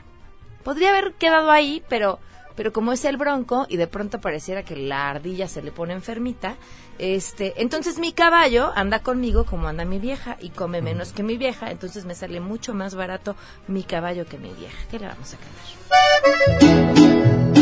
Podría 0.64 0.91
haber 0.91 1.14
quedado 1.14 1.51
ahí, 1.51 1.82
pero 1.88 2.18
pero 2.61 2.74
como 2.74 2.93
es 2.93 3.07
el 3.07 3.16
bronco 3.16 3.64
y 3.70 3.78
de 3.78 3.86
pronto 3.86 4.20
pareciera 4.20 4.64
que 4.64 4.76
la 4.76 5.09
ardilla 5.09 5.49
se 5.49 5.62
le 5.62 5.72
pone 5.72 5.95
enfermita, 5.95 6.57
este, 6.99 7.55
entonces 7.57 7.99
mi 7.99 8.12
caballo 8.12 8.70
anda 8.74 8.99
conmigo 8.99 9.47
como 9.47 9.68
anda 9.68 9.86
mi 9.86 9.99
vieja 9.99 10.36
y 10.41 10.51
come 10.51 10.82
menos 10.82 11.12
que 11.12 11.22
mi 11.22 11.38
vieja, 11.38 11.70
entonces 11.70 12.05
me 12.05 12.14
sale 12.14 12.38
mucho 12.41 12.74
más 12.74 12.95
barato 12.95 13.34
mi 13.66 13.82
caballo 13.82 14.26
que 14.26 14.36
mi 14.36 14.53
vieja. 14.53 14.76
¿Qué 14.91 14.99
le 14.99 15.07
vamos 15.07 15.32
a 15.32 15.38
cambiar? 15.38 17.59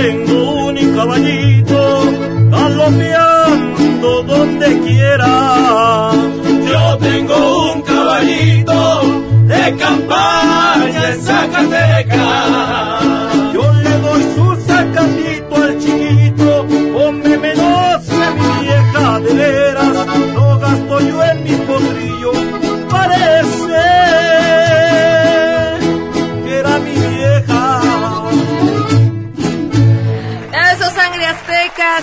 Tengo 0.00 0.66
un 0.68 0.76
caballito 0.96 1.80
galopeando 2.50 4.22
donde 4.22 4.80
quiera. 4.80 6.10
Yo 6.70 6.98
tengo 6.98 7.72
un 7.72 7.82
caballito 7.82 8.78
de 9.52 9.76
campaña 9.76 11.02
en 11.12 11.20
Zacatecas. 11.22 13.02
Yo 13.52 13.64
le 13.84 13.94
doy 14.06 14.22
su 14.34 14.46
sacatito 14.66 15.54
al 15.64 15.78
chiquito, 15.78 16.66
come 16.94 17.38
menos 17.38 18.02
mi 18.38 18.48
vieja 18.64 19.20
de 19.20 19.32
veras. 19.34 20.06
No 20.34 20.58
gasto 20.58 21.00
yo 21.00 21.24
en 21.24 21.44
mi 21.44 21.54
potrillo, 21.68 22.29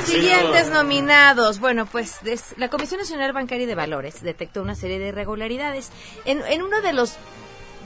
Sí, 0.06 0.12
Siguientes 0.14 0.64
señora. 0.66 0.84
nominados. 0.84 1.60
Bueno, 1.60 1.86
pues 1.86 2.18
des- 2.24 2.54
la 2.58 2.70
Comisión 2.70 3.00
Nacional 3.00 3.34
Bancaria 3.34 3.66
de 3.68 3.76
Valores 3.76 4.22
detectó 4.22 4.62
una 4.62 4.76
serie 4.76 5.00
de 5.00 5.08
irregularidades 5.10 5.90
en, 6.26 6.42
en 6.48 6.62
uno 6.62 6.82
de 6.82 6.94
los 6.94 7.16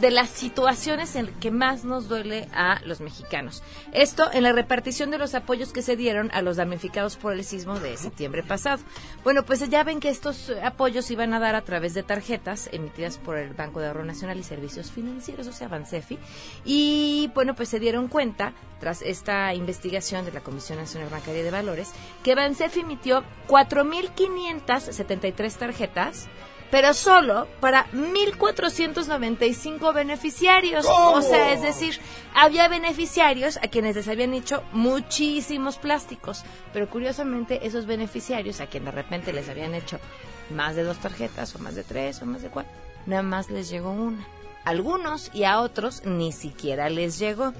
de 0.02 0.12
las 0.12 0.30
situaciones 0.30 1.16
en 1.16 1.28
que 1.40 1.52
más 1.52 1.86
nos 1.86 2.10
duele 2.10 2.50
a 2.54 2.82
los 2.86 3.02
mexicanos. 3.02 3.62
Esto 3.94 4.32
en 4.34 4.44
la 4.44 4.52
repartición 4.52 5.12
de 5.12 5.20
los 5.20 5.36
apoyos 5.36 5.72
que 5.72 5.84
se 5.84 5.96
dieron 5.96 6.32
a 6.34 6.42
los 6.42 6.58
damnificados 6.58 7.18
por 7.18 7.34
el 7.34 7.44
sismo 7.44 7.80
de 7.80 7.96
septiembre 7.98 8.42
pasado. 8.42 8.82
Bueno, 9.24 9.46
pues 9.46 9.70
ya 9.70 9.84
ven 9.84 10.00
que 10.00 10.10
estos 10.10 10.52
apoyos 10.64 11.06
se 11.06 11.14
iban 11.14 11.36
a 11.36 11.40
dar 11.40 11.54
a 11.54 11.62
través 11.62 11.94
de 11.94 12.02
tarjetas 12.02 12.68
emitidas 12.72 13.20
por 13.20 13.38
el 13.38 13.54
Banco 13.54 13.80
de 13.80 13.86
Ahorro 13.88 14.04
Nacional 14.04 14.40
y 14.40 14.44
Servicios 14.44 14.90
Financieros, 14.92 15.46
o 15.46 15.54
sea, 15.54 15.68
Bansefi. 15.68 16.18
Y 16.66 17.30
bueno, 17.36 17.54
pues 17.56 17.70
se 17.70 17.80
dieron 17.80 18.08
cuenta, 18.08 18.54
tras 18.80 19.04
esta 19.04 19.54
investigación 19.54 20.26
de 20.26 20.32
la 20.32 20.42
Comisión 20.42 20.80
Nacional 20.80 21.10
Bancaria 21.10 21.44
de 21.44 21.52
Valores, 21.52 21.92
que 22.24 22.34
Bansefi 22.34 22.80
emitió 22.80 23.24
4.573 23.48 25.54
tarjetas 25.54 26.28
pero 26.72 26.94
solo 26.94 27.48
para 27.60 27.86
1.495 27.92 29.94
beneficiarios. 29.94 30.86
¿Cómo? 30.86 31.18
O 31.18 31.22
sea, 31.22 31.54
es 31.54 31.62
decir, 31.62 32.00
había 32.34 32.70
beneficiarios 32.70 33.58
a 33.58 33.68
quienes 33.68 33.96
les 33.96 34.08
habían 34.08 34.34
hecho 34.34 34.64
muchísimos 34.72 35.78
plásticos, 35.78 36.44
pero 36.74 36.90
curiosamente 36.90 37.68
esos 37.68 37.86
beneficiarios 37.86 38.62
a 38.62 38.68
quienes 38.68 38.96
de 38.96 39.02
repente 39.02 39.34
les 39.34 39.50
habían 39.50 39.76
hecho 39.76 40.00
más 40.50 40.76
de 40.76 40.84
dos 40.84 40.98
tarjetas 40.98 41.56
o 41.56 41.60
más 41.60 41.76
de 41.76 41.84
tres 41.84 42.22
o 42.22 42.26
más 42.26 42.42
de 42.42 42.50
cuatro, 42.50 42.72
nada 43.06 43.22
más 43.22 43.50
les 43.50 43.70
llegó 43.70 43.92
una. 43.92 44.26
Algunos 44.64 45.32
y 45.34 45.44
a 45.44 45.60
otros 45.60 46.04
ni 46.06 46.32
siquiera 46.32 46.90
les 46.90 47.18
llegó. 47.20 47.54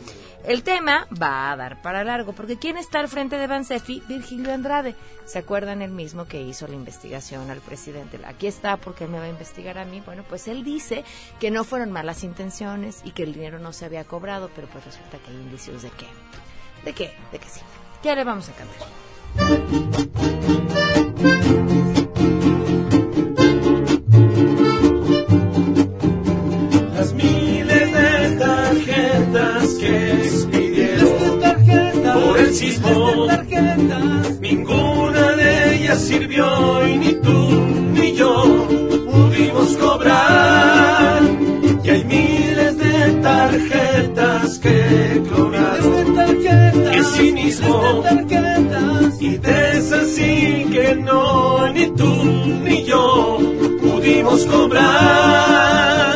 El 0.44 0.64
tema 0.64 1.08
va 1.22 1.52
a 1.52 1.56
dar 1.56 1.82
para 1.84 2.04
largo, 2.04 2.34
porque 2.34 2.58
¿quién 2.58 2.78
está 2.78 3.00
al 3.00 3.08
frente 3.08 3.38
de 3.38 3.46
Bansefi? 3.46 4.02
Virgilio 4.08 4.52
Andrade. 4.54 4.96
¿Se 5.26 5.38
acuerdan 5.40 5.84
el 5.84 5.92
mismo 5.92 6.26
que 6.26 6.42
hizo 6.42 6.68
la 6.68 6.76
investigación 6.76 7.52
al 7.52 7.60
presidente? 7.60 8.20
Aquí 8.26 8.48
está 8.48 8.78
porque 8.78 9.08
me 9.08 9.20
va 9.20 9.26
a 9.26 9.30
investigar 9.30 9.78
a 9.78 9.86
mí. 9.86 10.02
Bueno, 10.04 10.24
pues 10.28 10.48
él 10.48 10.64
dice 10.64 11.04
que 11.40 11.52
no 11.52 11.64
fueron 11.64 11.92
malas 11.92 12.24
intenciones 12.24 13.02
y 13.04 13.12
que 13.12 13.22
el 13.24 13.34
dinero 13.34 13.60
no 13.60 13.72
se 13.72 13.86
había 13.86 14.04
cobrado, 14.04 14.50
pero 14.56 14.68
pues 14.68 14.84
resulta 14.84 15.20
que 15.20 15.30
hay 15.30 15.38
indicios 15.38 15.84
de 15.84 15.92
qué. 15.92 16.08
¿De 16.86 16.94
qué? 16.94 17.14
De 17.32 17.38
que 17.38 17.48
sí. 17.48 17.62
Ya 18.04 18.16
le 18.16 18.24
vamos 18.24 18.50
a 18.50 18.54
cambiar. 18.54 18.88
Sismo, 32.54 33.28
ninguna 34.40 35.32
de 35.36 35.76
ellas 35.76 36.02
sirvió 36.02 36.88
y 36.88 36.98
ni 36.98 37.14
tú 37.14 37.66
ni 37.94 38.14
yo 38.14 38.68
pudimos 39.12 39.78
cobrar. 39.78 41.22
Y 41.84 41.90
hay 41.90 42.04
miles 42.04 42.78
de 42.78 43.12
tarjetas 43.22 44.60
que 44.60 45.24
clonaron, 45.28 46.16
que 46.92 47.04
cinismo, 47.16 48.04
y 49.20 49.38
de 49.38 49.78
esas 49.78 50.08
sí 50.10 50.66
que 50.72 50.96
no, 50.96 51.72
ni 51.74 51.88
tú 51.92 52.12
ni 52.64 52.84
yo 52.86 53.40
pudimos 53.82 54.46
cobrar. 54.46 56.11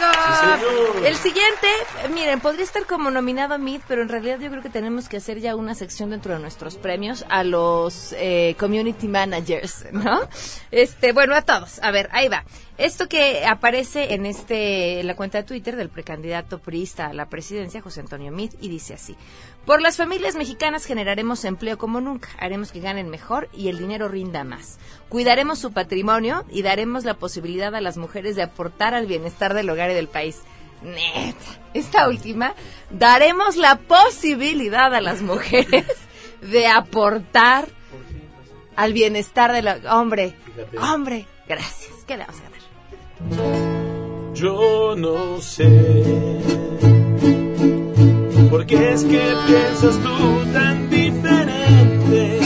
Sí. 0.00 1.04
El 1.04 1.16
siguiente, 1.16 1.68
miren, 2.14 2.40
podría 2.40 2.64
estar 2.64 2.86
como 2.86 3.10
nominado 3.10 3.54
a 3.54 3.58
Meet, 3.58 3.82
pero 3.86 4.02
en 4.02 4.08
realidad 4.08 4.38
yo 4.40 4.50
creo 4.50 4.62
que 4.62 4.70
tenemos 4.70 5.08
que 5.08 5.18
hacer 5.18 5.40
ya 5.40 5.56
una 5.56 5.74
sección 5.74 6.10
dentro 6.10 6.34
de 6.34 6.40
nuestros 6.40 6.76
premios 6.76 7.24
a 7.28 7.44
los 7.44 8.14
eh, 8.16 8.54
community 8.58 9.08
managers, 9.08 9.86
¿no? 9.92 10.20
Este, 10.70 11.12
bueno, 11.12 11.34
a 11.34 11.42
todos. 11.42 11.80
A 11.82 11.90
ver, 11.90 12.08
ahí 12.12 12.28
va. 12.28 12.44
Esto 12.80 13.10
que 13.10 13.44
aparece 13.44 14.14
en 14.14 14.24
este 14.24 15.00
en 15.00 15.06
la 15.06 15.14
cuenta 15.14 15.36
de 15.36 15.44
Twitter 15.44 15.76
del 15.76 15.90
precandidato 15.90 16.60
priista 16.60 17.08
a 17.08 17.12
la 17.12 17.28
presidencia, 17.28 17.82
José 17.82 18.00
Antonio 18.00 18.32
Meade, 18.32 18.56
y 18.58 18.70
dice 18.70 18.94
así: 18.94 19.16
Por 19.66 19.82
las 19.82 19.98
familias 19.98 20.34
mexicanas 20.34 20.86
generaremos 20.86 21.44
empleo 21.44 21.76
como 21.76 22.00
nunca, 22.00 22.30
haremos 22.38 22.72
que 22.72 22.80
ganen 22.80 23.10
mejor 23.10 23.50
y 23.52 23.68
el 23.68 23.76
dinero 23.76 24.08
rinda 24.08 24.44
más. 24.44 24.78
Cuidaremos 25.10 25.58
su 25.58 25.72
patrimonio 25.72 26.46
y 26.48 26.62
daremos 26.62 27.04
la 27.04 27.18
posibilidad 27.18 27.74
a 27.74 27.82
las 27.82 27.98
mujeres 27.98 28.34
de 28.34 28.44
aportar 28.44 28.94
al 28.94 29.06
bienestar 29.06 29.52
del 29.52 29.68
hogar 29.68 29.90
y 29.90 29.94
del 29.94 30.08
país. 30.08 30.40
Neta, 30.82 31.60
esta 31.74 32.08
última, 32.08 32.54
daremos 32.88 33.56
la 33.56 33.76
posibilidad 33.76 34.94
a 34.94 35.02
las 35.02 35.20
mujeres 35.20 35.84
de 36.40 36.66
aportar 36.66 37.68
al 38.74 38.94
bienestar 38.94 39.52
del 39.52 39.68
hombre. 39.86 40.34
Hombre, 40.80 41.26
gracias. 41.46 41.92
¿Qué 42.06 42.16
le 42.16 42.24
vamos 42.24 42.40
a 42.40 42.44
ganar? 42.44 42.59
Yo 44.34 44.94
no 44.96 45.40
sé 45.40 46.40
por 48.50 48.64
qué 48.66 48.92
es 48.92 49.04
que 49.04 49.22
piensas 49.46 49.98
tú 50.02 50.52
tan 50.52 50.88
diferente. 50.88 52.40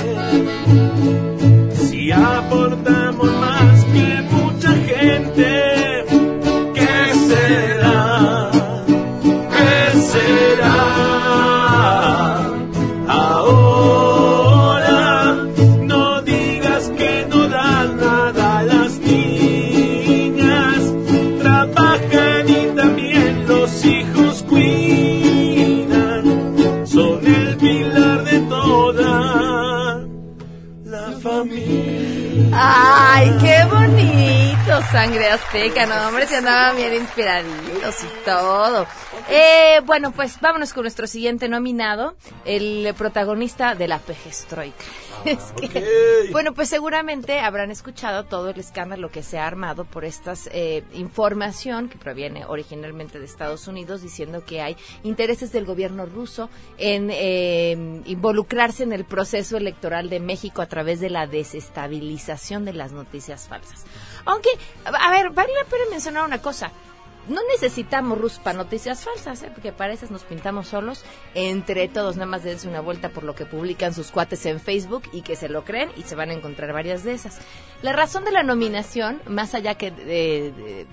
Si 1.89 2.11
aportamos 2.11 3.33
más 3.41 3.54
¡Ay, 33.25 33.33
qué 33.41 33.65
bonito, 33.65 34.34
sangre 34.91 35.29
azteca! 35.29 35.87
No, 35.87 36.09
hombre, 36.09 36.27
se 36.27 36.37
andaban 36.37 36.77
bien 36.77 36.95
inspiraditos 36.95 38.05
y 38.05 38.25
todo. 38.25 38.87
Eh, 39.29 39.81
bueno, 39.85 40.13
pues 40.13 40.41
vámonos 40.41 40.73
con 40.73 40.83
nuestro 40.83 41.07
siguiente 41.07 41.49
nominado, 41.49 42.17
el 42.45 42.93
protagonista 42.97 43.75
de 43.75 43.89
la 43.89 43.99
Pejestroika. 43.99 44.85
Es 45.25 45.53
que, 45.53 46.29
bueno, 46.33 46.53
pues 46.53 46.69
seguramente 46.69 47.41
habrán 47.41 47.71
escuchado 47.71 48.25
todo 48.25 48.51
el 48.51 48.61
escándalo 48.61 49.11
que 49.11 49.23
se 49.23 49.39
ha 49.39 49.47
armado 49.47 49.87
por 49.87 50.05
esta 50.05 50.35
información 50.93 51.89
que 51.89 51.97
proviene 51.97 52.45
originalmente 52.45 53.19
de 53.19 53.25
Estados 53.25 53.67
Unidos 53.67 54.03
diciendo 54.03 54.45
que 54.45 54.61
hay 54.61 54.77
intereses 55.03 55.51
del 55.51 55.65
gobierno 55.65 56.05
ruso 56.05 56.51
en 56.77 57.09
eh, 57.11 58.03
involucrarse 58.05 58.83
en 58.83 58.93
el 58.93 59.05
proceso 59.05 59.57
electoral 59.57 60.11
de 60.11 60.21
México 60.21 60.61
a 60.61 60.67
través 60.67 61.01
de 61.01 61.09
la 61.09 61.27
desestabilización 61.27 62.65
de 62.65 62.75
las 62.75 62.93
noticias 62.93 63.49
falsas. 63.49 63.85
Aunque, 64.27 64.51
a 64.85 65.11
ver, 65.11 65.31
vale 65.31 65.53
la 65.55 65.65
pena 65.69 65.85
mencionar 65.91 66.25
una 66.25 66.41
cosa. 66.41 66.71
No 67.27 67.41
necesitamos 67.51 68.19
Rus 68.19 68.35
para 68.39 68.59
noticias 68.59 69.03
falsas, 69.03 69.43
¿eh? 69.43 69.51
porque 69.55 69.73
para 69.73 69.95
esas 69.95 70.11
nos 70.11 70.25
pintamos 70.25 70.69
solos 70.69 71.05
entre 71.35 71.89
todos. 71.89 72.17
Nada 72.17 72.27
más 72.27 72.43
dense 72.45 72.69
una 72.69 72.81
vuelta 72.83 73.09
por 73.09 73.23
lo 73.25 73.35
que 73.35 73.47
publican 73.47 73.95
sus 73.95 74.11
cuates 74.11 74.45
en 74.45 74.61
Facebook 74.61 75.05
y 75.11 75.23
que 75.23 75.35
se 75.35 75.49
lo 75.49 75.65
creen 75.65 75.91
y 75.97 76.03
se 76.03 76.17
van 76.17 76.29
a 76.29 76.35
encontrar 76.35 76.75
varias 76.75 77.03
de 77.03 77.15
esas. 77.15 77.39
La 77.81 77.95
razón 77.95 78.25
de 78.27 78.31
la 78.33 78.43
nominación, 78.43 79.23
más 79.27 79.55
allá 79.55 79.75
que 79.77 79.91
de- 79.91 80.53
de- 80.53 80.87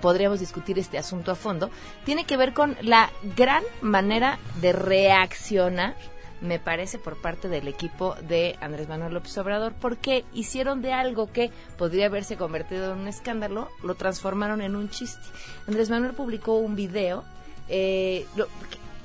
podríamos 0.00 0.40
discutir 0.40 0.76
este 0.78 0.98
asunto 0.98 1.30
a 1.30 1.36
fondo, 1.36 1.70
tiene 2.04 2.24
que 2.24 2.36
ver 2.36 2.52
con 2.52 2.76
la 2.82 3.10
gran 3.36 3.62
manera 3.80 4.40
de 4.60 4.72
reaccionar 4.72 5.94
me 6.40 6.58
parece, 6.58 6.98
por 6.98 7.16
parte 7.20 7.48
del 7.48 7.66
equipo 7.68 8.14
de 8.28 8.56
Andrés 8.60 8.88
Manuel 8.88 9.14
López 9.14 9.36
Obrador, 9.38 9.72
porque 9.80 10.24
hicieron 10.34 10.82
de 10.82 10.92
algo 10.92 11.32
que 11.32 11.50
podría 11.78 12.06
haberse 12.06 12.36
convertido 12.36 12.92
en 12.92 13.00
un 13.00 13.08
escándalo, 13.08 13.68
lo 13.82 13.94
transformaron 13.94 14.60
en 14.60 14.76
un 14.76 14.90
chiste. 14.90 15.22
Andrés 15.66 15.88
Manuel 15.90 16.12
publicó 16.14 16.56
un 16.56 16.76
video, 16.76 17.24
eh, 17.68 18.26
lo- 18.36 18.48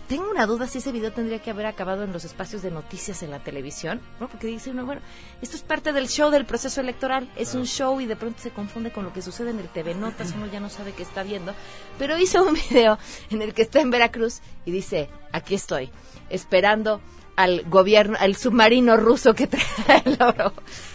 tengo 0.08 0.30
una 0.30 0.46
duda 0.46 0.68
si 0.68 0.80
ese 0.80 0.92
video 0.92 1.14
tendría 1.14 1.40
que 1.40 1.52
haber 1.52 1.66
acabado 1.66 2.04
en 2.04 2.12
los 2.12 2.26
espacios 2.26 2.62
de 2.62 2.70
noticias 2.70 3.24
en 3.24 3.32
la 3.32 3.40
televisión, 3.40 4.02
¿no? 4.20 4.28
Porque 4.28 4.48
dice 4.48 4.70
uno, 4.72 4.86
bueno, 4.86 5.00
esto 5.42 5.56
es 5.56 5.62
parte 5.64 5.94
del 5.94 6.10
show 6.10 6.30
del 6.32 6.44
proceso 6.46 6.82
electoral, 6.82 7.30
es 7.38 7.56
un 7.56 7.66
show 7.66 8.02
y 8.02 8.08
de 8.08 8.18
pronto 8.18 8.42
se 8.42 8.50
confunde 8.52 8.92
con 8.92 9.06
lo 9.06 9.14
que 9.14 9.22
sucede 9.22 9.52
en 9.52 9.60
el 9.60 9.70
TV 9.70 9.96
Notas, 9.96 10.34
uno 10.36 10.48
ya 10.48 10.60
no 10.60 10.70
sabe 10.70 10.92
qué 10.92 11.04
está 11.04 11.24
viendo, 11.24 11.54
pero 11.98 12.18
hizo 12.18 12.44
un 12.44 12.56
video 12.70 12.98
en 13.30 13.42
el 13.42 13.54
que 13.54 13.62
está 13.62 13.80
en 13.80 13.90
Veracruz 13.90 14.42
y 14.66 14.72
dice, 14.72 15.08
aquí 15.32 15.56
estoy, 15.56 15.90
esperando 16.30 17.00
al 17.36 17.64
gobierno, 17.70 18.18
al 18.20 18.36
submarino 18.36 18.98
ruso 18.98 19.34
que 19.34 19.48
trae 19.48 20.04
el 20.06 20.18
oro 20.22 20.54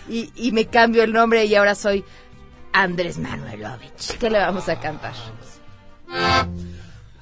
y, 0.08 0.30
y 0.36 0.52
me 0.52 0.66
cambio 0.66 1.02
el 1.02 1.12
nombre 1.12 1.44
y 1.44 1.54
ahora 1.54 1.74
soy 1.74 2.04
Andrés 2.72 3.18
Manuelovich. 3.18 4.18
¿Qué 4.18 4.30
le 4.30 4.38
vamos 4.38 4.68
a 4.68 4.78
cantar? 4.78 5.14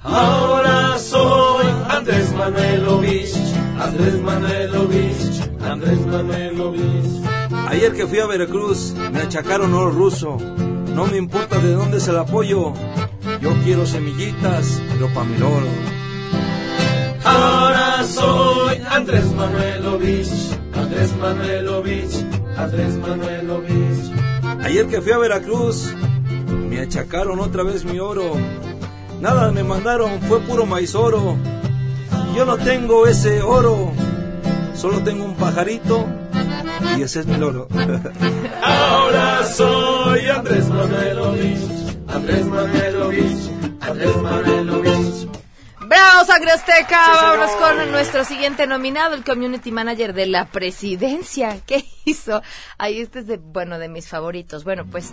Ahora 0.03 0.97
soy 0.99 1.65
Andrés 1.89 2.31
Manuelovich, 2.33 3.33
Andrés 3.79 4.21
Manuelovich, 4.21 5.41
Andrés 5.61 6.05
Manuelovich. 6.05 7.25
Ayer 7.69 7.93
que 7.93 8.05
fui 8.05 8.19
a 8.19 8.27
Veracruz 8.27 8.93
me 9.11 9.21
achacaron 9.21 9.73
oro 9.73 9.91
ruso. 9.91 10.37
No 10.93 11.07
me 11.07 11.17
importa 11.17 11.57
de 11.59 11.73
dónde 11.73 11.97
es 11.97 12.07
el 12.07 12.17
apoyo. 12.17 12.73
Yo 13.41 13.53
quiero 13.63 13.85
semillitas, 13.85 14.81
pero 14.91 15.11
pa' 15.13 15.23
mi 15.23 15.41
oro. 15.41 15.67
Ahora 17.35 18.03
soy 18.03 18.81
Andrés 18.89 19.25
Manuelovich, 19.33 20.29
Andrés 20.73 21.15
Manuelovich, 21.17 22.25
Andrés 22.57 22.97
Manuelovich. 22.97 24.11
Ayer 24.63 24.87
que 24.87 25.01
fui 25.01 25.11
a 25.11 25.17
Veracruz 25.17 25.93
me 26.69 26.79
achacaron 26.79 27.39
otra 27.39 27.63
vez 27.63 27.85
mi 27.85 27.99
oro. 27.99 28.33
Nada 29.21 29.51
me 29.51 29.63
mandaron, 29.63 30.21
fue 30.21 30.39
puro 30.41 30.65
maíz 30.65 30.95
oro. 30.95 31.37
Yo 32.35 32.45
no 32.45 32.57
tengo 32.57 33.07
ese 33.07 33.41
oro, 33.41 33.91
solo 34.73 34.99
tengo 35.01 35.23
un 35.25 35.35
pajarito 35.35 36.05
y 36.97 37.01
ese 37.01 37.21
es 37.21 37.25
mi 37.27 37.37
loro. 37.37 37.67
Ahora 38.63 39.45
soy 39.45 40.27
Andrés 40.27 40.67
Manuelovich, 40.69 41.61
Andrés 42.07 42.45
Manuelovich, 42.45 43.51
Andrés 43.81 44.17
Manuelovich. 44.21 45.04
¡Bravo, 45.95 46.25
Sangre 46.25 46.51
Azteca! 46.51 46.97
Vámonos 47.21 47.51
con 47.51 47.89
nuestro 47.91 48.25
siguiente 48.25 48.67
nominado, 48.67 49.15
el 49.15 49.23
Community 49.23 49.71
Manager 49.71 50.11
de 50.13 50.25
la 50.25 50.43
Presidencia. 50.43 51.61
¿Qué 51.65 51.85
hizo? 52.03 52.41
Ahí 52.77 52.99
este 52.99 53.19
es 53.19 53.27
de, 53.27 53.37
bueno, 53.37 53.79
de 53.79 53.87
mis 53.87 54.09
favoritos. 54.09 54.65
Bueno, 54.65 54.85
pues 54.85 55.11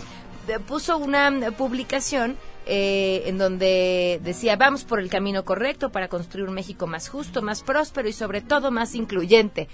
de- 0.49 0.59
puso 0.59 0.97
una 0.99 1.31
publicación 1.57 2.37
eh, 2.67 3.23
en 3.27 3.39
donde 3.39 4.19
decía, 4.25 4.57
vamos 4.57 4.83
por 4.83 4.99
el 4.99 5.09
camino 5.09 5.45
correcto 5.45 5.91
para 5.93 6.09
construir 6.09 6.49
un 6.49 6.55
México 6.55 6.89
más 6.89 7.09
justo, 7.09 7.43
más 7.43 7.63
próspero 7.63 8.09
y 8.09 8.13
sobre 8.13 8.41
todo 8.41 8.73
más 8.73 8.97
incluyente. 8.97 9.69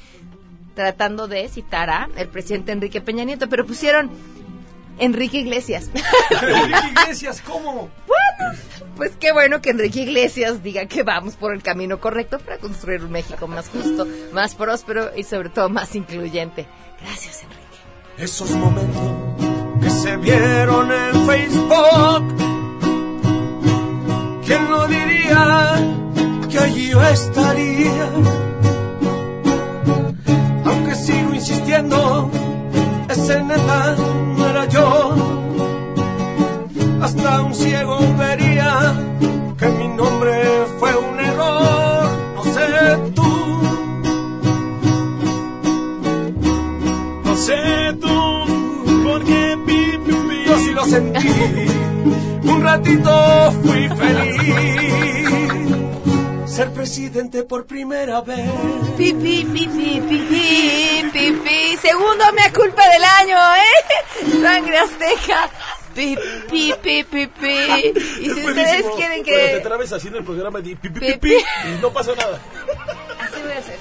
Tratando 0.75 1.27
de 1.27 1.49
citar 1.49 1.89
a 1.89 2.11
el 2.17 2.29
presidente 2.29 2.73
Enrique 2.73 3.01
Peña 3.01 3.25
Nieto, 3.25 3.49
pero 3.49 3.65
pusieron 3.65 4.11
Enrique 4.99 5.39
Iglesias. 5.39 5.91
Enrique 6.31 6.89
Iglesias, 7.01 7.43
¿cómo? 7.47 7.91
Bueno, 8.07 8.59
pues 8.97 9.13
qué 9.19 9.33
bueno 9.33 9.61
que 9.61 9.71
Enrique 9.71 10.01
Iglesias 10.01 10.63
diga 10.63 10.87
que 10.87 11.03
vamos 11.03 11.37
por 11.37 11.55
el 11.55 11.63
camino 11.63 12.01
correcto 12.01 12.39
para 12.39 12.59
construir 12.59 13.03
un 13.05 13.13
México 13.13 13.47
más 13.47 13.69
justo, 13.69 14.07
más 14.33 14.55
próspero 14.55 15.11
y 15.17 15.25
sobre 15.25 15.49
todo 15.51 15.69
más 15.69 15.95
incluyente. 15.95 16.67
Gracias, 17.01 17.43
Enrique. 17.43 17.63
Esos 18.19 18.51
momentos 18.51 19.03
que 19.81 19.91
se 19.91 20.17
vieron 20.17 20.91
en 20.91 21.27
Facebook. 21.27 22.35
¿Quién 24.45 24.71
no 24.71 24.87
diría 24.89 25.75
que 26.51 26.59
allí 26.59 26.89
yo 26.89 27.03
estaría? 27.03 28.11
Aunque 30.65 30.95
sigo 30.95 31.35
insistiendo, 31.35 32.31
no 33.29 33.35
era 33.35 34.38
yo. 34.71 35.15
Hasta 37.03 37.43
un 37.43 37.55
ciego 37.55 37.99
vería 38.19 38.95
que 39.59 39.69
mi 39.69 39.89
nombre 39.89 40.67
fue 40.79 40.95
un 40.97 41.21
error. 41.21 42.09
No 42.37 42.45
sé 42.45 42.67
tú, 43.15 43.33
no 47.25 47.37
sé 47.37 47.93
tú, 48.01 49.03
porque 49.05 49.59
pi, 49.67 49.99
pi, 50.05 50.13
pi. 50.13 50.45
yo 50.47 50.59
sí 50.59 50.71
lo 50.73 50.85
sentí. 50.85 51.29
Un 52.49 52.63
ratito 52.63 53.53
fui 53.63 53.89
feliz. 53.89 55.28
Ser 56.59 56.73
presidente 56.73 57.45
por 57.45 57.67
primera 57.67 58.21
vez. 58.21 58.51
Pi, 58.97 59.13
pi, 59.13 59.45
pi, 59.45 59.69
pi, 59.69 60.01
pi, 60.01 60.19
pi, 60.29 61.11
pi, 61.13 61.33
pi. 61.33 61.77
Segundo 61.81 62.33
mea 62.33 62.53
culpa 62.53 62.83
del 62.89 63.05
año, 63.05 63.39
¿eh? 63.55 64.41
Sangre 64.43 64.79
azteca. 64.79 65.49
Pi, 65.95 66.19
pi, 66.51 66.75
pi, 66.83 67.05
pi, 67.05 67.27
pi. 67.29 67.93
Y 68.19 68.31
si 68.31 68.45
ustedes 68.45 68.87
quieren 68.97 69.23
Cuando 69.23 69.23
te 69.23 69.53
que... 69.53 69.61
trabes 69.63 69.93
haciendo 69.93 70.19
el 70.19 70.25
programa 70.25 70.61
de 70.61 70.75
pi, 70.75 70.89
pi, 70.89 70.99
pi, 70.99 71.19
Pi, 71.19 71.35
y 71.35 71.81
no 71.81 71.93
pasa 71.93 72.17
nada. 72.17 72.41
Así 73.21 73.41
voy 73.41 73.53
a 73.53 73.59
hacer. 73.59 73.79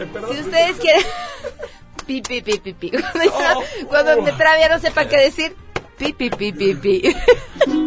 Eh, 0.00 0.06
perdón. 0.12 0.34
Si 0.34 0.40
ustedes 0.40 0.76
quieren... 0.78 1.04
Pi, 2.04 2.22
pi, 2.22 2.42
pi, 2.42 2.58
pi, 2.58 2.72
pi. 2.72 2.90
Cuando, 3.88 4.22
me 4.22 4.32
trabe 4.32 4.58
ya 4.58 4.68
no 4.68 4.80
sepa 4.80 5.06
qué 5.06 5.18
decir. 5.18 5.54
Pi, 5.96 6.12
pi, 6.14 6.30
pi, 6.30 6.50
pi, 6.50 6.74
pi. 6.74 7.16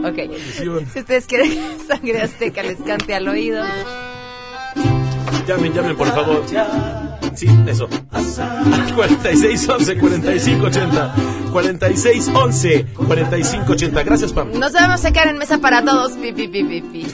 ok. 0.06 0.38
Si 0.94 1.00
ustedes 1.00 1.26
quieren 1.26 1.50
que 1.50 1.84
Sangre 1.86 2.22
Azteca 2.22 2.64
les 2.64 2.78
cante 2.78 3.14
al 3.14 3.28
oído. 3.28 3.62
Llamen, 5.48 5.74
llamen, 5.74 5.96
por 5.98 6.08
favor. 6.08 6.44
Sí, 7.36 7.48
eso. 7.68 7.88
4611 8.96 9.98
4580. 9.98 11.16
4611 11.52 12.86
4580. 12.96 14.04
Gracias, 14.04 14.34
Pam. 14.34 14.52
Nos 14.54 14.74
vamos 14.74 15.04
a 15.06 15.12
quedar 15.12 15.28
en 15.30 15.38
mesa 15.38 15.58
para 15.60 15.84
todos. 15.84 16.14
Pi, 16.14 16.32
pi, 16.34 16.48
pi, 16.48 16.64
pi, 16.64 16.82
pi. 16.82 17.08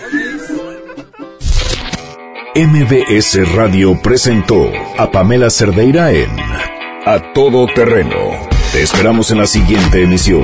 MBS 2.56 3.54
Radio 3.56 4.02
presentó 4.02 4.72
a 4.98 5.12
Pamela 5.12 5.50
Cerdeira 5.50 6.12
en 6.12 6.32
A 7.06 7.32
Todo 7.34 7.68
Terreno. 7.68 8.16
Te 8.72 8.82
esperamos 8.82 9.30
en 9.32 9.38
la 9.38 9.46
siguiente 9.46 10.02
emisión, 10.02 10.44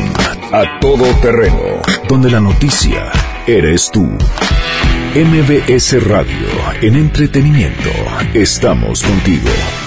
A 0.51 0.79
Todo 0.79 1.05
Terreno, 1.21 1.81
donde 2.07 2.29
la 2.29 2.39
noticia 2.39 3.11
eres 3.47 3.89
tú. 3.91 4.07
MBS 5.15 6.01
Radio, 6.07 6.47
en 6.81 6.95
entretenimiento, 6.95 7.91
estamos 8.33 9.03
contigo. 9.03 9.82